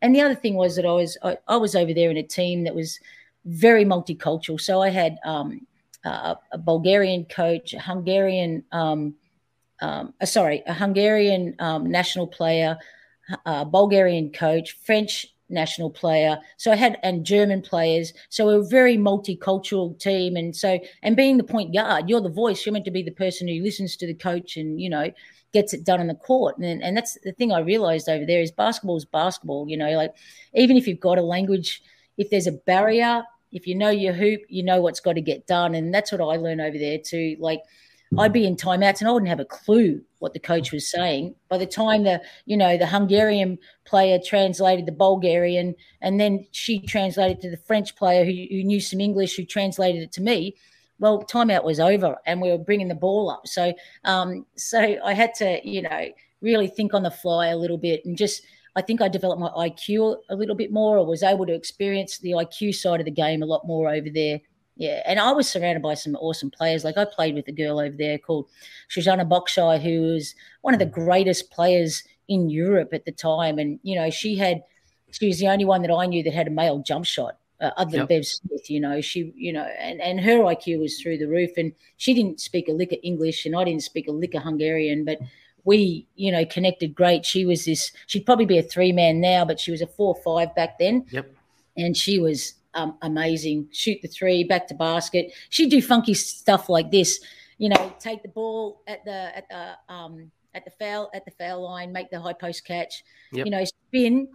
and 0.00 0.14
the 0.14 0.20
other 0.20 0.34
thing 0.34 0.54
was 0.54 0.76
that 0.76 0.86
I 0.86 0.92
was 0.92 1.16
I, 1.22 1.38
I 1.48 1.56
was 1.56 1.74
over 1.74 1.94
there 1.94 2.10
in 2.10 2.16
a 2.16 2.22
team 2.22 2.64
that 2.64 2.74
was 2.74 2.98
very 3.44 3.84
multicultural. 3.84 4.60
So 4.60 4.82
I 4.82 4.90
had 4.90 5.18
um, 5.24 5.66
uh, 6.04 6.36
a 6.52 6.58
Bulgarian 6.58 7.24
coach, 7.24 7.74
a 7.74 7.80
Hungarian 7.80 8.64
um, 8.72 9.14
um, 9.80 10.14
uh, 10.20 10.26
sorry, 10.26 10.62
a 10.66 10.72
Hungarian 10.72 11.56
um, 11.58 11.90
national 11.90 12.28
player, 12.28 12.78
a 13.44 13.64
Bulgarian 13.64 14.30
coach, 14.30 14.78
French 14.84 15.26
national 15.48 15.90
player. 15.90 16.38
So 16.56 16.72
I 16.72 16.76
had 16.76 16.98
and 17.02 17.26
German 17.26 17.62
players. 17.62 18.12
So 18.30 18.46
we 18.46 18.54
are 18.54 18.60
a 18.60 18.66
very 18.66 18.96
multicultural 18.96 19.98
team. 19.98 20.36
And 20.36 20.56
so 20.56 20.78
and 21.02 21.16
being 21.16 21.36
the 21.36 21.44
point 21.44 21.74
guard, 21.74 22.08
you're 22.08 22.20
the 22.20 22.28
voice. 22.30 22.64
You're 22.64 22.72
meant 22.72 22.86
to 22.86 22.90
be 22.90 23.02
the 23.02 23.10
person 23.10 23.46
who 23.46 23.62
listens 23.62 23.96
to 23.96 24.06
the 24.06 24.14
coach 24.14 24.56
and 24.56 24.80
you 24.80 24.88
know 24.88 25.10
gets 25.52 25.74
it 25.74 25.84
done 25.84 26.00
in 26.00 26.06
the 26.06 26.14
court. 26.14 26.58
And 26.58 26.82
and 26.82 26.96
that's 26.96 27.18
the 27.22 27.32
thing 27.32 27.52
I 27.52 27.60
realized 27.60 28.08
over 28.08 28.24
there 28.26 28.40
is 28.40 28.50
basketball 28.50 28.96
is 28.96 29.04
basketball. 29.04 29.68
You 29.68 29.76
know, 29.76 29.90
like 29.90 30.14
even 30.54 30.76
if 30.76 30.86
you've 30.86 31.00
got 31.00 31.18
a 31.18 31.22
language, 31.22 31.82
if 32.16 32.30
there's 32.30 32.46
a 32.46 32.52
barrier, 32.52 33.24
if 33.52 33.66
you 33.66 33.74
know 33.74 33.90
your 33.90 34.14
hoop, 34.14 34.40
you 34.48 34.62
know 34.62 34.80
what's 34.80 35.00
got 35.00 35.14
to 35.14 35.20
get 35.20 35.46
done. 35.46 35.74
And 35.74 35.94
that's 35.94 36.12
what 36.12 36.20
I 36.20 36.36
learned 36.36 36.60
over 36.60 36.78
there 36.78 36.98
too. 36.98 37.36
Like 37.38 37.62
I'd 38.18 38.32
be 38.32 38.46
in 38.46 38.56
timeouts 38.56 39.00
and 39.00 39.08
I 39.08 39.12
wouldn't 39.12 39.30
have 39.30 39.40
a 39.40 39.44
clue 39.44 40.02
what 40.18 40.34
the 40.34 40.38
coach 40.38 40.72
was 40.72 40.90
saying. 40.90 41.34
By 41.48 41.58
the 41.58 41.66
time 41.66 42.04
the 42.04 42.20
you 42.44 42.56
know 42.56 42.76
the 42.76 42.86
Hungarian 42.86 43.58
player 43.84 44.18
translated 44.24 44.86
the 44.86 44.92
Bulgarian, 44.92 45.74
and 46.00 46.20
then 46.20 46.46
she 46.52 46.80
translated 46.80 47.40
to 47.40 47.50
the 47.50 47.56
French 47.56 47.96
player 47.96 48.24
who, 48.24 48.30
who 48.30 48.64
knew 48.64 48.80
some 48.80 49.00
English, 49.00 49.36
who 49.36 49.44
translated 49.44 50.02
it 50.02 50.12
to 50.12 50.22
me. 50.22 50.56
Well, 51.02 51.22
timeout 51.24 51.64
was 51.64 51.80
over, 51.80 52.16
and 52.24 52.40
we 52.40 52.50
were 52.50 52.58
bringing 52.58 52.88
the 52.88 52.94
ball 52.94 53.28
up. 53.28 53.46
So, 53.46 53.74
um, 54.04 54.46
so 54.56 54.96
I 55.04 55.12
had 55.12 55.34
to 55.34 55.60
you 55.68 55.82
know 55.82 56.08
really 56.40 56.68
think 56.68 56.94
on 56.94 57.02
the 57.02 57.10
fly 57.10 57.48
a 57.48 57.56
little 57.56 57.78
bit, 57.78 58.04
and 58.06 58.16
just 58.16 58.42
I 58.76 58.80
think 58.80 59.02
I 59.02 59.08
developed 59.08 59.40
my 59.40 59.50
IQ 59.68 60.16
a 60.30 60.36
little 60.36 60.54
bit 60.54 60.72
more, 60.72 60.96
or 60.96 61.04
was 61.04 61.22
able 61.22 61.44
to 61.46 61.54
experience 61.54 62.18
the 62.18 62.30
IQ 62.30 62.74
side 62.74 63.00
of 63.00 63.04
the 63.04 63.10
game 63.10 63.42
a 63.42 63.46
lot 63.46 63.66
more 63.66 63.88
over 63.88 64.08
there 64.08 64.40
yeah, 64.76 65.02
and 65.06 65.20
I 65.20 65.32
was 65.32 65.48
surrounded 65.48 65.82
by 65.82 65.94
some 65.94 66.16
awesome 66.16 66.50
players. 66.50 66.84
Like 66.84 66.96
I 66.96 67.04
played 67.04 67.34
with 67.34 67.46
a 67.48 67.52
girl 67.52 67.78
over 67.78 67.94
there 67.96 68.18
called 68.18 68.48
Shoshana 68.90 69.28
Bokshay, 69.28 69.82
who 69.82 70.12
was 70.12 70.34
one 70.62 70.74
of 70.74 70.80
the 70.80 70.86
greatest 70.86 71.50
players 71.50 72.02
in 72.28 72.48
Europe 72.48 72.94
at 72.94 73.04
the 73.04 73.12
time. 73.12 73.58
And 73.58 73.78
you 73.82 73.94
know, 73.94 74.08
she 74.10 74.36
had 74.36 74.62
she 75.10 75.26
was 75.26 75.38
the 75.38 75.48
only 75.48 75.66
one 75.66 75.82
that 75.82 75.92
I 75.92 76.06
knew 76.06 76.22
that 76.22 76.32
had 76.32 76.48
a 76.48 76.50
male 76.50 76.78
jump 76.78 77.04
shot. 77.04 77.36
Uh, 77.62 77.70
other 77.76 77.92
than 77.92 78.00
yep. 78.00 78.08
Bev 78.08 78.26
Smith, 78.26 78.68
you 78.68 78.80
know, 78.80 79.00
she, 79.00 79.32
you 79.36 79.52
know, 79.52 79.62
and, 79.78 80.00
and 80.00 80.20
her 80.20 80.38
IQ 80.38 80.80
was 80.80 81.00
through 81.00 81.16
the 81.16 81.28
roof. 81.28 81.52
And 81.56 81.72
she 81.96 82.12
didn't 82.12 82.40
speak 82.40 82.68
a 82.68 82.72
lick 82.72 82.90
of 82.90 82.98
English, 83.04 83.46
and 83.46 83.54
I 83.54 83.62
didn't 83.62 83.84
speak 83.84 84.08
a 84.08 84.12
lick 84.12 84.34
of 84.34 84.42
Hungarian, 84.42 85.04
but 85.04 85.18
we, 85.64 86.08
you 86.16 86.32
know, 86.32 86.44
connected 86.44 86.92
great. 86.94 87.24
She 87.24 87.46
was 87.46 87.64
this, 87.64 87.92
she'd 88.06 88.26
probably 88.26 88.46
be 88.46 88.58
a 88.58 88.64
three 88.64 88.90
man 88.90 89.20
now, 89.20 89.44
but 89.44 89.60
she 89.60 89.70
was 89.70 89.80
a 89.80 89.86
four 89.86 90.16
five 90.24 90.54
back 90.56 90.78
then. 90.78 91.06
Yep. 91.10 91.32
And 91.76 91.96
she 91.96 92.18
was 92.18 92.54
um, 92.74 92.96
amazing. 93.02 93.68
Shoot 93.72 94.02
the 94.02 94.08
three, 94.08 94.44
back 94.44 94.66
to 94.68 94.74
basket. 94.74 95.32
She'd 95.48 95.70
do 95.70 95.80
funky 95.80 96.14
stuff 96.14 96.68
like 96.68 96.90
this. 96.90 97.20
You 97.58 97.68
know, 97.68 97.94
take 98.00 98.22
the 98.22 98.28
ball 98.28 98.82
at 98.88 99.04
the 99.04 99.36
at 99.36 99.48
the 99.48 99.94
um, 99.94 100.30
at 100.54 100.64
the 100.64 100.70
foul 100.72 101.10
at 101.14 101.24
the 101.24 101.30
foul 101.30 101.62
line, 101.62 101.92
make 101.92 102.10
the 102.10 102.20
high 102.20 102.32
post 102.32 102.64
catch. 102.64 103.04
Yep. 103.32 103.46
You 103.46 103.52
know, 103.52 103.64
spin, 103.64 104.28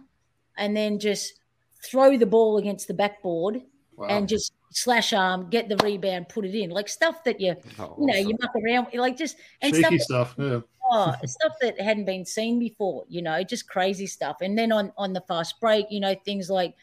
and 0.56 0.76
then 0.76 0.98
just 0.98 1.37
throw 1.84 2.16
the 2.16 2.26
ball 2.26 2.58
against 2.58 2.88
the 2.88 2.94
backboard 2.94 3.62
wow. 3.96 4.06
and 4.08 4.28
just 4.28 4.52
slash 4.70 5.12
arm, 5.12 5.48
get 5.50 5.68
the 5.68 5.76
rebound, 5.78 6.28
put 6.28 6.44
it 6.44 6.54
in, 6.54 6.70
like 6.70 6.88
stuff 6.88 7.24
that 7.24 7.40
you 7.40 7.54
oh, 7.78 7.96
you 7.98 8.06
know 8.06 8.12
awesome. 8.12 8.28
you 8.28 8.36
muck 8.40 8.52
around 8.64 8.86
like 8.94 9.16
just 9.16 9.36
and 9.62 9.74
Cheeky 9.74 9.98
stuff, 9.98 10.32
stuff 10.32 10.34
yeah. 10.38 10.60
Oh, 10.90 11.14
stuff 11.26 11.52
that 11.60 11.80
hadn't 11.80 12.06
been 12.06 12.24
seen 12.24 12.58
before, 12.58 13.04
you 13.08 13.22
know, 13.22 13.42
just 13.42 13.68
crazy 13.68 14.06
stuff. 14.06 14.38
And 14.40 14.56
then 14.56 14.72
on 14.72 14.92
on 14.96 15.12
the 15.12 15.22
fast 15.22 15.60
break, 15.60 15.86
you 15.90 16.00
know, 16.00 16.14
things 16.24 16.48
like 16.48 16.74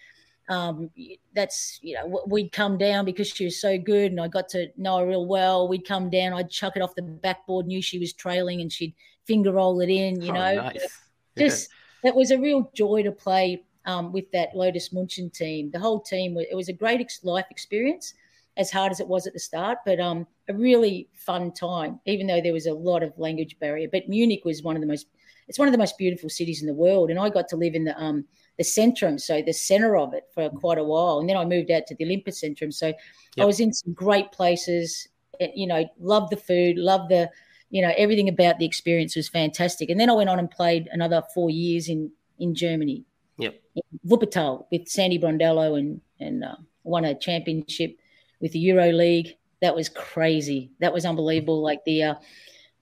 um, 0.47 0.91
that's 1.33 1.79
you 1.81 1.95
know 1.95 2.23
we'd 2.27 2.51
come 2.51 2.77
down 2.77 3.05
because 3.05 3.27
she 3.27 3.45
was 3.45 3.59
so 3.59 3.77
good 3.77 4.11
and 4.11 4.21
I 4.21 4.27
got 4.27 4.49
to 4.49 4.67
know 4.77 4.99
her 4.99 5.07
real 5.07 5.25
well. 5.25 5.67
We'd 5.67 5.87
come 5.87 6.09
down, 6.09 6.33
I'd 6.33 6.49
chuck 6.49 6.73
it 6.75 6.81
off 6.81 6.95
the 6.95 7.01
backboard, 7.01 7.65
knew 7.65 7.81
she 7.81 7.99
was 7.99 8.13
trailing, 8.13 8.61
and 8.61 8.71
she'd 8.71 8.93
finger 9.25 9.51
roll 9.51 9.81
it 9.81 9.89
in. 9.89 10.21
You 10.21 10.31
oh, 10.31 10.35
know, 10.35 10.55
nice. 10.55 10.99
just 11.37 11.69
yeah. 12.03 12.11
it 12.11 12.15
was 12.15 12.31
a 12.31 12.39
real 12.39 12.69
joy 12.75 13.03
to 13.03 13.11
play 13.11 13.63
um, 13.85 14.11
with 14.11 14.29
that 14.31 14.55
Lotus 14.55 14.91
Munchen 14.91 15.29
team. 15.29 15.71
The 15.71 15.79
whole 15.79 15.99
team 15.99 16.37
it 16.37 16.55
was 16.55 16.69
a 16.69 16.73
great 16.73 17.05
life 17.23 17.45
experience, 17.49 18.13
as 18.57 18.71
hard 18.71 18.91
as 18.91 18.99
it 18.99 19.07
was 19.07 19.27
at 19.27 19.33
the 19.33 19.39
start, 19.39 19.79
but 19.85 19.99
um, 19.99 20.25
a 20.47 20.53
really 20.53 21.09
fun 21.13 21.51
time. 21.51 21.99
Even 22.05 22.27
though 22.27 22.41
there 22.41 22.53
was 22.53 22.67
a 22.67 22.73
lot 22.73 23.03
of 23.03 23.17
language 23.17 23.57
barrier, 23.59 23.87
but 23.91 24.09
Munich 24.09 24.45
was 24.45 24.63
one 24.63 24.75
of 24.75 24.81
the 24.81 24.87
most 24.87 25.07
it's 25.47 25.59
one 25.59 25.67
of 25.67 25.71
the 25.71 25.77
most 25.77 25.97
beautiful 25.97 26.29
cities 26.29 26.61
in 26.61 26.67
the 26.67 26.73
world, 26.73 27.09
and 27.09 27.19
I 27.19 27.29
got 27.29 27.47
to 27.49 27.55
live 27.55 27.75
in 27.75 27.85
the 27.85 27.97
um, 28.01 28.25
the 28.57 28.63
centrum, 28.63 29.19
so 29.19 29.41
the 29.41 29.53
center 29.53 29.97
of 29.97 30.13
it 30.13 30.23
for 30.33 30.49
quite 30.49 30.77
a 30.77 30.83
while. 30.83 31.19
And 31.19 31.29
then 31.29 31.37
I 31.37 31.45
moved 31.45 31.71
out 31.71 31.87
to 31.87 31.95
the 31.95 32.05
Olympus 32.05 32.41
Centrum. 32.41 32.73
So 32.73 32.87
yep. 32.87 32.97
I 33.39 33.45
was 33.45 33.59
in 33.59 33.73
some 33.73 33.93
great 33.93 34.31
places, 34.31 35.07
eh, 35.39 35.49
you 35.53 35.67
know, 35.67 35.85
loved 35.99 36.31
the 36.31 36.37
food, 36.37 36.77
loved 36.77 37.09
the, 37.09 37.29
you 37.69 37.81
know, 37.81 37.91
everything 37.97 38.29
about 38.29 38.59
the 38.59 38.65
experience 38.65 39.15
was 39.15 39.27
fantastic. 39.27 39.89
And 39.89 39.99
then 39.99 40.09
I 40.09 40.13
went 40.13 40.29
on 40.29 40.39
and 40.39 40.49
played 40.49 40.87
another 40.91 41.21
four 41.33 41.49
years 41.49 41.89
in, 41.89 42.11
in 42.39 42.55
Germany. 42.55 43.03
Yep. 43.37 43.61
Wuppertal 44.07 44.65
with 44.71 44.87
Sandy 44.87 45.19
Brondello 45.19 45.77
and, 45.77 46.01
and 46.19 46.43
uh, 46.43 46.55
won 46.83 47.05
a 47.05 47.15
championship 47.15 47.97
with 48.39 48.51
the 48.51 48.59
Euro 48.59 48.91
League. 48.91 49.35
that 49.61 49.75
was 49.75 49.89
crazy. 49.89 50.71
That 50.79 50.93
was 50.93 51.05
unbelievable. 51.05 51.61
Like 51.61 51.83
the 51.85 52.03
uh, 52.03 52.15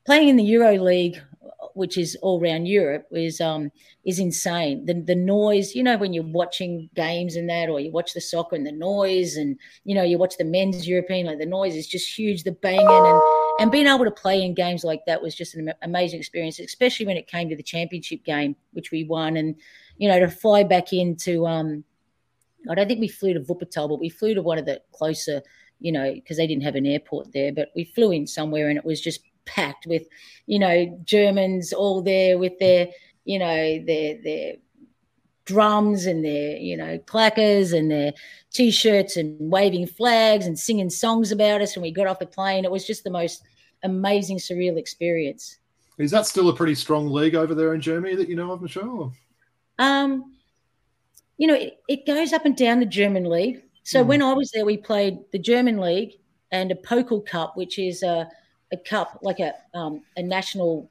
playing 0.05 0.29
in 0.29 0.35
the 0.37 0.43
Euro 0.43 0.77
League, 0.77 1.19
which 1.75 1.97
is 1.97 2.15
all 2.21 2.41
around 2.41 2.65
Europe, 2.67 3.07
is 3.11 3.41
um 3.41 3.71
is 4.05 4.19
insane. 4.19 4.85
The 4.85 4.93
the 4.93 5.15
noise, 5.15 5.75
you 5.75 5.83
know, 5.83 5.97
when 5.97 6.13
you're 6.13 6.23
watching 6.23 6.89
games 6.95 7.35
and 7.35 7.49
that, 7.49 7.69
or 7.69 7.79
you 7.79 7.91
watch 7.91 8.13
the 8.13 8.21
soccer 8.21 8.55
and 8.55 8.67
the 8.67 8.71
noise, 8.71 9.35
and 9.37 9.57
you 9.85 9.95
know, 9.95 10.03
you 10.03 10.17
watch 10.17 10.37
the 10.37 10.43
men's 10.43 10.87
European, 10.87 11.25
like 11.25 11.39
the 11.39 11.45
noise 11.45 11.75
is 11.75 11.87
just 11.87 12.17
huge, 12.17 12.43
the 12.43 12.51
banging 12.51 12.87
and 12.87 13.21
and 13.59 13.71
being 13.71 13.87
able 13.87 14.05
to 14.05 14.11
play 14.11 14.41
in 14.41 14.53
games 14.53 14.83
like 14.83 15.05
that 15.05 15.21
was 15.21 15.35
just 15.35 15.55
an 15.55 15.73
amazing 15.81 16.19
experience, 16.19 16.59
especially 16.59 17.05
when 17.05 17.17
it 17.17 17.27
came 17.27 17.49
to 17.49 17.55
the 17.55 17.63
championship 17.63 18.23
game, 18.23 18.55
which 18.71 18.91
we 18.91 19.03
won, 19.03 19.37
and 19.37 19.55
you 19.97 20.07
know, 20.07 20.19
to 20.19 20.27
fly 20.27 20.63
back 20.63 20.93
into 20.93 21.45
um, 21.45 21.83
I 22.69 22.75
don't 22.75 22.87
think 22.87 22.99
we 22.99 23.07
flew 23.07 23.33
to 23.33 23.41
Wuppertal, 23.41 23.89
but 23.89 23.99
we 23.99 24.09
flew 24.09 24.33
to 24.33 24.41
one 24.41 24.57
of 24.57 24.65
the 24.65 24.81
closer, 24.91 25.41
you 25.79 25.91
know, 25.91 26.13
because 26.13 26.37
they 26.37 26.47
didn't 26.47 26.63
have 26.63 26.75
an 26.75 26.85
airport 26.85 27.33
there, 27.33 27.51
but 27.51 27.69
we 27.75 27.83
flew 27.83 28.11
in 28.11 28.25
somewhere 28.25 28.69
and 28.69 28.77
it 28.77 28.85
was 28.85 29.01
just 29.01 29.21
packed 29.45 29.85
with, 29.85 30.03
you 30.45 30.59
know, 30.59 30.99
Germans 31.03 31.73
all 31.73 32.01
there 32.01 32.37
with 32.37 32.57
their, 32.59 32.87
you 33.25 33.39
know, 33.39 33.83
their 33.85 34.21
their 34.23 34.53
drums 35.45 36.05
and 36.05 36.23
their, 36.23 36.57
you 36.57 36.77
know, 36.77 36.97
clackers 36.99 37.77
and 37.77 37.91
their 37.91 38.13
t-shirts 38.53 39.17
and 39.17 39.37
waving 39.39 39.87
flags 39.87 40.45
and 40.45 40.57
singing 40.57 40.89
songs 40.89 41.31
about 41.31 41.61
us. 41.61 41.75
And 41.75 41.83
we 41.83 41.91
got 41.91 42.07
off 42.07 42.19
the 42.19 42.25
plane. 42.25 42.65
It 42.65 42.71
was 42.71 42.87
just 42.87 43.03
the 43.03 43.09
most 43.09 43.43
amazing, 43.83 44.37
surreal 44.37 44.77
experience. 44.77 45.57
Is 45.97 46.11
that 46.11 46.25
still 46.25 46.49
a 46.49 46.55
pretty 46.55 46.75
strong 46.75 47.11
league 47.11 47.35
over 47.35 47.53
there 47.53 47.73
in 47.73 47.81
Germany 47.81 48.15
that 48.15 48.29
you 48.29 48.35
know 48.35 48.51
of, 48.51 48.61
Michelle? 48.61 49.13
Um, 49.79 50.33
you 51.37 51.47
know, 51.47 51.55
it, 51.55 51.79
it 51.87 52.05
goes 52.05 52.33
up 52.33 52.45
and 52.45 52.55
down 52.55 52.79
the 52.79 52.85
German 52.85 53.25
league. 53.25 53.63
So 53.83 54.03
mm. 54.03 54.07
when 54.07 54.21
I 54.21 54.33
was 54.33 54.51
there, 54.51 54.65
we 54.65 54.77
played 54.77 55.19
the 55.31 55.39
German 55.39 55.77
league 55.77 56.13
and 56.51 56.71
a 56.71 56.75
Pokal 56.75 57.25
Cup, 57.25 57.57
which 57.57 57.77
is 57.77 58.03
a 58.03 58.29
a 58.71 58.77
cup, 58.77 59.19
like 59.21 59.39
a 59.39 59.53
um, 59.73 60.01
a 60.17 60.23
national, 60.23 60.89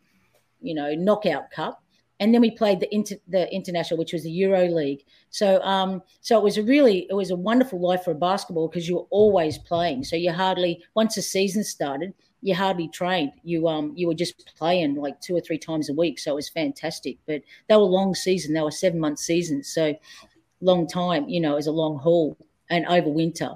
you 0.60 0.74
know, 0.74 0.94
knockout 0.94 1.50
cup, 1.50 1.81
and 2.22 2.32
then 2.32 2.40
we 2.40 2.52
played 2.52 2.78
the 2.78 2.94
inter, 2.94 3.16
the 3.26 3.52
international, 3.52 3.98
which 3.98 4.12
was 4.12 4.22
the 4.22 4.30
Euro 4.30 4.68
League. 4.68 5.04
So 5.30 5.60
um, 5.62 6.02
so 6.20 6.38
it 6.38 6.44
was 6.44 6.56
a 6.56 6.62
really 6.62 7.08
it 7.10 7.14
was 7.14 7.32
a 7.32 7.36
wonderful 7.36 7.80
life 7.80 8.04
for 8.04 8.14
basketball 8.14 8.68
because 8.68 8.88
you 8.88 8.94
were 8.94 9.08
always 9.10 9.58
playing. 9.58 10.04
So 10.04 10.14
you 10.14 10.30
hardly 10.30 10.84
once 10.94 11.16
the 11.16 11.22
season 11.22 11.64
started, 11.64 12.14
you 12.40 12.54
hardly 12.54 12.86
trained. 12.86 13.32
You 13.42 13.66
um 13.66 13.92
you 13.96 14.06
were 14.06 14.14
just 14.14 14.54
playing 14.56 14.94
like 14.94 15.20
two 15.20 15.34
or 15.34 15.40
three 15.40 15.58
times 15.58 15.90
a 15.90 15.94
week. 15.94 16.20
So 16.20 16.30
it 16.30 16.36
was 16.36 16.48
fantastic. 16.48 17.18
But 17.26 17.42
they 17.68 17.74
were 17.74 17.82
long 17.82 18.14
season. 18.14 18.54
They 18.54 18.62
were 18.62 18.70
seven 18.70 19.00
month 19.00 19.18
seasons. 19.18 19.66
So 19.74 19.96
long 20.60 20.86
time. 20.86 21.28
You 21.28 21.40
know, 21.40 21.54
it 21.54 21.56
was 21.56 21.66
a 21.66 21.72
long 21.72 21.98
haul 21.98 22.36
and 22.70 22.86
over 22.86 23.08
winter. 23.08 23.50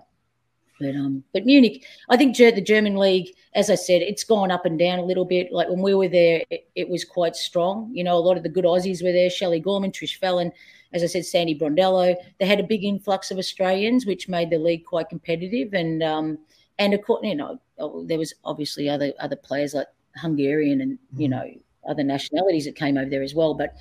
But 0.79 0.95
um, 0.95 1.25
but 1.33 1.47
Munich, 1.47 1.85
I 2.11 2.17
think 2.17 2.37
the 2.37 2.61
German 2.61 2.97
league, 2.97 3.35
as 3.55 3.71
I 3.71 3.77
said, 3.77 4.03
it's 4.03 4.25
gone 4.25 4.51
up 4.51 4.67
and 4.67 4.79
down 4.79 4.99
a 4.99 5.05
little 5.05 5.25
bit. 5.25 5.51
Like 5.51 5.69
when 5.69 5.81
we 5.81 5.95
were 5.95 6.09
there, 6.09 6.45
it, 6.51 6.69
it 6.75 6.89
was 6.89 7.05
quite 7.05 7.35
strong. 7.35 7.91
You 7.95 8.05
know, 8.05 8.17
a 8.17 8.21
lot 8.21 8.37
of 8.37 8.43
the 8.43 8.49
good 8.49 8.65
Aussies 8.65 9.03
were 9.03 9.13
there: 9.13 9.31
Shelley 9.31 9.61
Gorman, 9.61 9.93
Trish 9.93 10.19
Fallon, 10.19 10.53
as 10.93 11.03
I 11.03 11.07
said, 11.07 11.25
Sandy 11.25 11.59
Brondello. 11.59 12.15
They 12.39 12.47
had 12.47 12.61
a 12.61 12.65
big 12.65 12.85
influx 12.85 13.31
of 13.31 13.39
Australians, 13.39 14.05
which 14.05 14.29
made 14.29 14.51
the 14.51 14.59
league 14.59 14.85
quite 14.85 15.09
competitive. 15.09 15.73
And 15.73 16.03
um, 16.03 16.39
and 16.79 16.93
of 16.93 17.03
course, 17.03 17.21
you 17.25 17.35
know, 17.35 17.59
oh, 17.79 18.05
there 18.05 18.19
was 18.19 18.35
obviously 18.45 18.89
other 18.89 19.13
other 19.19 19.37
players 19.37 19.75
like 19.75 19.89
Hungarian 20.17 20.81
and 20.81 20.99
you 21.17 21.29
mm-hmm. 21.29 21.39
know 21.39 21.51
other 21.89 22.03
nationalities 22.03 22.65
that 22.65 22.77
came 22.77 22.99
over 22.99 23.09
there 23.09 23.23
as 23.23 23.35
well. 23.35 23.55
But 23.55 23.77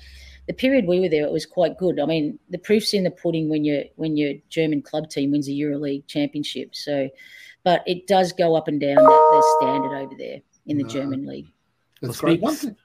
the 0.46 0.52
period 0.52 0.86
we 0.86 1.00
were 1.00 1.08
there, 1.08 1.24
it 1.24 1.32
was 1.32 1.46
quite 1.46 1.78
good. 1.78 1.98
I 1.98 2.06
mean, 2.06 2.38
the 2.50 2.58
proof's 2.58 2.94
in 2.94 3.04
the 3.04 3.10
pudding 3.10 3.48
when 3.48 3.64
your 3.64 3.84
when 3.96 4.16
your 4.16 4.34
German 4.48 4.82
club 4.82 5.10
team 5.10 5.32
wins 5.32 5.48
a 5.48 5.52
EuroLeague 5.52 6.06
championship. 6.06 6.74
So, 6.74 7.08
but 7.64 7.82
it 7.86 8.06
does 8.06 8.32
go 8.32 8.54
up 8.54 8.68
and 8.68 8.80
down 8.80 8.96
that 8.96 9.02
the 9.04 9.56
standard 9.60 9.96
over 9.96 10.14
there 10.16 10.40
in 10.66 10.78
the 10.78 10.84
no. 10.84 10.88
German 10.88 11.26
league. 11.26 11.46
That's 12.00 12.22
well, 12.22 12.32
great. 12.32 12.40
One 12.40 12.54
thing, 12.54 12.76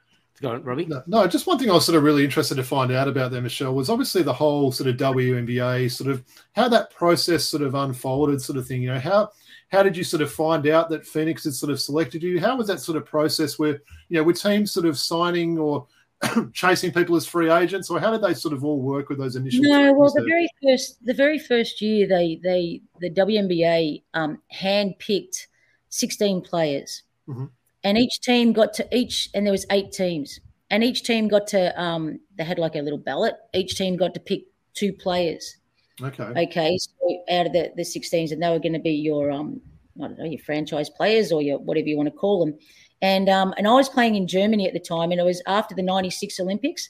Go 0.42 0.50
on, 0.50 0.64
Robbie. 0.64 0.86
No, 0.86 1.02
no, 1.06 1.26
just 1.28 1.46
one 1.46 1.56
thing 1.56 1.70
I 1.70 1.74
was 1.74 1.86
sort 1.86 1.96
of 1.96 2.02
really 2.02 2.24
interested 2.24 2.56
to 2.56 2.64
find 2.64 2.90
out 2.90 3.06
about 3.06 3.30
there, 3.30 3.40
Michelle, 3.40 3.74
was 3.74 3.88
obviously 3.88 4.22
the 4.22 4.32
whole 4.32 4.72
sort 4.72 4.90
of 4.90 4.96
WNBA 4.96 5.88
sort 5.88 6.10
of 6.10 6.24
how 6.54 6.68
that 6.68 6.90
process 6.90 7.44
sort 7.44 7.62
of 7.62 7.76
unfolded, 7.76 8.42
sort 8.42 8.58
of 8.58 8.66
thing. 8.66 8.82
You 8.82 8.92
know, 8.92 8.98
how 8.98 9.30
how 9.68 9.84
did 9.84 9.96
you 9.96 10.02
sort 10.02 10.20
of 10.20 10.32
find 10.32 10.66
out 10.66 10.90
that 10.90 11.06
Phoenix 11.06 11.44
had 11.44 11.54
sort 11.54 11.70
of 11.70 11.80
selected 11.80 12.24
you? 12.24 12.40
How 12.40 12.56
was 12.56 12.66
that 12.66 12.80
sort 12.80 12.96
of 12.96 13.06
process 13.06 13.56
where 13.56 13.80
you 14.08 14.16
know 14.16 14.24
were 14.24 14.32
teams 14.32 14.72
sort 14.72 14.84
of 14.84 14.98
signing 14.98 15.58
or 15.58 15.86
chasing 16.52 16.92
people 16.92 17.16
as 17.16 17.26
free 17.26 17.50
agents, 17.50 17.90
or 17.90 18.00
how 18.00 18.10
did 18.10 18.22
they 18.22 18.34
sort 18.34 18.54
of 18.54 18.64
all 18.64 18.80
work 18.80 19.08
with 19.08 19.18
those 19.18 19.36
initial? 19.36 19.62
No, 19.62 19.92
well, 19.92 20.12
the 20.12 20.24
very 20.24 20.48
first 20.62 21.04
the 21.04 21.14
very 21.14 21.38
first 21.38 21.80
year, 21.80 22.06
they 22.06 22.40
they 22.42 22.82
the 23.00 23.10
WNBA 23.10 24.02
um, 24.14 24.40
handpicked 24.54 25.46
sixteen 25.88 26.40
players, 26.40 27.02
mm-hmm. 27.28 27.46
and 27.84 27.98
each 27.98 28.20
team 28.20 28.52
got 28.52 28.72
to 28.74 28.96
each, 28.96 29.30
and 29.34 29.46
there 29.46 29.52
was 29.52 29.66
eight 29.70 29.92
teams, 29.92 30.38
and 30.70 30.84
each 30.84 31.02
team 31.02 31.28
got 31.28 31.46
to 31.48 31.80
um, 31.80 32.20
they 32.36 32.44
had 32.44 32.58
like 32.58 32.76
a 32.76 32.82
little 32.82 32.98
ballot. 32.98 33.34
Each 33.52 33.76
team 33.76 33.96
got 33.96 34.14
to 34.14 34.20
pick 34.20 34.42
two 34.74 34.92
players. 34.92 35.56
Okay. 36.00 36.24
Okay. 36.24 36.78
So 36.78 36.90
out 37.30 37.46
of 37.46 37.52
the 37.52 37.72
the 37.76 37.84
sixteens, 37.84 38.32
and 38.32 38.42
they 38.42 38.48
were 38.48 38.60
going 38.60 38.72
to 38.74 38.78
be 38.78 38.92
your 38.92 39.30
um 39.30 39.60
I 39.98 40.08
don't 40.08 40.18
know 40.18 40.24
your 40.24 40.40
franchise 40.40 40.88
players 40.88 41.32
or 41.32 41.42
your 41.42 41.58
whatever 41.58 41.88
you 41.88 41.96
want 41.96 42.08
to 42.08 42.14
call 42.14 42.44
them 42.44 42.58
and 43.02 43.28
um, 43.28 43.52
and 43.58 43.66
I 43.66 43.74
was 43.74 43.88
playing 43.88 44.14
in 44.14 44.26
Germany 44.26 44.66
at 44.66 44.72
the 44.72 44.80
time, 44.80 45.10
and 45.10 45.20
it 45.20 45.24
was 45.24 45.42
after 45.46 45.74
the 45.74 45.82
'96 45.82 46.38
Olympics, 46.40 46.88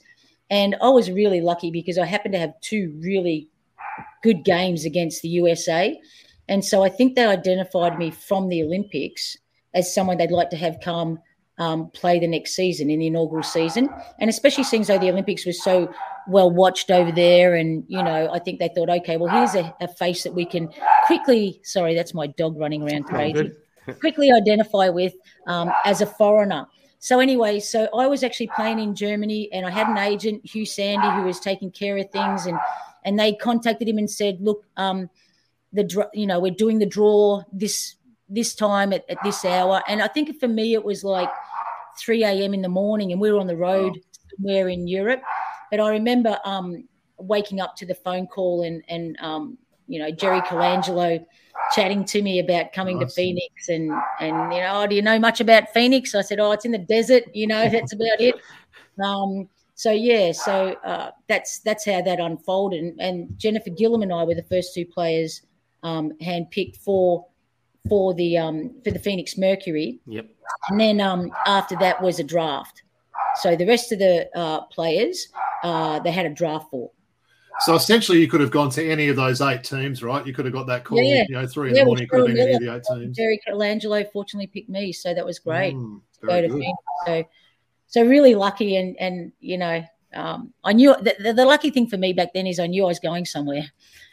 and 0.50 0.76
I 0.80 0.90
was 0.90 1.10
really 1.10 1.40
lucky 1.40 1.70
because 1.70 1.98
I 1.98 2.04
happened 2.04 2.34
to 2.34 2.38
have 2.38 2.52
two 2.60 2.94
really 3.02 3.48
good 4.22 4.44
games 4.44 4.84
against 4.84 5.22
the 5.22 5.28
USA, 5.28 5.98
and 6.48 6.64
so 6.64 6.84
I 6.84 6.90
think 6.90 7.16
they 7.16 7.24
identified 7.24 7.98
me 7.98 8.10
from 8.10 8.48
the 8.48 8.62
Olympics 8.62 9.36
as 9.74 9.92
someone 9.92 10.18
they'd 10.18 10.30
like 10.30 10.50
to 10.50 10.56
have 10.56 10.78
come 10.84 11.18
um, 11.58 11.90
play 11.90 12.18
the 12.18 12.28
next 12.28 12.54
season 12.54 12.90
in 12.90 12.98
the 12.98 13.06
inaugural 13.06 13.42
season, 13.42 13.88
and 14.20 14.28
especially 14.28 14.64
seeing 14.64 14.82
though 14.82 14.98
the 14.98 15.10
Olympics 15.10 15.46
was 15.46 15.64
so 15.64 15.90
well 16.28 16.50
watched 16.50 16.90
over 16.90 17.10
there, 17.10 17.54
and 17.54 17.84
you 17.88 18.02
know 18.02 18.30
I 18.30 18.38
think 18.38 18.60
they 18.60 18.68
thought, 18.68 18.90
okay, 18.90 19.16
well 19.16 19.34
here's 19.34 19.54
a, 19.54 19.74
a 19.80 19.88
face 19.88 20.24
that 20.24 20.34
we 20.34 20.44
can 20.44 20.68
quickly. 21.06 21.62
Sorry, 21.64 21.94
that's 21.94 22.12
my 22.12 22.26
dog 22.26 22.58
running 22.58 22.82
around 22.82 23.04
crazy 23.04 23.52
quickly 24.00 24.30
identify 24.30 24.88
with 24.88 25.14
um, 25.46 25.70
as 25.84 26.00
a 26.00 26.06
foreigner. 26.06 26.66
So 26.98 27.18
anyway, 27.18 27.58
so 27.58 27.88
I 27.96 28.06
was 28.06 28.22
actually 28.22 28.50
playing 28.54 28.78
in 28.78 28.94
Germany, 28.94 29.48
and 29.52 29.66
I 29.66 29.70
had 29.70 29.88
an 29.88 29.98
agent, 29.98 30.46
Hugh 30.46 30.64
Sandy, 30.64 31.08
who 31.10 31.22
was 31.22 31.40
taking 31.40 31.70
care 31.70 31.96
of 31.96 32.08
things, 32.10 32.46
and 32.46 32.56
and 33.04 33.18
they 33.18 33.34
contacted 33.34 33.88
him 33.88 33.98
and 33.98 34.08
said, 34.08 34.40
"Look, 34.40 34.64
um, 34.76 35.10
the 35.72 36.08
you 36.14 36.26
know 36.26 36.38
we're 36.38 36.54
doing 36.54 36.78
the 36.78 36.86
draw 36.86 37.42
this 37.52 37.96
this 38.28 38.54
time 38.54 38.92
at, 38.92 39.04
at 39.08 39.18
this 39.24 39.44
hour," 39.44 39.82
and 39.88 40.00
I 40.00 40.06
think 40.06 40.38
for 40.38 40.46
me 40.46 40.74
it 40.74 40.84
was 40.84 41.02
like 41.02 41.28
3 41.98 42.22
a.m. 42.24 42.54
in 42.54 42.62
the 42.62 42.68
morning, 42.68 43.10
and 43.10 43.20
we 43.20 43.32
were 43.32 43.40
on 43.40 43.48
the 43.48 43.56
road 43.56 43.98
somewhere 44.36 44.68
in 44.68 44.86
Europe. 44.86 45.22
But 45.72 45.80
I 45.80 45.90
remember 45.90 46.38
um, 46.44 46.86
waking 47.18 47.60
up 47.60 47.74
to 47.76 47.86
the 47.86 47.94
phone 47.94 48.28
call 48.28 48.62
and 48.62 48.82
and 48.88 49.16
um, 49.20 49.58
you 49.88 49.98
know 49.98 50.12
Jerry 50.12 50.40
Colangelo 50.42 51.24
chatting 51.74 52.04
to 52.04 52.22
me 52.22 52.38
about 52.38 52.72
coming 52.72 52.96
awesome. 52.96 53.08
to 53.08 53.14
Phoenix 53.14 53.68
and 53.68 53.92
and 54.20 54.52
you 54.52 54.60
know, 54.60 54.82
oh, 54.82 54.86
do 54.86 54.94
you 54.94 55.02
know 55.02 55.18
much 55.18 55.40
about 55.40 55.72
Phoenix? 55.72 56.14
I 56.14 56.22
said, 56.22 56.40
oh, 56.40 56.52
it's 56.52 56.64
in 56.64 56.72
the 56.72 56.78
desert. 56.78 57.24
You 57.32 57.46
know, 57.46 57.68
that's 57.68 57.92
about 57.92 58.20
it. 58.20 58.36
Um, 59.02 59.48
so 59.74 59.90
yeah, 59.90 60.32
so 60.32 60.76
uh, 60.84 61.12
that's 61.28 61.60
that's 61.60 61.86
how 61.86 62.02
that 62.02 62.20
unfolded. 62.20 62.78
And, 62.78 63.00
and, 63.00 63.38
Jennifer 63.38 63.70
Gillom 63.70 64.02
and 64.02 64.12
I 64.12 64.22
were 64.22 64.34
the 64.34 64.42
first 64.42 64.74
two 64.74 64.84
players 64.84 65.40
um, 65.82 66.12
handpicked 66.20 66.76
for 66.76 67.26
for 67.88 68.12
the 68.12 68.36
um, 68.36 68.74
for 68.84 68.90
the 68.90 68.98
Phoenix 68.98 69.38
Mercury. 69.38 69.98
Yep. 70.06 70.26
And 70.68 70.78
then 70.78 71.00
um, 71.00 71.32
after 71.46 71.74
that 71.76 72.02
was 72.02 72.18
a 72.18 72.22
draft. 72.22 72.82
So 73.36 73.56
the 73.56 73.66
rest 73.66 73.92
of 73.92 73.98
the 73.98 74.28
uh, 74.36 74.60
players 74.66 75.28
uh, 75.62 76.00
they 76.00 76.10
had 76.10 76.26
a 76.26 76.30
draft 76.30 76.70
for. 76.70 76.90
So 77.64 77.74
essentially, 77.74 78.18
you 78.20 78.28
could 78.28 78.40
have 78.40 78.50
gone 78.50 78.70
to 78.70 78.88
any 78.88 79.08
of 79.08 79.16
those 79.16 79.40
eight 79.40 79.64
teams, 79.64 80.02
right? 80.02 80.26
You 80.26 80.32
could 80.32 80.44
have 80.44 80.54
got 80.54 80.66
that 80.66 80.84
call, 80.84 81.02
yeah. 81.02 81.24
you 81.28 81.34
know, 81.34 81.46
three 81.46 81.70
in 81.70 81.76
yeah, 81.76 81.82
the 81.82 81.86
morning. 81.86 82.08
Could 82.08 82.20
have 82.20 82.28
been 82.28 82.38
any 82.38 82.54
of 82.54 82.60
the 82.60 82.74
eight 82.74 82.82
teams. 82.84 83.16
Jerry 83.16 83.40
Colangelo 83.46 84.10
fortunately 84.12 84.48
picked 84.48 84.68
me, 84.68 84.92
so 84.92 85.14
that 85.14 85.24
was 85.24 85.38
great 85.38 85.74
mm, 85.74 86.00
to 86.20 86.26
go 86.26 86.42
to 86.42 86.74
So, 87.06 87.24
so 87.86 88.04
really 88.04 88.34
lucky, 88.34 88.76
and 88.76 88.96
and 88.98 89.32
you 89.40 89.58
know, 89.58 89.84
um, 90.14 90.52
I 90.64 90.72
knew 90.72 90.94
the, 91.00 91.14
the, 91.18 91.32
the, 91.32 91.44
lucky 91.44 91.70
thing 91.70 91.86
for 91.86 91.96
me 91.96 92.12
back 92.12 92.32
then 92.34 92.46
is 92.46 92.58
I 92.58 92.66
knew 92.66 92.84
I 92.84 92.88
was 92.88 92.98
going 92.98 93.24
somewhere. 93.24 93.64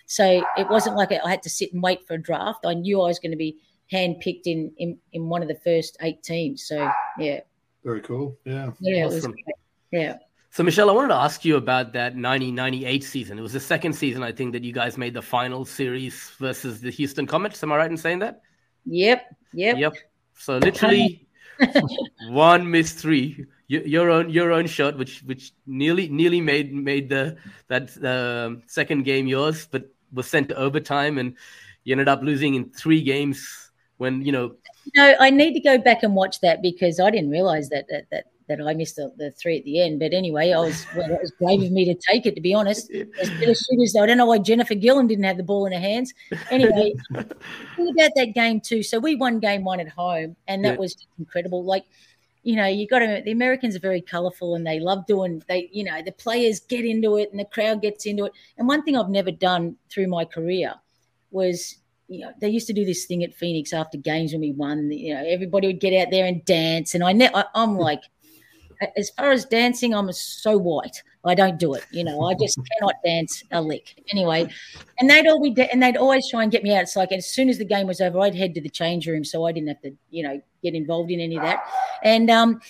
So 0.05 0.43
it 0.57 0.69
wasn't 0.69 0.95
like 0.95 1.11
I 1.11 1.29
had 1.29 1.43
to 1.43 1.49
sit 1.49 1.73
and 1.73 1.83
wait 1.83 2.07
for 2.07 2.15
a 2.15 2.21
draft. 2.21 2.65
I 2.65 2.73
knew 2.73 3.01
I 3.01 3.07
was 3.07 3.19
going 3.19 3.31
to 3.31 3.37
be 3.37 3.57
handpicked 3.91 4.45
in 4.45 4.71
in, 4.77 4.97
in 5.13 5.29
one 5.29 5.41
of 5.41 5.47
the 5.47 5.59
first 5.63 5.97
eight 6.01 6.23
teams. 6.23 6.67
So 6.67 6.89
yeah. 7.17 7.41
Very 7.83 8.01
cool. 8.01 8.37
Yeah. 8.45 8.71
Yeah. 8.79 9.05
Awesome. 9.05 9.35
Yeah. 9.91 10.17
So, 10.51 10.63
Michelle, 10.63 10.89
I 10.89 10.93
wanted 10.93 11.09
to 11.09 11.15
ask 11.15 11.45
you 11.45 11.57
about 11.57 11.93
that 11.93 12.15
1998 12.15 13.03
season. 13.03 13.37
It 13.37 13.41
was 13.41 13.53
the 13.53 13.59
second 13.59 13.93
season, 13.93 14.23
I 14.23 14.31
think, 14.31 14.51
that 14.53 14.63
you 14.63 14.73
guys 14.73 14.97
made 14.97 15.13
the 15.13 15.21
final 15.21 15.63
series 15.63 16.31
versus 16.39 16.81
the 16.81 16.89
Houston 16.89 17.27
Comets. 17.27 17.61
Am 17.61 17.71
I 17.71 17.77
right 17.77 17.91
in 17.91 17.97
saying 17.97 18.19
that? 18.19 18.41
Yep. 18.85 19.35
Yep. 19.53 19.77
Yep. 19.77 19.93
So, 20.35 20.57
literally, 20.57 21.27
one 22.29 22.69
missed 22.69 22.97
three. 22.97 23.45
Your 23.67 24.09
own 24.09 24.31
your 24.31 24.51
own 24.51 24.65
shot, 24.65 24.97
which 24.97 25.21
which 25.21 25.51
nearly 25.67 26.09
nearly 26.09 26.41
made 26.41 26.73
made 26.73 27.07
the 27.07 27.37
that 27.67 27.95
uh, 28.03 28.59
second 28.65 29.03
game 29.03 29.27
yours, 29.27 29.67
but 29.69 29.83
was 30.11 30.25
sent 30.25 30.49
to 30.49 30.55
overtime, 30.55 31.19
and 31.19 31.35
you 31.83 31.93
ended 31.93 32.07
up 32.07 32.23
losing 32.23 32.55
in 32.55 32.71
three 32.71 33.03
games 33.03 33.69
when 33.97 34.23
you 34.23 34.31
know. 34.31 34.55
No, 34.95 35.15
I 35.19 35.29
need 35.29 35.53
to 35.53 35.59
go 35.59 35.77
back 35.77 36.01
and 36.01 36.15
watch 36.15 36.41
that 36.41 36.63
because 36.63 36.99
I 36.99 37.11
didn't 37.11 37.29
realize 37.29 37.69
that 37.69 37.85
that 37.89 38.05
that, 38.09 38.25
that 38.49 38.59
I 38.61 38.73
missed 38.73 38.97
the, 38.97 39.11
the 39.17 39.31
three 39.31 39.57
at 39.57 39.63
the 39.63 39.81
end. 39.81 39.99
But 39.99 40.13
anyway, 40.13 40.51
I 40.51 40.59
was 40.59 40.85
well, 40.95 41.09
it 41.09 41.21
was 41.21 41.31
brave 41.39 41.61
of 41.61 41.71
me 41.71 41.85
to 41.85 41.95
take 42.09 42.25
it. 42.25 42.35
To 42.35 42.41
be 42.41 42.53
honest, 42.53 42.91
as 42.91 43.29
good 43.29 43.49
as 43.49 43.59
shooters, 43.59 43.95
I 43.95 44.05
don't 44.05 44.17
know 44.17 44.25
why 44.25 44.39
Jennifer 44.39 44.75
Gillom 44.75 45.07
didn't 45.07 45.23
have 45.23 45.37
the 45.37 45.43
ball 45.43 45.65
in 45.65 45.71
her 45.71 45.79
hands. 45.79 46.13
Anyway, 46.49 46.93
about 47.13 48.11
that 48.15 48.31
game 48.35 48.59
too. 48.59 48.83
So 48.83 48.99
we 48.99 49.15
won 49.15 49.39
game 49.39 49.63
one 49.63 49.79
at 49.79 49.89
home, 49.89 50.35
and 50.47 50.65
that 50.65 50.73
yeah. 50.73 50.79
was 50.79 50.95
incredible. 51.17 51.63
Like 51.63 51.85
you 52.43 52.55
know, 52.55 52.65
you 52.65 52.87
got 52.87 52.99
to, 52.99 53.21
the 53.23 53.31
Americans 53.31 53.75
are 53.75 53.79
very 53.79 54.01
colorful 54.01 54.55
and 54.55 54.65
they 54.65 54.79
love 54.79 55.05
doing, 55.05 55.43
they, 55.47 55.69
you 55.71 55.83
know, 55.83 56.01
the 56.01 56.11
players 56.11 56.59
get 56.61 56.85
into 56.85 57.17
it 57.17 57.29
and 57.31 57.39
the 57.39 57.45
crowd 57.45 57.81
gets 57.81 58.05
into 58.05 58.25
it. 58.25 58.31
And 58.57 58.67
one 58.67 58.83
thing 58.83 58.95
I've 58.97 59.09
never 59.09 59.31
done 59.31 59.75
through 59.89 60.07
my 60.07 60.25
career 60.25 60.73
was, 61.31 61.75
you 62.07 62.21
know, 62.21 62.31
they 62.39 62.49
used 62.49 62.67
to 62.67 62.73
do 62.73 62.85
this 62.85 63.05
thing 63.05 63.23
at 63.23 63.35
Phoenix 63.35 63.73
after 63.73 63.97
games 63.97 64.31
when 64.31 64.41
we 64.41 64.51
won, 64.51 64.89
you 64.91 65.13
know, 65.13 65.23
everybody 65.23 65.67
would 65.67 65.79
get 65.79 65.93
out 66.01 66.11
there 66.11 66.25
and 66.25 66.43
dance. 66.45 66.95
And 66.95 67.03
I, 67.03 67.11
ne- 67.11 67.31
I 67.33 67.43
I'm 67.53 67.77
like, 67.77 68.03
as 68.95 69.09
far 69.11 69.31
as 69.31 69.45
dancing, 69.45 69.93
I'm 69.93 70.11
so 70.11 70.57
white. 70.57 71.03
I 71.25 71.35
don't 71.35 71.59
do 71.59 71.73
it. 71.73 71.85
You 71.91 72.03
know, 72.03 72.23
I 72.23 72.33
just 72.33 72.57
cannot 72.79 72.95
dance 73.03 73.43
a 73.51 73.61
lick. 73.61 74.03
Anyway, 74.11 74.49
and 74.99 75.09
they'd 75.09 75.27
all 75.27 75.41
be 75.41 75.61
and 75.71 75.83
they'd 75.83 75.97
always 75.97 76.29
try 76.29 76.43
and 76.43 76.51
get 76.51 76.63
me 76.63 76.73
out. 76.75 76.83
It's 76.83 76.95
like 76.95 77.11
as 77.11 77.29
soon 77.29 77.49
as 77.49 77.57
the 77.57 77.65
game 77.65 77.87
was 77.87 78.01
over, 78.01 78.19
I'd 78.21 78.35
head 78.35 78.53
to 78.55 78.61
the 78.61 78.69
change 78.69 79.07
room 79.07 79.23
so 79.23 79.45
I 79.45 79.51
didn't 79.51 79.67
have 79.69 79.81
to, 79.81 79.91
you 80.09 80.23
know, 80.23 80.41
get 80.63 80.75
involved 80.75 81.11
in 81.11 81.19
any 81.19 81.35
of 81.35 81.43
that. 81.43 81.63
And 82.03 82.29
um, 82.29 82.61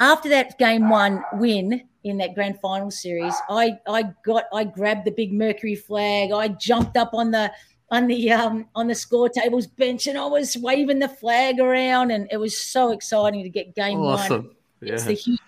after 0.00 0.28
that 0.30 0.58
game 0.58 0.88
one 0.88 1.22
win 1.34 1.82
in 2.04 2.16
that 2.18 2.34
grand 2.34 2.58
final 2.60 2.90
series, 2.90 3.34
I 3.50 3.78
I 3.86 4.04
got 4.24 4.44
I 4.52 4.64
grabbed 4.64 5.04
the 5.04 5.12
big 5.12 5.32
Mercury 5.32 5.76
flag. 5.76 6.32
I 6.32 6.48
jumped 6.48 6.96
up 6.96 7.12
on 7.12 7.30
the 7.30 7.52
on 7.90 8.06
the 8.06 8.32
um 8.32 8.66
on 8.74 8.86
the 8.86 8.94
score 8.94 9.28
tables 9.28 9.66
bench 9.66 10.06
and 10.06 10.16
I 10.16 10.24
was 10.24 10.56
waving 10.56 11.00
the 11.00 11.08
flag 11.08 11.58
around 11.58 12.12
and 12.12 12.28
it 12.30 12.36
was 12.38 12.56
so 12.56 12.92
exciting 12.92 13.42
to 13.42 13.50
get 13.50 13.74
game 13.74 13.98
awesome. 13.98 14.44
one. 14.44 14.56
Yeah. 14.80 14.94
It's 14.94 15.04
the 15.04 15.38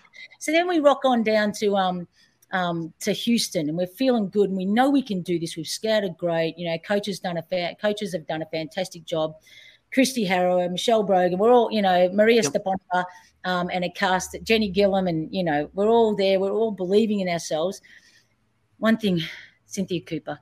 so 0.43 0.51
then 0.51 0.67
we 0.67 0.79
rock 0.79 1.05
on 1.05 1.23
down 1.23 1.53
to 1.53 1.77
um, 1.77 2.05
um, 2.51 2.93
to 2.99 3.13
Houston, 3.13 3.69
and 3.69 3.77
we're 3.77 3.87
feeling 3.87 4.27
good, 4.29 4.49
and 4.49 4.57
we 4.57 4.65
know 4.65 4.89
we 4.89 5.01
can 5.01 5.21
do 5.21 5.39
this. 5.39 5.55
We've 5.55 5.65
scouted 5.65 6.17
great. 6.17 6.57
You 6.57 6.69
know, 6.69 6.77
coaches 6.79 7.21
done 7.21 7.37
a 7.37 7.43
fa- 7.43 7.77
coaches 7.79 8.11
have 8.11 8.27
done 8.27 8.41
a 8.41 8.45
fantastic 8.47 9.05
job. 9.05 9.35
Kristi 9.95 10.27
Harrower, 10.27 10.69
Michelle 10.69 11.03
Brogan, 11.03 11.39
we're 11.39 11.53
all, 11.53 11.71
you 11.71 11.81
know, 11.81 12.09
Maria 12.11 12.41
yep. 12.41 12.51
Stepanova, 12.51 13.05
um, 13.45 13.69
and 13.71 13.85
a 13.85 13.89
cast, 13.89 14.35
Jenny 14.43 14.69
Gillom, 14.69 15.07
and 15.07 15.33
you 15.33 15.45
know, 15.45 15.69
we're 15.73 15.87
all 15.87 16.13
there. 16.13 16.41
We're 16.41 16.51
all 16.51 16.71
believing 16.71 17.21
in 17.21 17.29
ourselves. 17.29 17.81
One 18.79 18.97
thing, 18.97 19.21
Cynthia 19.65 20.01
Cooper, 20.01 20.39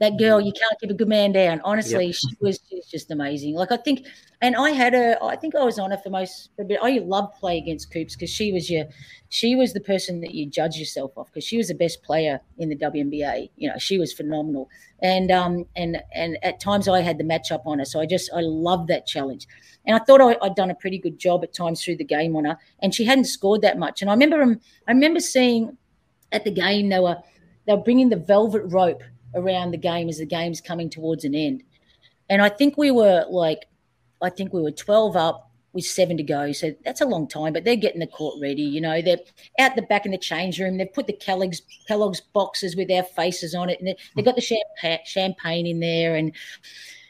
that 0.00 0.18
girl, 0.18 0.40
you 0.40 0.52
can't 0.52 0.80
give 0.80 0.88
a 0.88 0.94
good 0.94 1.08
man 1.08 1.30
down. 1.30 1.60
Honestly, 1.62 2.06
yep. 2.06 2.14
she 2.14 2.28
was 2.40 2.58
just 2.90 3.10
amazing. 3.10 3.54
Like 3.54 3.70
I 3.70 3.76
think, 3.76 4.06
and 4.40 4.56
I 4.56 4.70
had 4.70 4.94
her. 4.94 5.18
I 5.22 5.36
think 5.36 5.54
I 5.54 5.62
was 5.62 5.78
on 5.78 5.90
her 5.90 5.98
for 5.98 6.08
most. 6.08 6.48
But 6.56 6.66
I 6.82 7.00
loved 7.04 7.34
play 7.34 7.58
against 7.58 7.92
Coops 7.92 8.16
because 8.16 8.30
she 8.30 8.50
was 8.50 8.70
your, 8.70 8.86
she 9.28 9.54
was 9.54 9.74
the 9.74 9.80
person 9.80 10.22
that 10.22 10.34
you 10.34 10.46
judge 10.46 10.76
yourself 10.76 11.12
off 11.16 11.26
because 11.26 11.44
she 11.44 11.58
was 11.58 11.68
the 11.68 11.74
best 11.74 12.02
player 12.02 12.40
in 12.56 12.70
the 12.70 12.76
WNBA. 12.76 13.50
You 13.56 13.68
know, 13.68 13.76
she 13.78 13.98
was 13.98 14.14
phenomenal. 14.14 14.70
And 15.00 15.30
um 15.30 15.66
and 15.76 16.02
and 16.14 16.38
at 16.42 16.60
times 16.60 16.88
I 16.88 17.02
had 17.02 17.18
the 17.18 17.24
matchup 17.24 17.66
on 17.66 17.78
her, 17.78 17.84
so 17.84 18.00
I 18.00 18.06
just 18.06 18.30
I 18.34 18.40
loved 18.40 18.88
that 18.88 19.06
challenge. 19.06 19.46
And 19.84 19.94
I 19.94 19.98
thought 19.98 20.22
I, 20.22 20.36
had 20.42 20.54
done 20.54 20.70
a 20.70 20.74
pretty 20.74 20.98
good 20.98 21.18
job 21.18 21.44
at 21.44 21.52
times 21.52 21.84
through 21.84 21.96
the 21.96 22.04
game 22.04 22.36
on 22.36 22.46
her, 22.46 22.56
and 22.80 22.94
she 22.94 23.04
hadn't 23.04 23.26
scored 23.26 23.60
that 23.62 23.78
much. 23.78 24.00
And 24.00 24.10
I 24.10 24.14
remember 24.14 24.58
I 24.88 24.92
remember 24.92 25.20
seeing 25.20 25.76
at 26.32 26.44
the 26.44 26.50
game 26.50 26.88
they 26.88 27.00
were 27.00 27.18
they 27.66 27.74
were 27.74 27.82
bringing 27.82 28.08
the 28.08 28.16
velvet 28.16 28.62
rope 28.64 29.02
around 29.34 29.70
the 29.70 29.78
game 29.78 30.08
as 30.08 30.18
the 30.18 30.26
game's 30.26 30.60
coming 30.60 30.90
towards 30.90 31.24
an 31.24 31.34
end. 31.34 31.62
And 32.28 32.42
I 32.42 32.48
think 32.48 32.76
we 32.76 32.90
were 32.90 33.24
like, 33.28 33.66
I 34.22 34.30
think 34.30 34.52
we 34.52 34.62
were 34.62 34.70
12 34.70 35.16
up 35.16 35.50
with 35.72 35.84
seven 35.84 36.16
to 36.16 36.22
go. 36.22 36.52
So 36.52 36.74
that's 36.84 37.00
a 37.00 37.06
long 37.06 37.28
time, 37.28 37.52
but 37.52 37.64
they're 37.64 37.76
getting 37.76 38.00
the 38.00 38.06
court 38.06 38.36
ready. 38.40 38.62
You 38.62 38.80
know, 38.80 39.00
they're 39.00 39.18
out 39.58 39.76
the 39.76 39.82
back 39.82 40.04
in 40.04 40.12
the 40.12 40.18
change 40.18 40.58
room. 40.60 40.76
They've 40.76 40.92
put 40.92 41.06
the 41.06 41.12
Kellogg's, 41.12 41.62
Kellogg's 41.86 42.20
boxes 42.20 42.76
with 42.76 42.90
our 42.90 43.02
faces 43.02 43.54
on 43.54 43.70
it. 43.70 43.80
And 43.80 43.94
they've 44.16 44.24
got 44.24 44.36
the 44.36 45.00
champagne, 45.04 45.66
in 45.66 45.80
there. 45.80 46.16
And, 46.16 46.32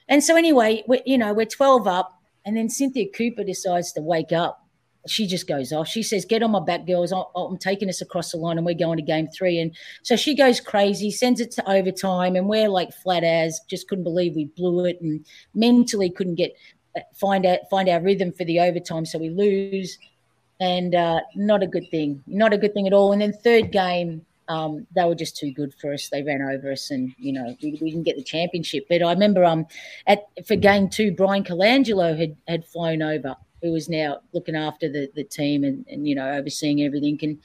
and 0.09 0.23
so 0.23 0.37
anyway, 0.37 0.85
we, 0.87 1.03
you 1.07 1.19
know, 1.19 1.33
we're 1.33 1.47
12 1.47 1.87
up. 1.87 2.21
And 2.45 2.57
then 2.57 2.69
Cynthia 2.69 3.07
Cooper 3.15 3.45
decides 3.45 3.93
to 3.93 4.01
wake 4.01 4.33
up 4.33 4.67
she 5.07 5.27
just 5.27 5.47
goes 5.49 5.73
off. 5.73 5.89
She 5.89 6.03
says, 6.03 6.25
"Get 6.25 6.43
on 6.43 6.51
my 6.51 6.61
back, 6.61 6.87
girls. 6.87 7.13
I'm 7.13 7.57
taking 7.59 7.89
us 7.89 8.01
across 8.01 8.33
the 8.33 8.37
line, 8.37 8.59
and 8.59 8.67
we're 8.67 8.75
going 8.75 8.99
to 8.99 9.03
game 9.03 9.29
three. 9.29 9.59
And 9.59 9.75
so 10.03 10.17
she 10.17 10.35
goes 10.35 10.61
crazy, 10.61 11.11
sends 11.11 11.41
it 11.41 11.51
to 11.53 11.71
overtime, 11.71 12.37
and 12.37 12.49
we're 12.49 12.69
like 12.69 12.93
flat 12.93 13.25
as 13.25 13.61
just 13.69 13.89
couldn't 13.89 14.05
believe 14.05 14.35
we 14.35 14.47
blew 14.57 14.85
it, 14.85 15.01
and 15.01 15.25
mentally 15.55 16.11
couldn't 16.11 16.35
get 16.35 16.55
uh, 16.97 17.01
find 17.15 17.47
out 17.47 17.61
find 17.71 17.89
our 17.89 18.01
rhythm 18.01 18.33
for 18.33 18.45
the 18.45 18.61
overtime, 18.61 19.07
so 19.07 19.19
we 19.19 19.31
lose, 19.31 19.99
and 20.61 20.95
uh, 20.95 21.21
not 21.35 21.63
a 21.63 21.67
good 21.67 21.89
thing, 21.91 22.23
not 22.27 22.53
a 22.53 22.59
good 22.59 22.75
thing 22.75 22.87
at 22.87 22.93
all. 22.93 23.13
And 23.13 23.23
then 23.23 23.33
third 23.33 23.73
game, 23.73 24.25
um, 24.49 24.87
they 24.95 25.05
were 25.05 25.15
just 25.15 25.37
too 25.37 25.51
good 25.53 25.73
for 25.81 25.95
us. 25.95 26.09
They 26.11 26.23
ran 26.23 26.43
over 26.43 26.73
us, 26.73 26.91
and 26.91 27.15
you 27.19 27.33
know 27.33 27.57
we, 27.63 27.79
we 27.81 27.91
didn't 27.91 28.05
get 28.05 28.17
the 28.17 28.23
championship. 28.23 28.85
But 28.89 29.03
I 29.03 29.13
remember 29.13 29.45
um 29.45 29.67
at 30.07 30.25
for 30.47 30.57
game 30.57 30.91
two, 30.91 31.13
Bryan 31.13 31.43
Colangelo 31.43 32.19
had 32.19 32.37
had 32.47 32.67
flown 32.67 33.01
over 33.01 33.35
who 33.63 33.73
was 33.73 33.89
now 33.89 34.21
looking 34.33 34.57
after 34.57 34.89
the, 34.91 35.11
the 35.15 35.25
team 35.25 35.65
and, 35.65 35.85
and, 35.89 36.07
you 36.09 36.15
know, 36.15 36.31
overseeing 36.31 36.83
everything. 36.83 37.19
And, 37.23 37.39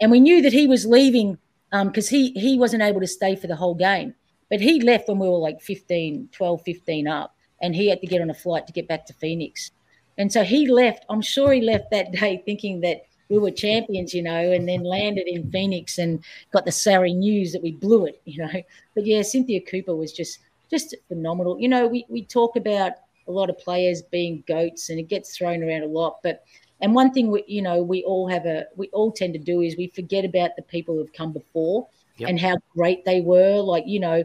and 0.00 0.10
we 0.10 0.20
knew 0.20 0.42
that 0.42 0.52
he 0.52 0.66
was 0.66 0.86
leaving 0.86 1.38
because 1.70 2.12
um, 2.12 2.16
he, 2.16 2.32
he 2.32 2.58
wasn't 2.58 2.82
able 2.82 3.00
to 3.00 3.06
stay 3.06 3.36
for 3.36 3.46
the 3.46 3.56
whole 3.56 3.74
game. 3.74 4.14
But 4.48 4.60
he 4.60 4.80
left 4.80 5.08
when 5.08 5.18
we 5.18 5.28
were 5.28 5.38
like 5.38 5.60
15, 5.60 6.30
12, 6.32 6.62
15 6.62 7.06
up, 7.06 7.36
and 7.62 7.74
he 7.74 7.88
had 7.88 8.00
to 8.00 8.06
get 8.06 8.20
on 8.20 8.30
a 8.30 8.34
flight 8.34 8.66
to 8.66 8.72
get 8.72 8.88
back 8.88 9.06
to 9.06 9.12
Phoenix. 9.14 9.70
And 10.18 10.32
so 10.32 10.42
he 10.42 10.66
left. 10.66 11.04
I'm 11.08 11.22
sure 11.22 11.52
he 11.52 11.60
left 11.60 11.90
that 11.92 12.12
day 12.12 12.42
thinking 12.44 12.80
that 12.80 13.04
we 13.28 13.38
were 13.38 13.52
champions, 13.52 14.12
you 14.12 14.22
know, 14.22 14.52
and 14.52 14.68
then 14.68 14.82
landed 14.82 15.28
in 15.28 15.50
Phoenix 15.50 15.98
and 15.98 16.22
got 16.52 16.64
the 16.64 16.72
sorry 16.72 17.14
news 17.14 17.52
that 17.52 17.62
we 17.62 17.72
blew 17.72 18.06
it, 18.06 18.20
you 18.24 18.42
know. 18.42 18.62
But 18.94 19.06
yeah, 19.06 19.22
Cynthia 19.22 19.60
Cooper 19.60 19.94
was 19.94 20.12
just 20.12 20.40
just 20.68 20.94
phenomenal. 21.08 21.58
You 21.58 21.68
know, 21.68 21.86
we, 21.86 22.04
we 22.08 22.24
talk 22.24 22.56
about 22.56 22.92
a 23.30 23.36
lot 23.38 23.48
of 23.48 23.58
players 23.58 24.02
being 24.02 24.44
goats, 24.46 24.90
and 24.90 24.98
it 24.98 25.08
gets 25.08 25.36
thrown 25.36 25.62
around 25.62 25.82
a 25.82 25.86
lot. 25.86 26.18
But 26.22 26.44
and 26.80 26.94
one 26.94 27.12
thing 27.12 27.30
we, 27.30 27.44
you 27.46 27.62
know, 27.62 27.82
we 27.82 28.02
all 28.04 28.28
have 28.28 28.46
a, 28.46 28.66
we 28.76 28.88
all 28.88 29.12
tend 29.12 29.34
to 29.34 29.38
do 29.38 29.60
is 29.60 29.76
we 29.76 29.88
forget 29.88 30.24
about 30.24 30.56
the 30.56 30.62
people 30.62 30.96
who've 30.96 31.12
come 31.12 31.32
before 31.32 31.86
yep. 32.16 32.28
and 32.28 32.40
how 32.40 32.56
great 32.74 33.04
they 33.04 33.20
were. 33.20 33.60
Like 33.60 33.84
you 33.86 34.00
know, 34.00 34.24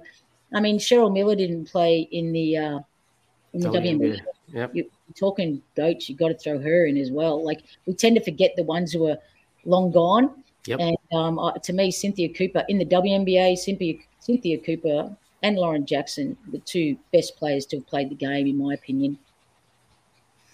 I 0.54 0.60
mean, 0.60 0.80
Cheryl 0.80 1.14
Miller 1.14 1.36
didn't 1.36 1.66
play 1.66 2.08
in 2.12 2.32
the 2.32 2.58
uh, 2.58 2.80
in 3.54 3.62
the 3.62 3.70
WNBA. 3.70 4.20
Yep. 4.54 4.76
You, 4.76 4.84
are 4.84 5.14
talking 5.14 5.62
goats, 5.76 6.10
you 6.10 6.16
got 6.16 6.30
to 6.30 6.38
throw 6.38 6.60
her 6.60 6.86
in 6.86 6.98
as 6.98 7.12
well. 7.12 7.44
Like 7.44 7.64
we 7.86 7.94
tend 7.94 8.16
to 8.16 8.24
forget 8.24 8.56
the 8.56 8.64
ones 8.64 8.92
who 8.92 9.08
are 9.08 9.18
long 9.66 9.92
gone. 9.92 10.44
Yep. 10.66 10.80
And 10.80 10.98
um, 11.14 11.40
uh, 11.40 11.54
to 11.54 11.74
me, 11.74 11.92
Cynthia 11.92 12.34
Cooper 12.34 12.64
in 12.70 12.78
the 12.78 12.86
WNBA, 12.86 13.58
Cynthia 13.58 13.96
Cynthia 14.20 14.58
Cooper 14.60 15.16
and 15.46 15.58
Lauren 15.58 15.86
Jackson, 15.86 16.36
the 16.52 16.58
two 16.58 16.98
best 17.14 17.38
players 17.38 17.68
to 17.68 17.78
have 17.78 17.86
played 17.86 18.10
the 18.10 18.16
game, 18.16 18.48
in 18.48 18.58
my 18.58 18.74
opinion. 18.74 19.20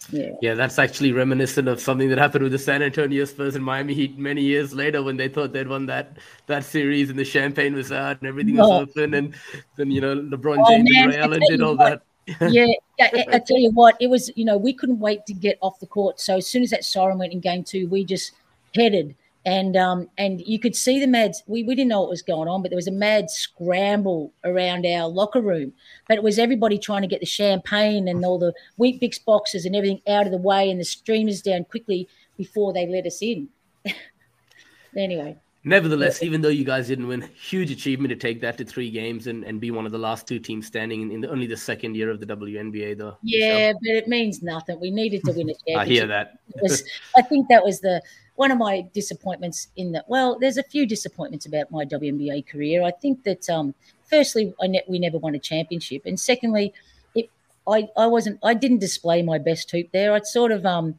Yeah. 0.09 0.31
yeah, 0.41 0.53
that's 0.55 0.79
actually 0.79 1.13
reminiscent 1.13 1.69
of 1.69 1.79
something 1.79 2.09
that 2.09 2.17
happened 2.17 2.43
with 2.43 2.51
the 2.51 2.59
San 2.59 2.81
Antonio 2.81 3.23
Spurs 3.23 3.55
and 3.55 3.63
Miami 3.63 3.93
Heat 3.93 4.17
many 4.17 4.41
years 4.41 4.73
later 4.73 5.01
when 5.01 5.15
they 5.15 5.29
thought 5.29 5.53
they'd 5.53 5.67
won 5.67 5.85
that 5.85 6.17
that 6.47 6.65
series 6.65 7.09
and 7.09 7.17
the 7.17 7.23
champagne 7.23 7.73
was 7.75 7.91
out 7.91 8.19
and 8.19 8.27
everything 8.27 8.57
was 8.57 8.67
oh. 8.67 8.81
open 8.81 9.13
and 9.13 9.35
then 9.77 9.91
you 9.91 10.01
know 10.01 10.15
LeBron 10.15 10.57
oh, 10.59 10.69
James 10.69 10.89
man, 10.91 11.03
and 11.03 11.11
Ray 11.11 11.19
Allen 11.19 11.41
did 11.47 11.61
all 11.61 11.77
what, 11.77 12.03
that. 12.27 12.51
yeah, 12.51 12.65
I, 12.99 13.35
I 13.35 13.39
tell 13.39 13.59
you 13.59 13.69
what, 13.71 13.95
it 14.01 14.07
was 14.07 14.31
you 14.35 14.43
know 14.43 14.57
we 14.57 14.73
couldn't 14.73 14.99
wait 14.99 15.25
to 15.27 15.33
get 15.33 15.57
off 15.61 15.79
the 15.79 15.87
court. 15.87 16.19
So 16.19 16.37
as 16.37 16.47
soon 16.47 16.63
as 16.63 16.71
that 16.71 16.83
siren 16.83 17.19
went 17.19 17.31
in 17.31 17.39
game 17.39 17.63
two, 17.63 17.87
we 17.87 18.03
just 18.03 18.31
headed 18.75 19.15
and 19.45 19.75
um, 19.75 20.09
and 20.17 20.41
you 20.41 20.59
could 20.59 20.75
see 20.75 20.99
the 20.99 21.07
mad. 21.07 21.33
We, 21.47 21.63
we 21.63 21.75
didn't 21.75 21.89
know 21.89 22.01
what 22.01 22.09
was 22.09 22.21
going 22.21 22.47
on, 22.47 22.61
but 22.61 22.69
there 22.69 22.77
was 22.77 22.87
a 22.87 22.91
mad 22.91 23.29
scramble 23.29 24.33
around 24.43 24.85
our 24.85 25.07
locker 25.07 25.41
room. 25.41 25.73
But 26.07 26.17
it 26.17 26.23
was 26.23 26.37
everybody 26.37 26.77
trying 26.77 27.01
to 27.01 27.07
get 27.07 27.19
the 27.19 27.25
champagne 27.25 28.07
and 28.07 28.23
all 28.23 28.37
the 28.37 28.53
Weet-Bix 28.77 29.23
boxes 29.25 29.65
and 29.65 29.75
everything 29.75 30.01
out 30.07 30.25
of 30.25 30.31
the 30.31 30.37
way, 30.37 30.69
and 30.69 30.79
the 30.79 30.85
streamers 30.85 31.41
down 31.41 31.65
quickly 31.65 32.07
before 32.37 32.73
they 32.73 32.87
let 32.87 33.05
us 33.05 33.21
in. 33.21 33.49
anyway. 34.95 35.37
Nevertheless, 35.63 36.23
even 36.23 36.41
though 36.41 36.49
you 36.49 36.65
guys 36.65 36.87
didn't 36.87 37.07
win, 37.07 37.29
huge 37.39 37.69
achievement 37.69 38.09
to 38.09 38.15
take 38.15 38.41
that 38.41 38.57
to 38.57 38.65
three 38.65 38.89
games 38.89 39.27
and, 39.27 39.43
and 39.43 39.61
be 39.61 39.69
one 39.69 39.85
of 39.85 39.91
the 39.91 39.97
last 39.99 40.27
two 40.27 40.39
teams 40.39 40.65
standing 40.65 41.03
in, 41.03 41.11
in 41.11 41.21
the, 41.21 41.29
only 41.29 41.45
the 41.45 41.57
second 41.57 41.95
year 41.95 42.09
of 42.09 42.19
the 42.19 42.25
WNBA, 42.25 42.97
though. 42.97 43.15
Yeah, 43.21 43.73
but 43.73 43.91
it 43.91 44.07
means 44.07 44.41
nothing. 44.41 44.79
We 44.79 44.89
needed 44.89 45.23
to 45.25 45.31
win 45.33 45.49
a 45.49 45.53
championship. 45.53 45.77
I 45.77 45.85
hear 45.85 46.07
that. 46.07 46.39
was, 46.61 46.83
I 47.15 47.21
think 47.21 47.47
that 47.49 47.63
was 47.63 47.79
the 47.79 48.01
one 48.35 48.49
of 48.49 48.57
my 48.57 48.87
disappointments 48.95 49.67
in 49.75 49.91
that. 49.91 50.05
Well, 50.07 50.39
there's 50.39 50.57
a 50.57 50.63
few 50.63 50.87
disappointments 50.87 51.45
about 51.45 51.69
my 51.69 51.85
WNBA 51.85 52.47
career. 52.47 52.83
I 52.83 52.89
think 52.89 53.23
that 53.25 53.47
um, 53.47 53.75
firstly, 54.09 54.55
I 54.59 54.65
ne- 54.65 54.83
we 54.87 54.97
never 54.97 55.19
won 55.19 55.35
a 55.35 55.39
championship, 55.39 56.07
and 56.07 56.19
secondly, 56.19 56.73
it, 57.13 57.29
I 57.67 57.87
I 57.95 58.07
wasn't 58.07 58.39
I 58.41 58.55
didn't 58.55 58.79
display 58.79 59.21
my 59.21 59.37
best 59.37 59.69
hoop 59.69 59.91
there. 59.91 60.13
I'd 60.15 60.25
sort 60.25 60.51
of 60.51 60.65
um, 60.65 60.95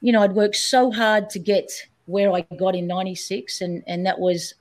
you 0.00 0.10
know, 0.10 0.22
I'd 0.22 0.34
worked 0.34 0.56
so 0.56 0.90
hard 0.90 1.30
to 1.30 1.38
get 1.38 1.70
where 2.06 2.32
I 2.32 2.42
got 2.56 2.74
in 2.74 2.86
'96, 2.86 3.60
and 3.60 3.82
and 3.86 4.06
that 4.06 4.18
was, 4.18 4.54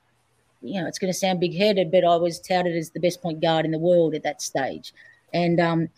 you 0.62 0.82
know, 0.82 0.88
it's 0.88 1.00
going 1.00 1.12
to 1.12 1.18
sound 1.18 1.40
big 1.40 1.56
headed, 1.56 1.92
but 1.92 2.04
I 2.04 2.16
was 2.16 2.40
touted 2.40 2.76
as 2.76 2.90
the 2.92 3.00
best 3.00 3.22
point 3.22 3.42
guard 3.42 3.66
in 3.66 3.72
the 3.72 3.80
world 3.80 4.16
at 4.16 4.24
that 4.24 4.42
stage, 4.42 4.94
and 5.34 5.60
um, 5.60 5.90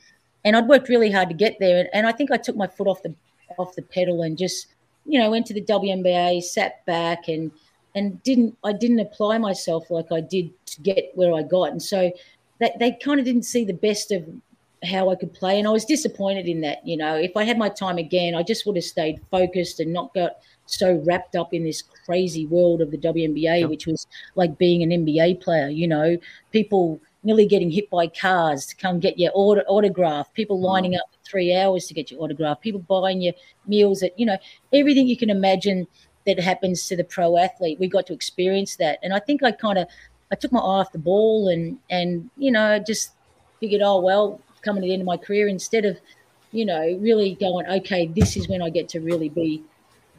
and 0.43 0.55
I'd 0.55 0.67
worked 0.67 0.89
really 0.89 1.11
hard 1.11 1.29
to 1.29 1.35
get 1.35 1.57
there. 1.59 1.89
And 1.93 2.07
I 2.07 2.11
think 2.11 2.31
I 2.31 2.37
took 2.37 2.55
my 2.55 2.67
foot 2.67 2.87
off 2.87 3.01
the 3.03 3.13
off 3.57 3.75
the 3.75 3.81
pedal 3.81 4.21
and 4.21 4.37
just 4.37 4.67
you 5.05 5.19
know 5.19 5.31
went 5.31 5.45
to 5.47 5.53
the 5.53 5.63
WNBA, 5.63 6.43
sat 6.43 6.85
back 6.85 7.27
and 7.27 7.51
and 7.95 8.21
didn't 8.23 8.57
I 8.63 8.73
didn't 8.73 8.99
apply 8.99 9.37
myself 9.37 9.89
like 9.89 10.11
I 10.11 10.21
did 10.21 10.51
to 10.67 10.81
get 10.81 11.11
where 11.15 11.33
I 11.33 11.43
got, 11.43 11.71
and 11.71 11.81
so 11.81 12.11
they, 12.59 12.71
they 12.79 12.91
kind 13.03 13.19
of 13.19 13.25
didn't 13.25 13.43
see 13.43 13.65
the 13.65 13.73
best 13.73 14.11
of 14.11 14.27
how 14.83 15.09
I 15.09 15.15
could 15.15 15.33
play, 15.33 15.59
and 15.59 15.67
I 15.67 15.71
was 15.71 15.85
disappointed 15.85 16.47
in 16.47 16.61
that. 16.61 16.85
You 16.85 16.97
know, 16.97 17.15
if 17.15 17.35
I 17.35 17.43
had 17.43 17.57
my 17.57 17.69
time 17.69 17.97
again, 17.97 18.35
I 18.35 18.43
just 18.43 18.65
would 18.65 18.75
have 18.75 18.85
stayed 18.85 19.21
focused 19.31 19.79
and 19.79 19.93
not 19.93 20.13
got 20.13 20.37
so 20.65 21.01
wrapped 21.05 21.35
up 21.35 21.53
in 21.53 21.63
this 21.63 21.81
crazy 22.05 22.45
world 22.45 22.81
of 22.81 22.91
the 22.91 22.97
WNBA, 22.97 23.61
yep. 23.61 23.69
which 23.69 23.87
was 23.87 24.05
like 24.35 24.57
being 24.57 24.83
an 24.83 24.89
NBA 24.89 25.41
player. 25.41 25.69
You 25.69 25.87
know, 25.87 26.17
people 26.51 26.99
nearly 27.23 27.45
getting 27.45 27.69
hit 27.69 27.89
by 27.89 28.07
cars 28.07 28.65
to 28.67 28.75
come 28.75 28.99
get 28.99 29.19
your 29.19 29.31
auto- 29.33 29.63
autograph, 29.67 30.33
people 30.33 30.57
mm. 30.57 30.63
lining 30.63 30.95
up 30.95 31.03
for 31.11 31.29
three 31.29 31.53
hours 31.55 31.85
to 31.87 31.93
get 31.93 32.09
your 32.09 32.21
autograph, 32.21 32.61
people 32.61 32.79
buying 32.79 33.21
your 33.21 33.33
meals 33.65 34.01
at, 34.01 34.17
you 34.17 34.25
know, 34.25 34.37
everything 34.73 35.07
you 35.07 35.17
can 35.17 35.29
imagine 35.29 35.85
that 36.25 36.39
happens 36.39 36.87
to 36.87 36.95
the 36.95 37.03
pro 37.03 37.37
athlete. 37.37 37.79
We 37.79 37.87
got 37.87 38.07
to 38.07 38.13
experience 38.13 38.77
that. 38.77 38.99
And 39.03 39.13
I 39.13 39.19
think 39.19 39.43
I 39.43 39.51
kind 39.51 39.77
of, 39.77 39.87
I 40.31 40.35
took 40.35 40.51
my 40.51 40.59
eye 40.59 40.81
off 40.81 40.91
the 40.91 40.99
ball 40.99 41.49
and, 41.49 41.77
and, 41.89 42.29
you 42.37 42.51
know, 42.51 42.79
just 42.79 43.11
figured, 43.59 43.81
oh, 43.81 43.99
well, 43.99 44.39
coming 44.61 44.81
to 44.81 44.87
the 44.87 44.93
end 44.93 45.01
of 45.01 45.05
my 45.05 45.17
career, 45.17 45.47
instead 45.47 45.85
of, 45.85 45.97
you 46.51 46.65
know, 46.65 46.97
really 47.01 47.35
going, 47.35 47.65
okay, 47.67 48.07
this 48.07 48.37
is 48.37 48.47
when 48.47 48.61
I 48.61 48.69
get 48.69 48.89
to 48.89 48.99
really 48.99 49.29
be 49.29 49.63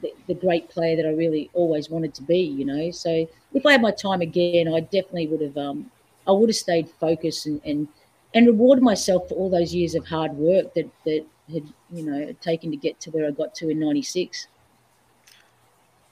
the, 0.03 0.13
the, 0.27 0.35
great 0.35 0.69
player 0.69 0.97
that 0.97 1.07
I 1.07 1.13
really 1.13 1.51
always 1.55 1.91
wanted 1.91 2.15
to 2.15 2.23
be, 2.23 2.39
you 2.39 2.65
know. 2.65 2.91
So 2.91 3.27
if 3.55 3.67
I 3.67 3.73
had 3.73 3.83
my 3.83 3.91
time 3.91 4.21
again, 4.21 4.73
I 4.73 4.81
definitely 4.81 5.27
would 5.29 5.41
have 5.41 5.57
um, 5.57 5.91
I 6.27 6.33
would 6.33 6.49
have 6.49 6.57
stayed 6.57 6.89
focused 6.89 7.47
and, 7.47 7.61
and 7.65 7.89
and 8.35 8.47
rewarded 8.47 8.85
myself 8.85 9.29
for 9.29 9.35
all 9.35 9.51
those 9.51 9.75
years 9.75 9.95
of 9.95 10.07
hard 10.07 10.33
work 10.33 10.75
that 10.75 10.89
that 11.05 11.25
had 11.53 11.65
you 11.91 12.05
know 12.05 12.33
taken 12.41 12.71
to 12.71 12.77
get 12.77 13.01
to 13.01 13.11
where 13.11 13.27
I 13.27 13.31
got 13.31 13.55
to 13.57 13.71
in 13.71 13.81
'96. 13.81 14.47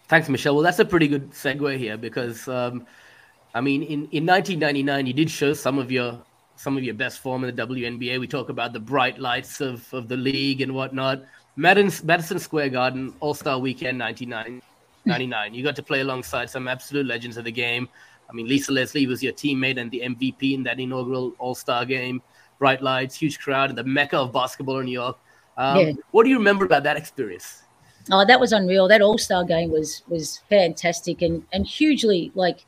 Thanks, 0.09 0.29
Michelle. 0.29 0.55
Well, 0.55 0.63
that's 0.63 0.79
a 0.79 0.85
pretty 0.85 1.09
good 1.09 1.33
segue 1.33 1.79
here 1.79 1.97
because, 1.97 2.47
um, 2.47 2.87
I 3.55 3.61
mean, 3.61 3.83
in, 3.83 4.09
in 4.13 4.25
1999, 4.25 5.05
you 5.05 5.13
did 5.13 5.29
show 5.29 5.53
some 5.53 5.79
of 5.81 5.91
your 5.91 6.23
some 6.57 6.77
of 6.77 6.85
your 6.85 6.95
best 6.95 7.21
form 7.21 7.45
in 7.45 7.55
the 7.55 7.67
WNBA. 7.67 8.19
We 8.19 8.27
talk 8.27 8.49
about 8.49 8.73
the 8.73 8.81
bright 8.81 9.19
lights 9.19 9.61
of, 9.61 9.93
of 9.93 10.09
the 10.09 10.17
league 10.17 10.61
and 10.61 10.75
whatnot. 10.75 11.23
Madison, 11.57 12.07
Madison 12.07 12.39
Square 12.39 12.71
Garden 12.71 13.15
All 13.21 13.35
Star 13.35 13.59
Weekend 13.59 13.99
1999. 13.99 15.55
you 15.55 15.63
got 15.63 15.77
to 15.77 15.83
play 15.83 16.01
alongside 16.01 16.51
some 16.51 16.69
absolute 16.69 17.07
legends 17.07 17.37
of 17.37 17.45
the 17.45 17.53
game. 17.53 17.89
I 18.29 18.33
mean, 18.33 18.49
Lisa 18.49 18.73
Leslie 18.73 19.07
was 19.07 19.23
your 19.23 19.33
teammate 19.33 19.79
and 19.79 19.91
the 19.91 20.01
MVP 20.01 20.55
in 20.55 20.63
that 20.65 20.81
inaugural 20.81 21.35
All 21.39 21.55
Star 21.55 21.85
game. 21.85 22.21
Bright 22.59 22.83
lights, 22.83 23.15
huge 23.15 23.39
crowd, 23.39 23.69
and 23.71 23.79
the 23.79 23.85
mecca 23.85 24.19
of 24.19 24.33
basketball 24.33 24.79
in 24.79 24.87
New 24.87 24.93
York. 24.93 25.19
Um, 25.57 25.79
yeah. 25.79 25.93
What 26.11 26.25
do 26.25 26.31
you 26.31 26.39
remember 26.39 26.65
about 26.65 26.83
that 26.83 26.97
experience? 26.97 27.63
Oh, 28.11 28.25
that 28.25 28.39
was 28.39 28.53
unreal. 28.53 28.89
That 28.89 29.03
All 29.03 29.19
Star 29.19 29.45
game 29.45 29.71
was 29.71 30.03
was 30.09 30.39
fantastic 30.49 31.23
and 31.23 31.45
and 31.53 31.67
hugely 31.67 32.33
like 32.35 32.65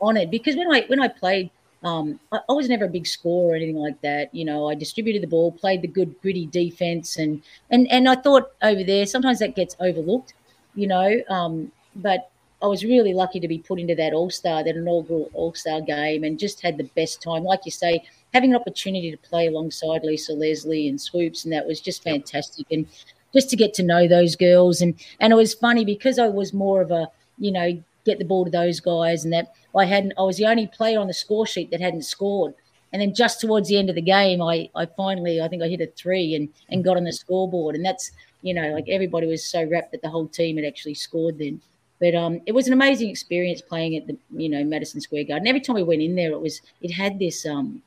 honored 0.00 0.30
because 0.30 0.56
when 0.56 0.70
I 0.70 0.82
when 0.88 1.00
I 1.00 1.08
played, 1.08 1.50
um, 1.82 2.20
I, 2.32 2.40
I 2.48 2.52
was 2.52 2.68
never 2.68 2.84
a 2.84 2.88
big 2.88 3.06
scorer 3.06 3.52
or 3.52 3.56
anything 3.56 3.76
like 3.76 4.00
that. 4.02 4.34
You 4.34 4.44
know, 4.44 4.68
I 4.68 4.74
distributed 4.74 5.22
the 5.22 5.26
ball, 5.26 5.52
played 5.52 5.82
the 5.82 5.88
good 5.88 6.20
gritty 6.20 6.46
defense, 6.46 7.16
and 7.16 7.42
and 7.70 7.90
and 7.90 8.08
I 8.08 8.16
thought 8.16 8.52
over 8.62 8.84
there 8.84 9.06
sometimes 9.06 9.38
that 9.38 9.56
gets 9.56 9.76
overlooked. 9.80 10.34
You 10.74 10.86
know, 10.86 11.20
um, 11.28 11.72
but 11.96 12.30
I 12.62 12.66
was 12.66 12.84
really 12.84 13.14
lucky 13.14 13.40
to 13.40 13.48
be 13.48 13.58
put 13.58 13.80
into 13.80 13.94
that 13.94 14.12
All 14.12 14.30
Star, 14.30 14.62
that 14.62 14.76
inaugural 14.76 15.30
All 15.32 15.54
Star 15.54 15.80
game, 15.80 16.24
and 16.24 16.38
just 16.38 16.60
had 16.60 16.76
the 16.76 16.84
best 16.84 17.22
time. 17.22 17.44
Like 17.44 17.64
you 17.64 17.70
say, 17.70 18.04
having 18.34 18.50
an 18.50 18.60
opportunity 18.60 19.10
to 19.10 19.16
play 19.16 19.46
alongside 19.46 20.02
Lisa 20.04 20.32
Leslie 20.34 20.88
and 20.88 21.00
Swoops, 21.00 21.44
and 21.44 21.52
that 21.52 21.66
was 21.66 21.80
just 21.80 22.02
fantastic. 22.02 22.66
And 22.70 22.86
just 23.32 23.48
to 23.50 23.56
get 23.56 23.72
to 23.74 23.82
know 23.82 24.06
those 24.06 24.36
girls, 24.36 24.82
and 24.82 24.94
and 25.20 25.32
it 25.32 25.36
was 25.36 25.54
funny 25.54 25.84
because 25.84 26.18
I 26.18 26.28
was 26.28 26.52
more 26.52 26.82
of 26.82 26.90
a 26.90 27.08
you 27.38 27.52
know 27.52 27.82
get 28.10 28.18
the 28.18 28.24
ball 28.24 28.44
to 28.44 28.50
those 28.50 28.80
guys, 28.80 29.24
and 29.24 29.32
that 29.32 29.52
I 29.76 29.84
hadn't. 29.84 30.14
I 30.18 30.22
was 30.22 30.36
the 30.36 30.46
only 30.46 30.66
player 30.66 30.98
on 30.98 31.06
the 31.06 31.14
score 31.14 31.46
sheet 31.46 31.70
that 31.70 31.80
hadn't 31.80 32.02
scored. 32.02 32.54
And 32.92 33.00
then 33.00 33.14
just 33.14 33.40
towards 33.40 33.68
the 33.68 33.78
end 33.78 33.88
of 33.88 33.94
the 33.94 34.02
game, 34.02 34.42
I, 34.42 34.68
I 34.74 34.86
finally 34.86 35.40
I 35.40 35.48
think 35.48 35.62
I 35.62 35.68
hit 35.68 35.80
a 35.80 35.86
three 35.86 36.34
and, 36.34 36.48
and 36.70 36.84
got 36.84 36.96
on 36.96 37.04
the 37.04 37.12
scoreboard, 37.12 37.76
and 37.76 37.84
that's 37.84 38.10
you 38.42 38.54
know 38.54 38.68
like 38.72 38.88
everybody 38.88 39.26
was 39.26 39.44
so 39.44 39.64
wrapped 39.64 39.92
that 39.92 40.02
the 40.02 40.10
whole 40.10 40.26
team 40.26 40.56
had 40.56 40.64
actually 40.64 40.94
scored 40.94 41.38
then. 41.38 41.60
But 42.00 42.14
um, 42.14 42.40
it 42.46 42.52
was 42.52 42.66
an 42.66 42.72
amazing 42.72 43.10
experience 43.10 43.60
playing 43.60 43.96
at 43.96 44.06
the 44.06 44.16
you 44.30 44.48
know 44.48 44.64
Madison 44.64 45.00
Square 45.00 45.24
Garden. 45.24 45.46
Every 45.46 45.60
time 45.60 45.76
we 45.76 45.82
went 45.82 46.02
in 46.02 46.16
there, 46.16 46.32
it 46.32 46.40
was 46.40 46.60
it 46.80 46.90
had 46.90 47.18
this 47.18 47.46
um, 47.46 47.82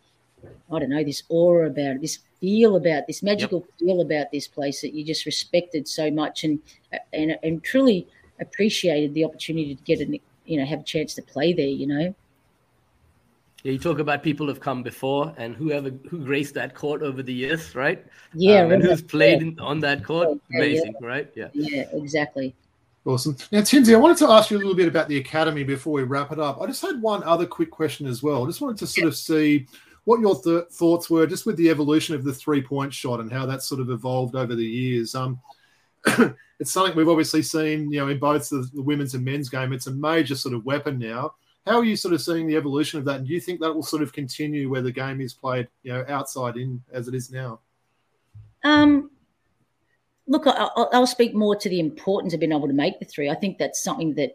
I 0.72 0.80
don't 0.80 0.90
know 0.90 1.04
this 1.04 1.24
aura 1.30 1.68
about 1.68 1.96
it, 1.96 2.02
this 2.02 2.20
feel 2.40 2.76
about 2.76 3.08
this 3.08 3.24
magical 3.24 3.60
yep. 3.60 3.80
feel 3.80 4.02
about 4.02 4.32
this 4.32 4.48
place 4.48 4.82
that 4.82 4.94
you 4.94 5.04
just 5.04 5.26
respected 5.26 5.88
so 5.88 6.12
much 6.12 6.44
and 6.44 6.60
and 7.12 7.38
and 7.44 7.64
truly 7.64 8.08
appreciated 8.40 9.14
the 9.14 9.26
opportunity 9.26 9.76
to 9.76 9.84
get 9.84 10.02
a 10.02 10.20
you 10.46 10.60
know 10.60 10.66
have 10.66 10.82
a 10.82 10.84
chance 10.84 11.14
to 11.16 11.22
play 11.22 11.54
there. 11.54 11.66
You 11.66 11.88
know. 11.88 12.16
Yeah, 13.64 13.72
you 13.72 13.80
talk 13.80 14.00
about 14.00 14.24
people 14.24 14.48
who've 14.48 14.60
come 14.60 14.84
before 14.84 15.34
and 15.38 15.56
whoever 15.56 15.90
who 16.10 16.26
graced 16.26 16.54
that 16.56 16.76
court 16.76 17.02
over 17.02 17.24
the 17.24 17.34
years, 17.34 17.76
right? 17.76 18.06
Yeah, 18.34 18.64
um, 18.64 18.74
and 18.74 18.84
who's 18.84 19.02
played 19.02 19.42
yeah. 19.42 19.48
in, 19.48 19.60
on 19.60 19.80
that 19.80 20.04
court. 20.04 20.38
Yeah, 20.50 20.58
Amazing, 20.58 20.96
yeah. 21.00 21.08
right? 21.08 21.32
Yeah. 21.34 21.48
Yeah, 21.54 21.86
exactly. 21.94 22.54
Awesome. 23.06 23.36
Now, 23.52 23.60
Tinsy, 23.60 23.94
I 23.94 23.98
wanted 23.98 24.18
to 24.18 24.30
ask 24.30 24.50
you 24.50 24.58
a 24.58 24.60
little 24.60 24.76
bit 24.76 24.88
about 24.88 25.10
the 25.10 25.18
academy 25.18 25.64
before 25.64 25.94
we 25.94 26.04
wrap 26.04 26.32
it 26.32 26.40
up. 26.40 26.62
I 26.62 26.68
just 26.68 26.82
had 26.82 27.02
one 27.02 27.22
other 27.24 27.46
quick 27.46 27.70
question 27.70 28.06
as 28.06 28.24
well. 28.24 28.44
I 28.44 28.48
just 28.48 28.62
wanted 28.62 28.78
to 28.78 28.88
sort 28.88 29.08
of 29.08 29.16
see 29.16 29.68
what 30.06 30.22
your 30.22 30.42
th- 30.42 30.66
thoughts 30.72 31.10
were 31.10 31.28
just 31.28 31.46
with 31.46 31.58
the 31.58 31.70
evolution 31.70 32.16
of 32.16 32.24
the 32.24 32.34
three 32.34 32.62
point 32.62 32.94
shot 32.94 33.20
and 33.20 33.32
how 33.32 33.46
that's 33.46 33.66
sort 33.66 33.82
of 33.82 33.90
evolved 33.90 34.36
over 34.36 34.56
the 34.56 34.66
years. 34.66 35.16
Um, 35.16 35.40
it's 36.60 36.72
something 36.72 36.96
we've 36.96 37.10
obviously 37.10 37.42
seen, 37.42 37.92
you 37.92 38.00
know, 38.00 38.10
in 38.10 38.20
both 38.20 38.50
the, 38.50 38.70
the, 38.74 38.82
women's 38.82 39.14
and 39.14 39.24
men's 39.24 39.50
game. 39.50 39.74
It's 39.74 39.88
a 39.88 39.92
major 39.92 40.36
sort 40.36 40.54
of 40.54 40.66
weapon 40.66 41.00
now. 41.00 41.36
How 41.66 41.78
are 41.78 41.86
you 41.86 41.96
sort 41.96 42.14
of 42.14 42.22
seeing 42.22 42.46
the 42.46 42.58
evolution 42.58 43.00
of 43.00 43.06
that? 43.06 43.18
And 43.18 43.28
do 43.28 43.34
you 43.34 43.40
think 43.40 43.62
that 43.62 43.74
will 43.74 43.84
sort 43.84 44.02
of 44.02 44.12
continue 44.12 44.70
where 44.70 44.82
the 44.82 44.92
game 44.92 45.22
is 45.22 45.34
played, 45.34 45.68
you 45.84 45.94
know, 45.94 46.04
outside 46.10 46.58
in 46.58 46.82
as 46.92 47.08
it 47.08 47.16
is 47.16 47.32
now? 47.32 47.60
Um, 48.64 49.12
look, 50.28 50.46
I'll, 50.46 50.90
I'll, 50.92 51.08
speak 51.08 51.34
more 51.34 51.56
to 51.56 51.70
the 51.70 51.80
importance 51.80 52.34
of 52.34 52.40
being 52.40 52.52
able 52.52 52.68
to 52.68 52.74
make 52.74 53.00
the 53.00 53.06
three. 53.06 53.30
I 53.30 53.36
think 53.36 53.58
that's 53.58 53.84
something 53.84 54.14
that 54.16 54.34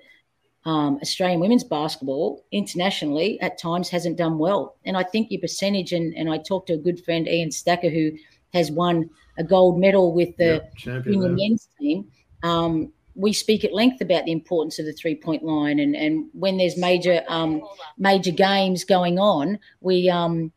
um, 0.65 0.99
Australian 1.01 1.41
women's 1.41 1.65
basketball 1.65 2.45
internationally 2.53 3.41
at 3.41 3.59
times 3.59 3.89
hasn't 3.89 4.19
done 4.19 4.39
well. 4.39 4.77
And 4.85 4.97
I 4.97 5.03
think 5.03 5.31
your 5.31 5.41
percentage, 5.41 5.93
and, 5.93 6.15
and 6.15 6.31
I 6.31 6.39
talked 6.39 6.69
to 6.69 6.75
a 6.75 6.79
good 6.79 7.05
friend, 7.05 7.29
Ian 7.29 7.51
Stacker, 7.51 7.91
who 7.91 8.13
has 8.53 8.71
won 8.71 9.11
a 9.39 9.45
gold 9.45 9.79
medal 9.81 10.13
with 10.13 10.37
the 10.37 10.65
yeah, 10.85 11.01
junior 11.01 11.31
men's 11.31 11.69
team. 11.81 12.11
Um, 12.43 12.93
we 13.15 13.33
speak 13.33 13.65
at 13.65 13.73
length 13.73 14.01
about 14.01 14.27
the 14.27 14.33
importance 14.33 14.79
of 14.79 14.85
the 14.85 14.93
three 14.93 15.15
point 15.15 15.43
line, 15.43 15.79
and, 15.79 15.97
and 15.97 16.27
when 16.33 16.59
there's 16.59 16.77
major 16.77 17.23
um, 17.29 17.63
major 17.97 18.31
games 18.31 18.85
going 18.85 19.19
on, 19.19 19.59
we 19.81 20.11
um, 20.11 20.53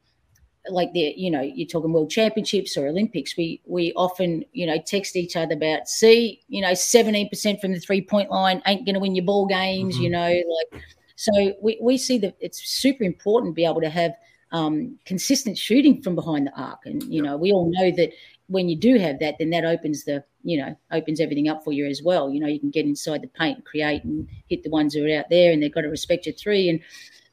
like 0.69 0.91
the 0.93 1.13
you 1.17 1.31
know 1.31 1.41
you're 1.41 1.67
talking 1.67 1.91
world 1.91 2.09
championships 2.09 2.77
or 2.77 2.87
olympics 2.87 3.35
we 3.35 3.61
we 3.65 3.91
often 3.93 4.43
you 4.53 4.65
know 4.65 4.77
text 4.85 5.15
each 5.15 5.35
other 5.35 5.55
about 5.55 5.87
see 5.87 6.41
you 6.47 6.61
know 6.61 6.71
17% 6.71 7.59
from 7.59 7.73
the 7.73 7.79
three 7.79 8.01
point 8.01 8.29
line 8.29 8.61
ain't 8.67 8.85
going 8.85 8.93
to 8.93 8.99
win 8.99 9.15
your 9.15 9.25
ball 9.25 9.47
games 9.47 9.95
mm-hmm. 9.95 10.03
you 10.03 10.09
know 10.09 10.27
like 10.27 10.83
so 11.15 11.53
we, 11.61 11.77
we 11.81 11.97
see 11.97 12.17
that 12.19 12.35
it's 12.39 12.61
super 12.63 13.03
important 13.03 13.51
to 13.51 13.55
be 13.55 13.65
able 13.65 13.81
to 13.81 13.89
have 13.89 14.13
um, 14.51 14.97
consistent 15.05 15.57
shooting 15.57 16.01
from 16.01 16.13
behind 16.13 16.47
the 16.47 16.59
arc 16.59 16.79
and 16.85 17.01
you 17.03 17.21
know 17.21 17.37
we 17.37 17.51
all 17.51 17.71
know 17.71 17.89
that 17.91 18.11
when 18.51 18.69
you 18.69 18.75
do 18.75 18.97
have 18.97 19.19
that 19.19 19.35
then 19.39 19.49
that 19.49 19.65
opens 19.65 20.03
the 20.03 20.23
you 20.43 20.57
know 20.57 20.75
opens 20.91 21.19
everything 21.19 21.47
up 21.47 21.63
for 21.63 21.71
you 21.71 21.85
as 21.85 22.01
well 22.03 22.29
you 22.29 22.39
know 22.39 22.47
you 22.47 22.59
can 22.59 22.69
get 22.69 22.85
inside 22.85 23.21
the 23.21 23.27
paint 23.27 23.57
and 23.57 23.65
create 23.65 24.03
and 24.03 24.27
hit 24.49 24.63
the 24.63 24.69
ones 24.69 24.93
who 24.93 25.05
are 25.05 25.19
out 25.19 25.29
there 25.29 25.51
and 25.51 25.61
they've 25.61 25.73
got 25.73 25.81
to 25.81 25.87
respect 25.87 26.25
your 26.25 26.35
three 26.35 26.69
and 26.69 26.79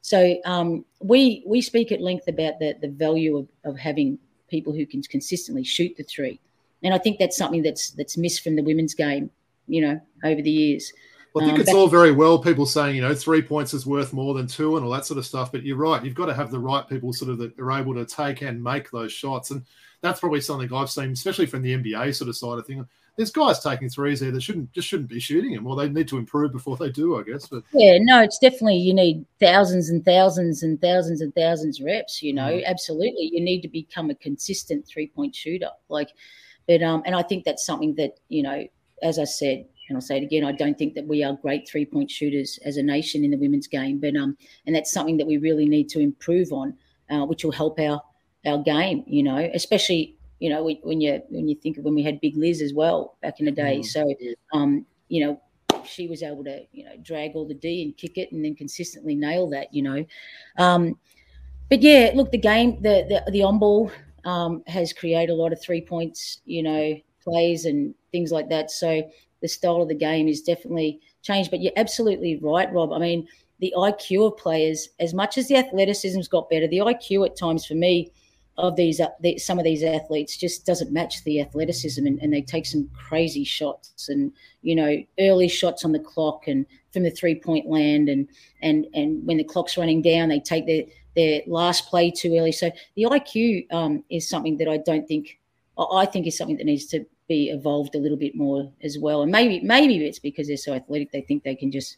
so 0.09 0.37
um, 0.47 0.87
we 1.01 1.43
we 1.47 1.61
speak 1.61 1.93
at 1.93 2.01
length 2.01 2.29
about 2.29 2.59
the 2.59 2.75
the 2.81 2.89
value 2.89 3.37
of, 3.37 3.49
of 3.64 3.79
having 3.79 4.19
people 4.49 4.73
who 4.73 4.87
can 4.87 5.03
consistently 5.03 5.64
shoot 5.64 5.95
the 5.99 6.03
three, 6.03 6.41
and 6.83 6.95
I 6.95 6.99
think 6.99 7.19
that's 7.19 7.37
something 7.37 7.62
that's 7.62 7.91
that's 7.91 8.16
missed 8.16 8.43
from 8.43 8.57
the 8.57 8.62
women's 8.62 8.95
game, 8.95 9.31
you 9.66 9.83
know, 9.83 10.01
over 10.25 10.41
the 10.41 10.51
years. 10.51 10.93
Well, 11.35 11.45
I 11.45 11.49
think 11.49 11.59
um, 11.59 11.62
it's 11.62 11.75
all 11.75 11.89
very 11.89 12.12
well 12.12 12.39
people 12.39 12.64
saying 12.64 12.97
you 12.97 13.03
know 13.03 13.14
three 13.14 13.43
points 13.43 13.75
is 13.75 13.85
worth 13.85 14.14
more 14.14 14.33
than 14.33 14.47
two 14.47 14.77
and 14.77 14.85
all 14.85 14.93
that 14.93 15.05
sort 15.05 15.19
of 15.19 15.27
stuff, 15.27 15.53
but 15.53 15.62
you're 15.62 15.77
right. 15.77 16.03
You've 16.03 16.14
got 16.14 16.27
to 16.27 16.35
have 16.35 16.51
the 16.51 16.59
right 16.59 16.89
people 16.89 17.12
sort 17.12 17.31
of 17.31 17.37
that 17.39 17.59
are 17.59 17.73
able 17.73 17.95
to 17.95 18.07
take 18.07 18.41
and 18.41 18.62
make 18.62 18.91
those 18.91 19.12
shots, 19.12 19.51
and 19.51 19.62
that's 20.01 20.21
probably 20.21 20.41
something 20.41 20.73
I've 20.73 20.91
seen, 20.91 21.13
especially 21.13 21.47
from 21.47 21.63
the 21.63 21.77
NBA 21.77 22.15
sort 22.15 22.29
of 22.29 22.37
side 22.37 22.59
of 22.59 22.67
things 22.67 22.87
there's 23.19 23.33
guys 23.33 23.59
taking 23.59 23.89
threes 23.91 24.21
there 24.21 24.31
that 24.31 24.41
shouldn't 24.41 24.73
just 24.73 24.87
shouldn't 24.87 25.09
be 25.09 25.19
shooting 25.19 25.53
them. 25.53 25.65
Well, 25.65 25.75
they 25.75 25.89
need 25.89 26.07
to 26.09 26.19
improve 26.19 26.53
before 26.53 26.77
they 26.77 26.89
do, 26.89 27.19
I 27.19 27.25
guess. 27.25 27.49
But 27.49 27.65
yeah, 27.73 27.99
no, 28.01 28.23
it's 28.23 28.39
definitely 28.39 28.77
you 28.77 28.95
need 28.95 29.27
thousands 29.41 29.91
and 29.91 30.05
thousands 30.05 30.63
and 30.63 30.81
thousands 30.81 31.21
and 31.21 31.35
thousands 31.35 31.83
reps. 31.83 32.23
You 32.23 32.33
know, 32.33 32.47
mm. 32.47 32.65
absolutely, 32.65 33.29
you 33.33 33.41
need 33.41 33.61
to 33.63 33.69
become 33.69 34.09
a 34.09 34.15
consistent 34.15 34.87
three 34.87 35.09
point 35.09 35.35
shooter. 35.35 35.71
Like, 35.89 36.11
but 36.69 36.81
um, 36.81 37.03
and 37.05 37.17
I 37.17 37.23
think 37.23 37.45
that's 37.45 37.67
something 37.67 37.97
that 37.97 38.13
you 38.29 38.45
know, 38.45 38.65
as 39.03 39.19
I 39.19 39.25
said, 39.25 39.67
and 39.89 39.97
I'll 39.97 40.01
say 40.01 40.19
it 40.19 40.23
again, 40.23 40.45
I 40.45 40.53
don't 40.53 40.79
think 40.79 40.95
that 40.95 41.09
we 41.09 41.25
are 41.25 41.33
great 41.33 41.69
three 41.69 41.87
point 41.87 42.13
shooters 42.13 42.61
as 42.65 42.77
a 42.77 42.83
nation 42.85 43.25
in 43.25 43.33
the 43.33 43.39
women's 43.39 43.67
game, 43.67 43.99
but 43.99 44.15
um, 44.15 44.37
and 44.65 44.77
that's 44.77 44.93
something 44.93 45.17
that 45.17 45.27
we 45.27 45.39
really 45.39 45.69
need 45.69 45.89
to 45.89 45.99
improve 45.99 46.53
on, 46.53 46.73
uh, 47.11 47.27
which 47.27 47.43
will 47.43 47.51
help 47.51 47.81
our 47.81 48.01
our 48.49 48.63
game. 48.63 49.05
You 49.07 49.23
know, 49.23 49.51
especially 49.55 50.19
you 50.41 50.51
know, 50.51 50.63
when, 50.65 50.77
when 50.83 51.01
you 51.01 51.21
when 51.29 51.49
you 51.49 51.57
think 51.57 51.79
of 51.79 51.85
when 51.85 51.95
we 51.95 52.03
had 52.03 52.21
Big 52.21 52.37
Liz 52.37 52.63
as 52.63 52.73
well 52.73 53.17
back 53.23 53.41
in 53.41 53.47
the 53.47 53.53
day. 53.53 53.81
Mm. 53.81 53.85
So, 53.85 54.15
um, 54.53 54.87
you 55.09 55.27
know, 55.27 55.41
she 55.85 56.07
was 56.07 56.23
able 56.23 56.45
to, 56.45 56.65
you 56.73 56.85
know, 56.85 56.97
drag 57.03 57.33
all 57.35 57.47
the 57.47 57.55
D 57.55 57.83
and 57.83 57.97
kick 57.97 58.19
it 58.19 58.31
and 58.33 58.45
then 58.45 58.55
consistently 58.55 59.15
nail 59.15 59.49
that, 59.51 59.73
you 59.75 59.83
know. 59.83 60.05
Um, 60.57 60.99
but 61.69 61.83
yeah, 61.83 62.13
look, 62.15 62.31
the 62.31 62.39
game, 62.39 62.81
the 62.83 63.23
the, 63.27 63.31
the 63.33 63.43
on 63.43 63.59
ball 63.59 63.91
um, 64.25 64.63
has 64.67 64.93
created 64.93 65.33
a 65.33 65.35
lot 65.35 65.53
of 65.53 65.61
three 65.61 65.81
points, 65.81 66.41
you 66.45 66.63
know, 66.63 66.95
plays 67.23 67.65
and 67.65 67.95
things 68.13 68.31
like 68.31 68.49
that. 68.49 68.71
So 68.71 69.03
the 69.41 69.49
style 69.49 69.83
of 69.83 69.89
the 69.89 69.95
game 69.95 70.29
is 70.29 70.43
definitely 70.43 71.01
changed. 71.23 71.51
But 71.51 71.61
you're 71.61 71.73
absolutely 71.77 72.39
right, 72.41 72.73
Rob. 72.73 72.93
I 72.93 72.99
mean, 72.99 73.27
the 73.59 73.75
IQ 73.77 74.29
of 74.29 74.37
players, 74.37 74.89
as 75.01 75.15
much 75.15 75.37
as 75.37 75.49
the 75.49 75.57
athleticism's 75.57 76.29
got 76.29 76.49
better, 76.49 76.69
the 76.69 76.79
IQ 76.79 77.27
at 77.27 77.37
times 77.37 77.67
for 77.67 77.75
me 77.75 78.13
of 78.59 78.75
these 78.75 79.01
uh, 79.01 79.09
the, 79.21 79.39
some 79.39 79.59
of 79.59 79.65
these 79.65 79.85
athletes 79.85 80.37
just 80.37 80.67
doesn't 80.67 80.93
match 80.93 81.23
the 81.23 81.41
athleticism, 81.41 82.05
and, 82.05 82.19
and, 82.21 82.33
they 82.33 82.43
take 82.43 82.67
some 82.67 82.91
crazy 82.93 83.45
shots 83.45 84.09
and 84.09 84.33
you 84.63 84.75
know 84.75 84.97
early 85.21 85.49
shots 85.49 85.85
on 85.85 85.93
the 85.93 85.99
clock 86.01 86.49
and 86.49 86.67
from 86.93 87.05
the 87.05 87.11
three 87.11 87.37
point 87.37 87.67
land, 87.67 88.09
and 88.09 88.29
and 88.61 88.87
and 88.95 89.25
when 89.25 89.37
the 89.37 89.45
clock's 89.45 89.79
running 89.79 90.03
down, 90.03 90.29
they 90.29 90.41
take 90.41 90.67
their 90.67 90.83
their 91.15 91.41
last 91.47 91.89
play 91.89 92.11
too 92.11 92.37
early. 92.37 92.53
So 92.53 92.71
the 92.97 93.05
IQ 93.05 93.73
um, 93.73 94.05
is 94.11 94.29
something 94.29 94.57
that 94.59 94.69
I 94.69 94.79
don't 94.79 95.07
think 95.07 95.39
I 95.79 96.05
think 96.05 96.27
is 96.27 96.37
something 96.37 96.57
that 96.57 96.67
needs 96.67 96.87
to 96.87 97.07
be 97.29 97.51
evolved 97.51 97.95
a 97.95 97.99
little 97.99 98.19
bit 98.19 98.35
more 98.35 98.73
as 98.83 98.99
well. 98.99 99.23
And 99.23 99.31
maybe 99.31 99.61
maybe 99.61 100.05
it's 100.05 100.19
because 100.19 100.49
they're 100.49 100.57
so 100.57 100.75
athletic, 100.75 101.13
they 101.13 101.21
think 101.23 101.45
they 101.45 101.55
can 101.55 101.71
just 101.71 101.97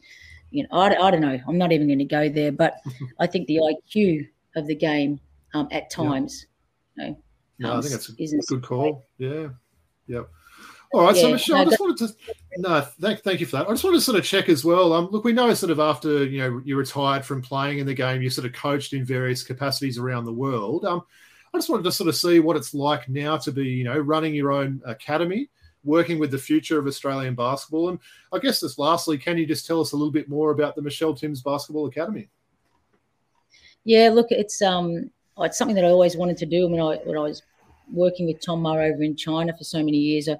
you 0.51 0.65
know 0.65 0.69
I, 0.73 0.95
I 0.95 1.11
don't 1.11 1.23
know. 1.23 1.41
I'm 1.49 1.57
not 1.57 1.73
even 1.73 1.87
going 1.87 1.99
to 2.01 2.05
go 2.05 2.29
there, 2.29 2.53
but 2.53 2.75
I 3.19 3.27
think 3.27 3.47
the 3.47 3.61
IQ 3.97 4.29
of 4.57 4.67
the 4.67 4.75
game 4.75 5.21
um, 5.55 5.69
at 5.71 5.91
times 5.91 6.47
know, 7.01 7.17
no, 7.59 7.79
I 7.79 7.81
think 7.81 7.93
that's 7.93 8.09
a 8.09 8.55
good 8.55 8.63
call. 8.63 9.05
Yeah, 9.19 9.49
Yep. 10.07 10.29
All 10.93 11.03
right, 11.03 11.15
yeah, 11.15 11.23
so 11.23 11.31
Michelle, 11.31 11.57
no, 11.57 11.63
I 11.63 11.65
just 11.67 11.81
wanted 11.81 12.09
to 12.09 12.15
no, 12.57 12.81
thank, 12.81 13.21
thank 13.21 13.39
you 13.39 13.47
for 13.47 13.59
that. 13.59 13.69
I 13.69 13.71
just 13.71 13.85
wanted 13.85 13.99
to 13.99 14.05
sort 14.05 14.19
of 14.19 14.25
check 14.25 14.49
as 14.49 14.65
well. 14.65 14.93
Um, 14.93 15.09
look, 15.13 15.23
we 15.23 15.33
know 15.33 15.55
sort 15.55 15.71
of 15.71 15.79
after 15.79 16.25
you 16.25 16.39
know 16.39 16.61
you 16.65 16.77
retired 16.77 17.25
from 17.25 17.43
playing 17.43 17.79
in 17.79 17.87
the 17.87 17.95
game, 17.95 18.23
you 18.23 18.29
sort 18.29 18.45
of 18.45 18.53
coached 18.53 18.93
in 18.93 19.05
various 19.05 19.45
capacities 19.45 19.99
around 19.99 20.25
the 20.25 20.33
world. 20.33 20.85
Um, 20.85 21.03
I 21.55 21.59
just 21.59 21.69
wanted 21.69 21.85
to 21.85 21.93
sort 21.93 22.09
of 22.09 22.17
see 22.17 22.41
what 22.41 22.57
it's 22.57 22.75
like 22.75 23.09
now 23.09 23.37
to 23.37 23.53
be 23.53 23.67
you 23.67 23.85
know 23.85 23.99
running 23.99 24.35
your 24.35 24.51
own 24.51 24.83
academy, 24.85 25.49
working 25.85 26.19
with 26.19 26.33
the 26.33 26.39
future 26.39 26.81
of 26.81 26.89
Australian 26.89 27.37
basketball, 27.37 27.91
and 27.91 28.01
I 28.33 28.41
guess 28.41 28.59
just 28.59 28.77
lastly, 28.77 29.17
can 29.17 29.39
you 29.39 29.47
just 29.47 29.69
tell 29.69 29.81
us 29.81 29.93
a 29.93 29.97
little 29.97 30.13
bit 30.13 30.29
more 30.29 30.51
about 30.51 30.75
the 30.75 30.83
Michelle 30.83 31.15
Timms 31.15 31.41
Basketball 31.41 31.87
Academy? 31.87 32.29
Yeah, 33.85 34.09
look, 34.09 34.33
it's 34.33 34.61
um 34.61 35.13
it's 35.47 35.59
something 35.59 35.76
that 35.76 35.84
I 35.84 35.88
always 35.88 36.16
wanted 36.16 36.36
to 36.38 36.47
do 36.47 36.68
when 36.68 36.80
I 36.80 36.97
when 37.05 37.16
I 37.16 37.22
was 37.22 37.43
working 37.93 38.26
with 38.26 38.41
Tom 38.41 38.62
Maher 38.62 38.82
over 38.82 39.03
in 39.03 39.16
China 39.16 39.57
for 39.57 39.64
so 39.64 39.78
many 39.78 39.99
years. 39.99 40.28
I, 40.28 40.32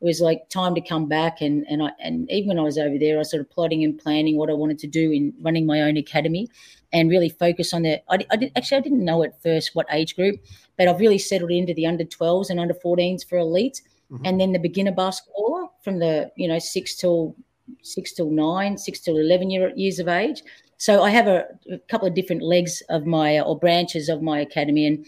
it 0.00 0.04
was 0.04 0.20
like 0.20 0.48
time 0.48 0.74
to 0.76 0.80
come 0.80 1.08
back, 1.08 1.40
and 1.40 1.66
and 1.68 1.82
I 1.82 1.90
and 2.00 2.30
even 2.30 2.48
when 2.48 2.58
I 2.58 2.62
was 2.62 2.78
over 2.78 2.98
there, 2.98 3.16
I 3.16 3.18
was 3.18 3.30
sort 3.30 3.40
of 3.40 3.50
plotting 3.50 3.82
and 3.82 3.98
planning 3.98 4.36
what 4.36 4.50
I 4.50 4.52
wanted 4.52 4.78
to 4.80 4.86
do 4.86 5.10
in 5.10 5.34
running 5.40 5.66
my 5.66 5.82
own 5.82 5.96
academy, 5.96 6.48
and 6.92 7.10
really 7.10 7.28
focus 7.28 7.74
on 7.74 7.82
the. 7.82 8.00
I, 8.10 8.24
I 8.30 8.36
did, 8.36 8.52
actually 8.56 8.78
I 8.78 8.82
didn't 8.82 9.04
know 9.04 9.22
at 9.24 9.42
first 9.42 9.74
what 9.74 9.86
age 9.90 10.14
group, 10.14 10.40
but 10.76 10.86
I've 10.86 11.00
really 11.00 11.18
settled 11.18 11.50
into 11.50 11.74
the 11.74 11.86
under 11.86 12.04
12s 12.04 12.48
and 12.50 12.60
under 12.60 12.74
14s 12.74 13.28
for 13.28 13.38
elite, 13.38 13.82
mm-hmm. 14.10 14.24
and 14.24 14.40
then 14.40 14.52
the 14.52 14.60
beginner 14.60 14.92
basketballer 14.92 15.68
from 15.82 15.98
the 15.98 16.30
you 16.36 16.46
know 16.46 16.60
six 16.60 16.94
till 16.94 17.34
six 17.82 18.12
till 18.12 18.30
nine, 18.30 18.78
six 18.78 19.00
till 19.00 19.18
eleven 19.18 19.50
year, 19.50 19.72
years 19.74 19.98
of 19.98 20.06
age, 20.06 20.42
so 20.78 21.02
I 21.02 21.10
have 21.10 21.26
a, 21.26 21.44
a, 21.70 21.78
couple 21.90 22.06
of 22.06 22.14
different 22.14 22.40
legs 22.40 22.82
of 22.88 23.04
my 23.04 23.40
or 23.40 23.58
branches 23.58 24.08
of 24.08 24.22
my 24.22 24.38
academy, 24.38 24.86
and 24.86 25.04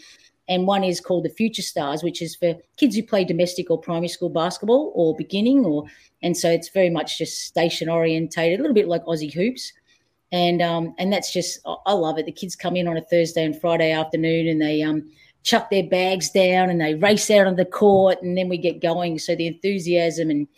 and 0.48 0.66
one 0.66 0.82
is 0.82 1.00
called 1.00 1.24
the 1.24 1.30
Future 1.30 1.62
Stars, 1.62 2.02
which 2.02 2.20
is 2.20 2.34
for 2.34 2.56
kids 2.76 2.96
who 2.96 3.04
play 3.04 3.24
domestic 3.24 3.70
or 3.70 3.78
primary 3.78 4.08
school 4.08 4.28
basketball 4.28 4.92
or 4.96 5.14
beginning, 5.16 5.64
or 5.64 5.84
and 6.22 6.36
so 6.36 6.50
it's 6.50 6.68
very 6.70 6.90
much 6.90 7.18
just 7.18 7.44
station 7.44 7.88
orientated, 7.88 8.58
a 8.58 8.62
little 8.62 8.74
bit 8.74 8.88
like 8.88 9.04
Aussie 9.04 9.32
hoops, 9.32 9.72
and 10.32 10.60
um 10.60 10.92
and 10.98 11.12
that's 11.12 11.32
just 11.32 11.60
I 11.86 11.92
love 11.92 12.18
it. 12.18 12.26
The 12.26 12.32
kids 12.32 12.56
come 12.56 12.76
in 12.76 12.88
on 12.88 12.96
a 12.96 13.04
Thursday 13.04 13.44
and 13.44 13.58
Friday 13.58 13.92
afternoon, 13.92 14.48
and 14.48 14.60
they 14.60 14.82
um 14.82 15.08
chuck 15.44 15.70
their 15.70 15.84
bags 15.84 16.30
down 16.30 16.68
and 16.68 16.80
they 16.80 16.96
race 16.96 17.30
out 17.30 17.46
on 17.46 17.54
the 17.54 17.64
court, 17.64 18.20
and 18.22 18.36
then 18.36 18.48
we 18.48 18.58
get 18.58 18.82
going. 18.82 19.20
So 19.20 19.36
the 19.36 19.46
enthusiasm 19.46 20.30
and 20.30 20.48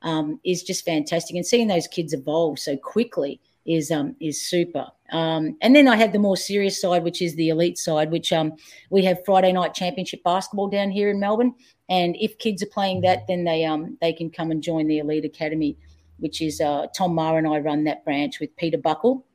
um, 0.00 0.40
is 0.44 0.62
just 0.62 0.86
fantastic, 0.86 1.36
and 1.36 1.46
seeing 1.46 1.68
those 1.68 1.86
kids 1.86 2.14
evolve 2.14 2.58
so 2.58 2.74
quickly 2.78 3.38
is 3.66 3.90
um 3.90 4.16
is 4.20 4.40
super. 4.40 4.86
Um, 5.10 5.56
and 5.60 5.76
then 5.76 5.88
I 5.88 5.96
have 5.96 6.12
the 6.12 6.18
more 6.18 6.36
serious 6.36 6.80
side, 6.80 7.04
which 7.04 7.20
is 7.20 7.34
the 7.36 7.50
elite 7.50 7.78
side, 7.78 8.10
which 8.10 8.32
um 8.32 8.54
we 8.90 9.04
have 9.04 9.24
Friday 9.24 9.52
night 9.52 9.74
championship 9.74 10.22
basketball 10.24 10.68
down 10.68 10.90
here 10.90 11.10
in 11.10 11.20
Melbourne. 11.20 11.54
And 11.88 12.16
if 12.18 12.38
kids 12.38 12.62
are 12.62 12.66
playing 12.66 13.02
that, 13.02 13.26
then 13.28 13.44
they 13.44 13.64
um 13.64 13.96
they 14.00 14.12
can 14.12 14.30
come 14.30 14.50
and 14.50 14.62
join 14.62 14.86
the 14.86 14.98
elite 14.98 15.24
academy, 15.24 15.76
which 16.18 16.40
is 16.40 16.60
uh, 16.60 16.86
Tom 16.96 17.14
Maher 17.14 17.38
and 17.38 17.46
I 17.46 17.58
run 17.58 17.84
that 17.84 18.04
branch 18.04 18.40
with 18.40 18.56
Peter 18.56 18.78
Buckle. 18.78 19.26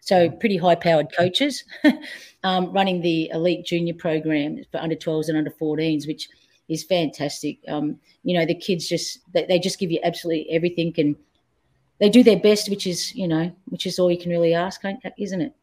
So 0.00 0.30
pretty 0.30 0.56
high 0.56 0.76
powered 0.76 1.08
coaches 1.16 1.64
um, 2.44 2.72
running 2.72 3.00
the 3.00 3.28
elite 3.30 3.66
junior 3.66 3.94
program 3.94 4.62
for 4.70 4.78
under 4.78 4.94
12s 4.94 5.28
and 5.28 5.36
under 5.36 5.50
14s, 5.50 6.06
which 6.06 6.28
is 6.68 6.84
fantastic. 6.84 7.58
Um, 7.66 7.98
you 8.22 8.38
know, 8.38 8.46
the 8.46 8.54
kids 8.54 8.88
just 8.88 9.18
they, 9.32 9.46
they 9.46 9.58
just 9.58 9.80
give 9.80 9.90
you 9.90 9.98
absolutely 10.04 10.48
everything 10.50 10.94
and 10.98 11.16
they 11.98 12.10
do 12.10 12.22
their 12.22 12.38
best, 12.38 12.70
which 12.70 12.86
is 12.86 13.14
you 13.14 13.28
know, 13.28 13.52
which 13.66 13.86
is 13.86 13.98
all 13.98 14.10
you 14.10 14.18
can 14.18 14.30
really 14.30 14.54
ask, 14.54 14.82
isn't 15.18 15.40
it? 15.40 15.54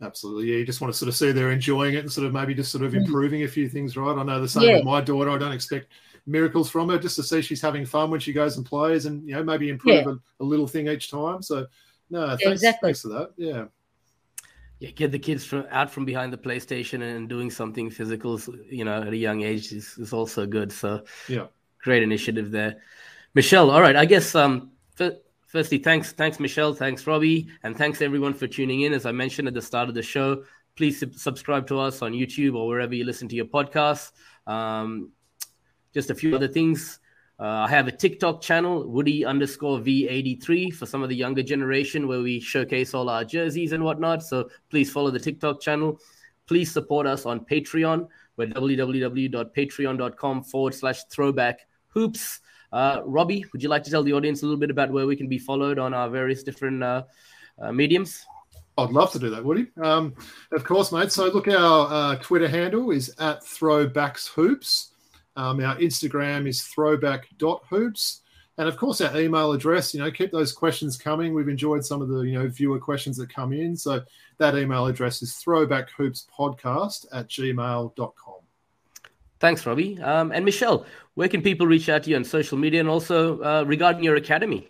Absolutely, 0.00 0.52
yeah. 0.52 0.58
You 0.58 0.66
just 0.66 0.80
want 0.80 0.92
to 0.92 0.98
sort 0.98 1.08
of 1.08 1.16
see 1.16 1.32
they're 1.32 1.50
enjoying 1.50 1.94
it 1.94 1.98
and 1.98 2.12
sort 2.12 2.26
of 2.26 2.32
maybe 2.32 2.54
just 2.54 2.70
sort 2.70 2.84
of 2.84 2.92
mm. 2.92 2.98
improving 3.04 3.42
a 3.42 3.48
few 3.48 3.68
things, 3.68 3.96
right? 3.96 4.16
I 4.16 4.22
know 4.22 4.40
the 4.40 4.48
same 4.48 4.62
yeah. 4.62 4.76
with 4.76 4.84
my 4.84 5.00
daughter. 5.00 5.30
I 5.30 5.38
don't 5.38 5.52
expect 5.52 5.88
miracles 6.24 6.70
from 6.70 6.88
her, 6.90 6.98
just 6.98 7.16
to 7.16 7.22
see 7.22 7.42
she's 7.42 7.60
having 7.60 7.84
fun 7.84 8.10
when 8.10 8.20
she 8.20 8.32
goes 8.32 8.56
and 8.56 8.64
plays, 8.64 9.06
and 9.06 9.26
you 9.26 9.34
know 9.34 9.42
maybe 9.42 9.70
improve 9.70 10.06
yeah. 10.06 10.12
a, 10.12 10.42
a, 10.42 10.44
little 10.44 10.68
thing 10.68 10.86
each 10.86 11.10
time. 11.10 11.42
So, 11.42 11.66
no, 12.10 12.28
thanks, 12.28 12.44
exactly. 12.44 12.88
thanks 12.88 13.02
for 13.02 13.08
that. 13.08 13.30
Yeah. 13.36 13.64
Yeah, 14.78 14.90
get 14.90 15.10
the 15.10 15.18
kids 15.18 15.44
from 15.44 15.66
out 15.72 15.90
from 15.90 16.04
behind 16.04 16.32
the 16.32 16.38
PlayStation 16.38 17.02
and 17.02 17.28
doing 17.28 17.50
something 17.50 17.90
physical, 17.90 18.40
you 18.70 18.84
know, 18.84 19.02
at 19.02 19.08
a 19.08 19.16
young 19.16 19.42
age 19.42 19.72
is, 19.72 19.98
is 19.98 20.12
also 20.12 20.46
good. 20.46 20.70
So, 20.70 21.02
yeah, 21.26 21.46
great 21.82 22.04
initiative 22.04 22.52
there, 22.52 22.76
Michelle. 23.34 23.72
All 23.72 23.80
right, 23.80 23.96
I 23.96 24.04
guess 24.04 24.36
um, 24.36 24.70
for, 24.94 25.16
firstly, 25.48 25.78
thanks, 25.78 26.12
thanks, 26.12 26.38
Michelle, 26.38 26.72
thanks, 26.72 27.06
Robbie, 27.06 27.48
and 27.64 27.76
thanks 27.76 28.00
everyone 28.00 28.34
for 28.34 28.46
tuning 28.46 28.82
in. 28.82 28.92
As 28.92 29.04
I 29.04 29.12
mentioned 29.12 29.48
at 29.48 29.54
the 29.54 29.62
start 29.62 29.88
of 29.88 29.96
the 29.96 30.02
show, 30.02 30.44
please 30.76 31.02
subscribe 31.20 31.66
to 31.66 31.80
us 31.80 32.02
on 32.02 32.12
YouTube 32.12 32.54
or 32.54 32.68
wherever 32.68 32.94
you 32.94 33.04
listen 33.04 33.26
to 33.28 33.34
your 33.34 33.46
podcasts. 33.46 34.12
Um, 34.46 35.10
just 35.92 36.10
a 36.10 36.14
few 36.14 36.36
other 36.36 36.48
things. 36.48 37.00
Uh, 37.40 37.66
I 37.66 37.68
have 37.68 37.86
a 37.86 37.92
TikTok 37.92 38.40
channel, 38.40 38.88
Woody 38.88 39.24
underscore 39.24 39.78
V83, 39.78 40.74
for 40.74 40.86
some 40.86 41.02
of 41.02 41.08
the 41.08 41.16
younger 41.16 41.42
generation, 41.42 42.08
where 42.08 42.20
we 42.20 42.40
showcase 42.40 42.94
all 42.94 43.08
our 43.08 43.24
jerseys 43.24 43.72
and 43.72 43.84
whatnot. 43.84 44.22
So 44.24 44.50
please 44.70 44.90
follow 44.90 45.10
the 45.10 45.20
TikTok 45.20 45.60
channel. 45.60 46.00
Please 46.46 46.72
support 46.72 47.06
us 47.06 47.26
on 47.26 47.44
Patreon. 47.44 48.08
We're 48.36 48.48
www.patreon.com 48.48 50.44
forward 50.44 50.74
slash 50.74 51.04
throwback 51.04 51.66
hoops. 51.88 52.40
Uh, 52.72 53.00
Robbie, 53.04 53.44
would 53.52 53.62
you 53.62 53.68
like 53.68 53.84
to 53.84 53.90
tell 53.90 54.02
the 54.02 54.12
audience 54.12 54.42
a 54.42 54.44
little 54.44 54.58
bit 54.58 54.70
about 54.70 54.90
where 54.90 55.06
we 55.06 55.16
can 55.16 55.28
be 55.28 55.38
followed 55.38 55.78
on 55.78 55.94
our 55.94 56.08
various 56.08 56.42
different 56.42 56.82
uh, 56.82 57.02
uh, 57.60 57.72
mediums? 57.72 58.24
I'd 58.76 58.90
love 58.90 59.10
to 59.12 59.18
do 59.18 59.30
that, 59.30 59.44
Woody. 59.44 59.66
Um, 59.82 60.14
of 60.52 60.64
course, 60.64 60.92
mate. 60.92 61.10
So 61.10 61.26
look, 61.26 61.48
our 61.48 61.88
uh, 61.92 62.16
Twitter 62.16 62.48
handle 62.48 62.90
is 62.90 63.12
at 63.18 63.42
throwbackshoops. 63.42 64.88
Um, 65.36 65.60
our 65.64 65.76
Instagram 65.76 66.48
is 66.48 66.62
throwback.hoops. 66.62 68.20
And 68.58 68.68
of 68.68 68.76
course, 68.76 69.00
our 69.00 69.16
email 69.18 69.52
address, 69.52 69.94
you 69.94 70.00
know, 70.00 70.10
keep 70.10 70.32
those 70.32 70.52
questions 70.52 70.96
coming. 70.96 71.32
We've 71.32 71.48
enjoyed 71.48 71.84
some 71.84 72.02
of 72.02 72.08
the, 72.08 72.22
you 72.22 72.38
know, 72.38 72.48
viewer 72.48 72.80
questions 72.80 73.16
that 73.18 73.32
come 73.32 73.52
in. 73.52 73.76
So 73.76 74.02
that 74.38 74.56
email 74.56 74.86
address 74.86 75.22
is 75.22 75.32
throwbackhoopspodcast 75.44 77.06
at 77.12 77.28
gmail.com. 77.28 78.37
Thanks, 79.40 79.64
Robbie. 79.64 80.00
Um, 80.00 80.32
and 80.32 80.44
Michelle, 80.44 80.84
where 81.14 81.28
can 81.28 81.42
people 81.42 81.66
reach 81.66 81.88
out 81.88 82.04
to 82.04 82.10
you 82.10 82.16
on 82.16 82.24
social 82.24 82.58
media 82.58 82.80
and 82.80 82.88
also 82.88 83.40
uh, 83.42 83.64
regarding 83.66 84.02
your 84.02 84.16
academy? 84.16 84.68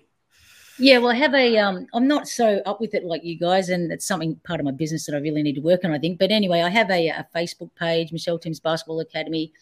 Yeah, 0.81 0.99
well, 0.99 1.11
I 1.11 1.17
have 1.17 1.35
a. 1.35 1.59
Um, 1.59 1.87
I'm 1.93 2.07
not 2.07 2.29
so 2.29 2.63
up 2.65 2.81
with 2.81 2.95
it 2.95 3.05
like 3.05 3.25
you 3.25 3.37
guys, 3.37 3.69
and 3.69 3.91
it's 3.91 4.07
something 4.07 4.37
part 4.45 4.61
of 4.61 4.65
my 4.65 4.71
business 4.71 5.07
that 5.07 5.15
I 5.17 5.19
really 5.19 5.43
need 5.43 5.55
to 5.55 5.61
work 5.61 5.85
on. 5.85 5.93
I 5.93 5.99
think, 5.99 6.21
but 6.21 6.31
anyway, 6.31 6.61
I 6.61 6.69
have 6.69 6.89
a, 6.91 7.09
a 7.09 7.27
Facebook 7.35 7.71
page, 7.75 8.13
Michelle 8.13 8.39
Timms 8.39 8.61
Basketball 8.61 9.01
Academy, 9.01 9.53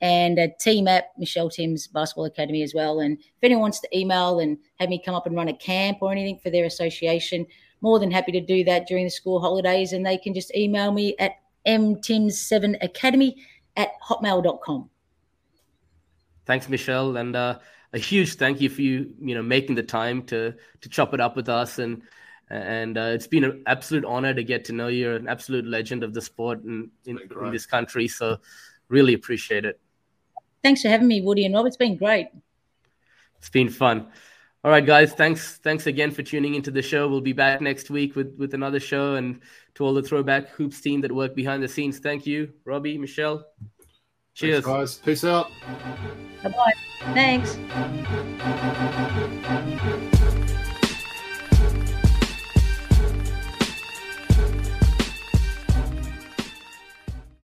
and 0.00 0.36
a 0.38 0.48
team 0.48 0.88
app, 0.88 1.12
Michelle 1.16 1.48
Timms 1.48 1.86
Basketball 1.86 2.24
Academy 2.24 2.62
as 2.62 2.74
well. 2.74 3.00
And 3.00 3.18
if 3.18 3.42
anyone 3.42 3.62
wants 3.62 3.80
to 3.80 3.98
email 3.98 4.40
and 4.40 4.58
have 4.80 4.88
me 4.88 5.00
come 5.02 5.14
up 5.14 5.26
and 5.26 5.36
run 5.36 5.48
a 5.48 5.56
camp 5.56 5.98
or 6.00 6.10
anything 6.10 6.40
for 6.42 6.50
their 6.50 6.64
association, 6.64 7.46
more 7.80 8.00
than 8.00 8.10
happy 8.10 8.32
to 8.32 8.40
do 8.40 8.64
that 8.64 8.88
during 8.88 9.04
the 9.04 9.10
school 9.10 9.40
holidays. 9.40 9.92
And 9.92 10.04
they 10.04 10.18
can 10.18 10.34
just 10.34 10.54
email 10.56 10.90
me 10.90 11.14
at 11.20 11.36
mtims7academy 11.66 13.36
at 13.76 13.90
hotmail.com. 14.02 14.90
Thanks, 16.46 16.68
Michelle. 16.68 17.16
And 17.16 17.34
uh, 17.34 17.58
a 17.92 17.98
huge 17.98 18.34
thank 18.34 18.60
you 18.60 18.68
for 18.68 18.82
you, 18.82 19.14
you 19.20 19.34
know, 19.34 19.42
making 19.42 19.76
the 19.76 19.82
time 19.82 20.22
to 20.24 20.54
to 20.80 20.88
chop 20.88 21.14
it 21.14 21.20
up 21.20 21.36
with 21.36 21.48
us. 21.48 21.78
And 21.78 22.02
and 22.50 22.98
uh, 22.98 23.12
it's 23.14 23.26
been 23.26 23.44
an 23.44 23.62
absolute 23.66 24.04
honor 24.04 24.34
to 24.34 24.44
get 24.44 24.64
to 24.66 24.72
know 24.72 24.88
you. 24.88 25.04
You're 25.04 25.16
an 25.16 25.28
absolute 25.28 25.66
legend 25.66 26.04
of 26.04 26.12
the 26.12 26.20
sport 26.20 26.62
in, 26.64 26.90
in, 27.06 27.18
in 27.18 27.50
this 27.50 27.66
country. 27.66 28.06
So 28.06 28.38
really 28.88 29.14
appreciate 29.14 29.64
it. 29.64 29.80
thanks 30.62 30.82
for 30.82 30.88
having 30.88 31.08
me, 31.08 31.20
Woody 31.22 31.46
and 31.46 31.54
Rob. 31.54 31.66
It's 31.66 31.76
been 31.76 31.96
great. 31.96 32.28
It's 33.38 33.48
been 33.50 33.70
fun. 33.70 34.08
All 34.64 34.70
right, 34.70 34.84
guys. 34.84 35.12
Thanks. 35.12 35.58
Thanks 35.58 35.86
again 35.86 36.10
for 36.10 36.22
tuning 36.22 36.54
into 36.54 36.70
the 36.70 36.80
show. 36.80 37.06
We'll 37.06 37.20
be 37.20 37.34
back 37.34 37.60
next 37.60 37.90
week 37.90 38.16
with 38.16 38.34
with 38.38 38.54
another 38.54 38.80
show, 38.80 39.16
and 39.16 39.40
to 39.74 39.84
all 39.84 39.92
the 39.92 40.02
throwback 40.02 40.48
hoops 40.48 40.80
team 40.80 41.02
that 41.02 41.12
work 41.12 41.34
behind 41.34 41.62
the 41.62 41.68
scenes. 41.68 41.98
Thank 41.98 42.26
you, 42.26 42.50
Robbie, 42.64 42.96
Michelle. 42.96 43.44
Cheers, 44.32 44.64
Thanks, 44.64 44.96
guys. 44.96 44.98
Peace 45.04 45.24
out. 45.24 45.50
Bye 46.42 46.48
bye. 46.48 46.72
Thanks. 47.12 47.58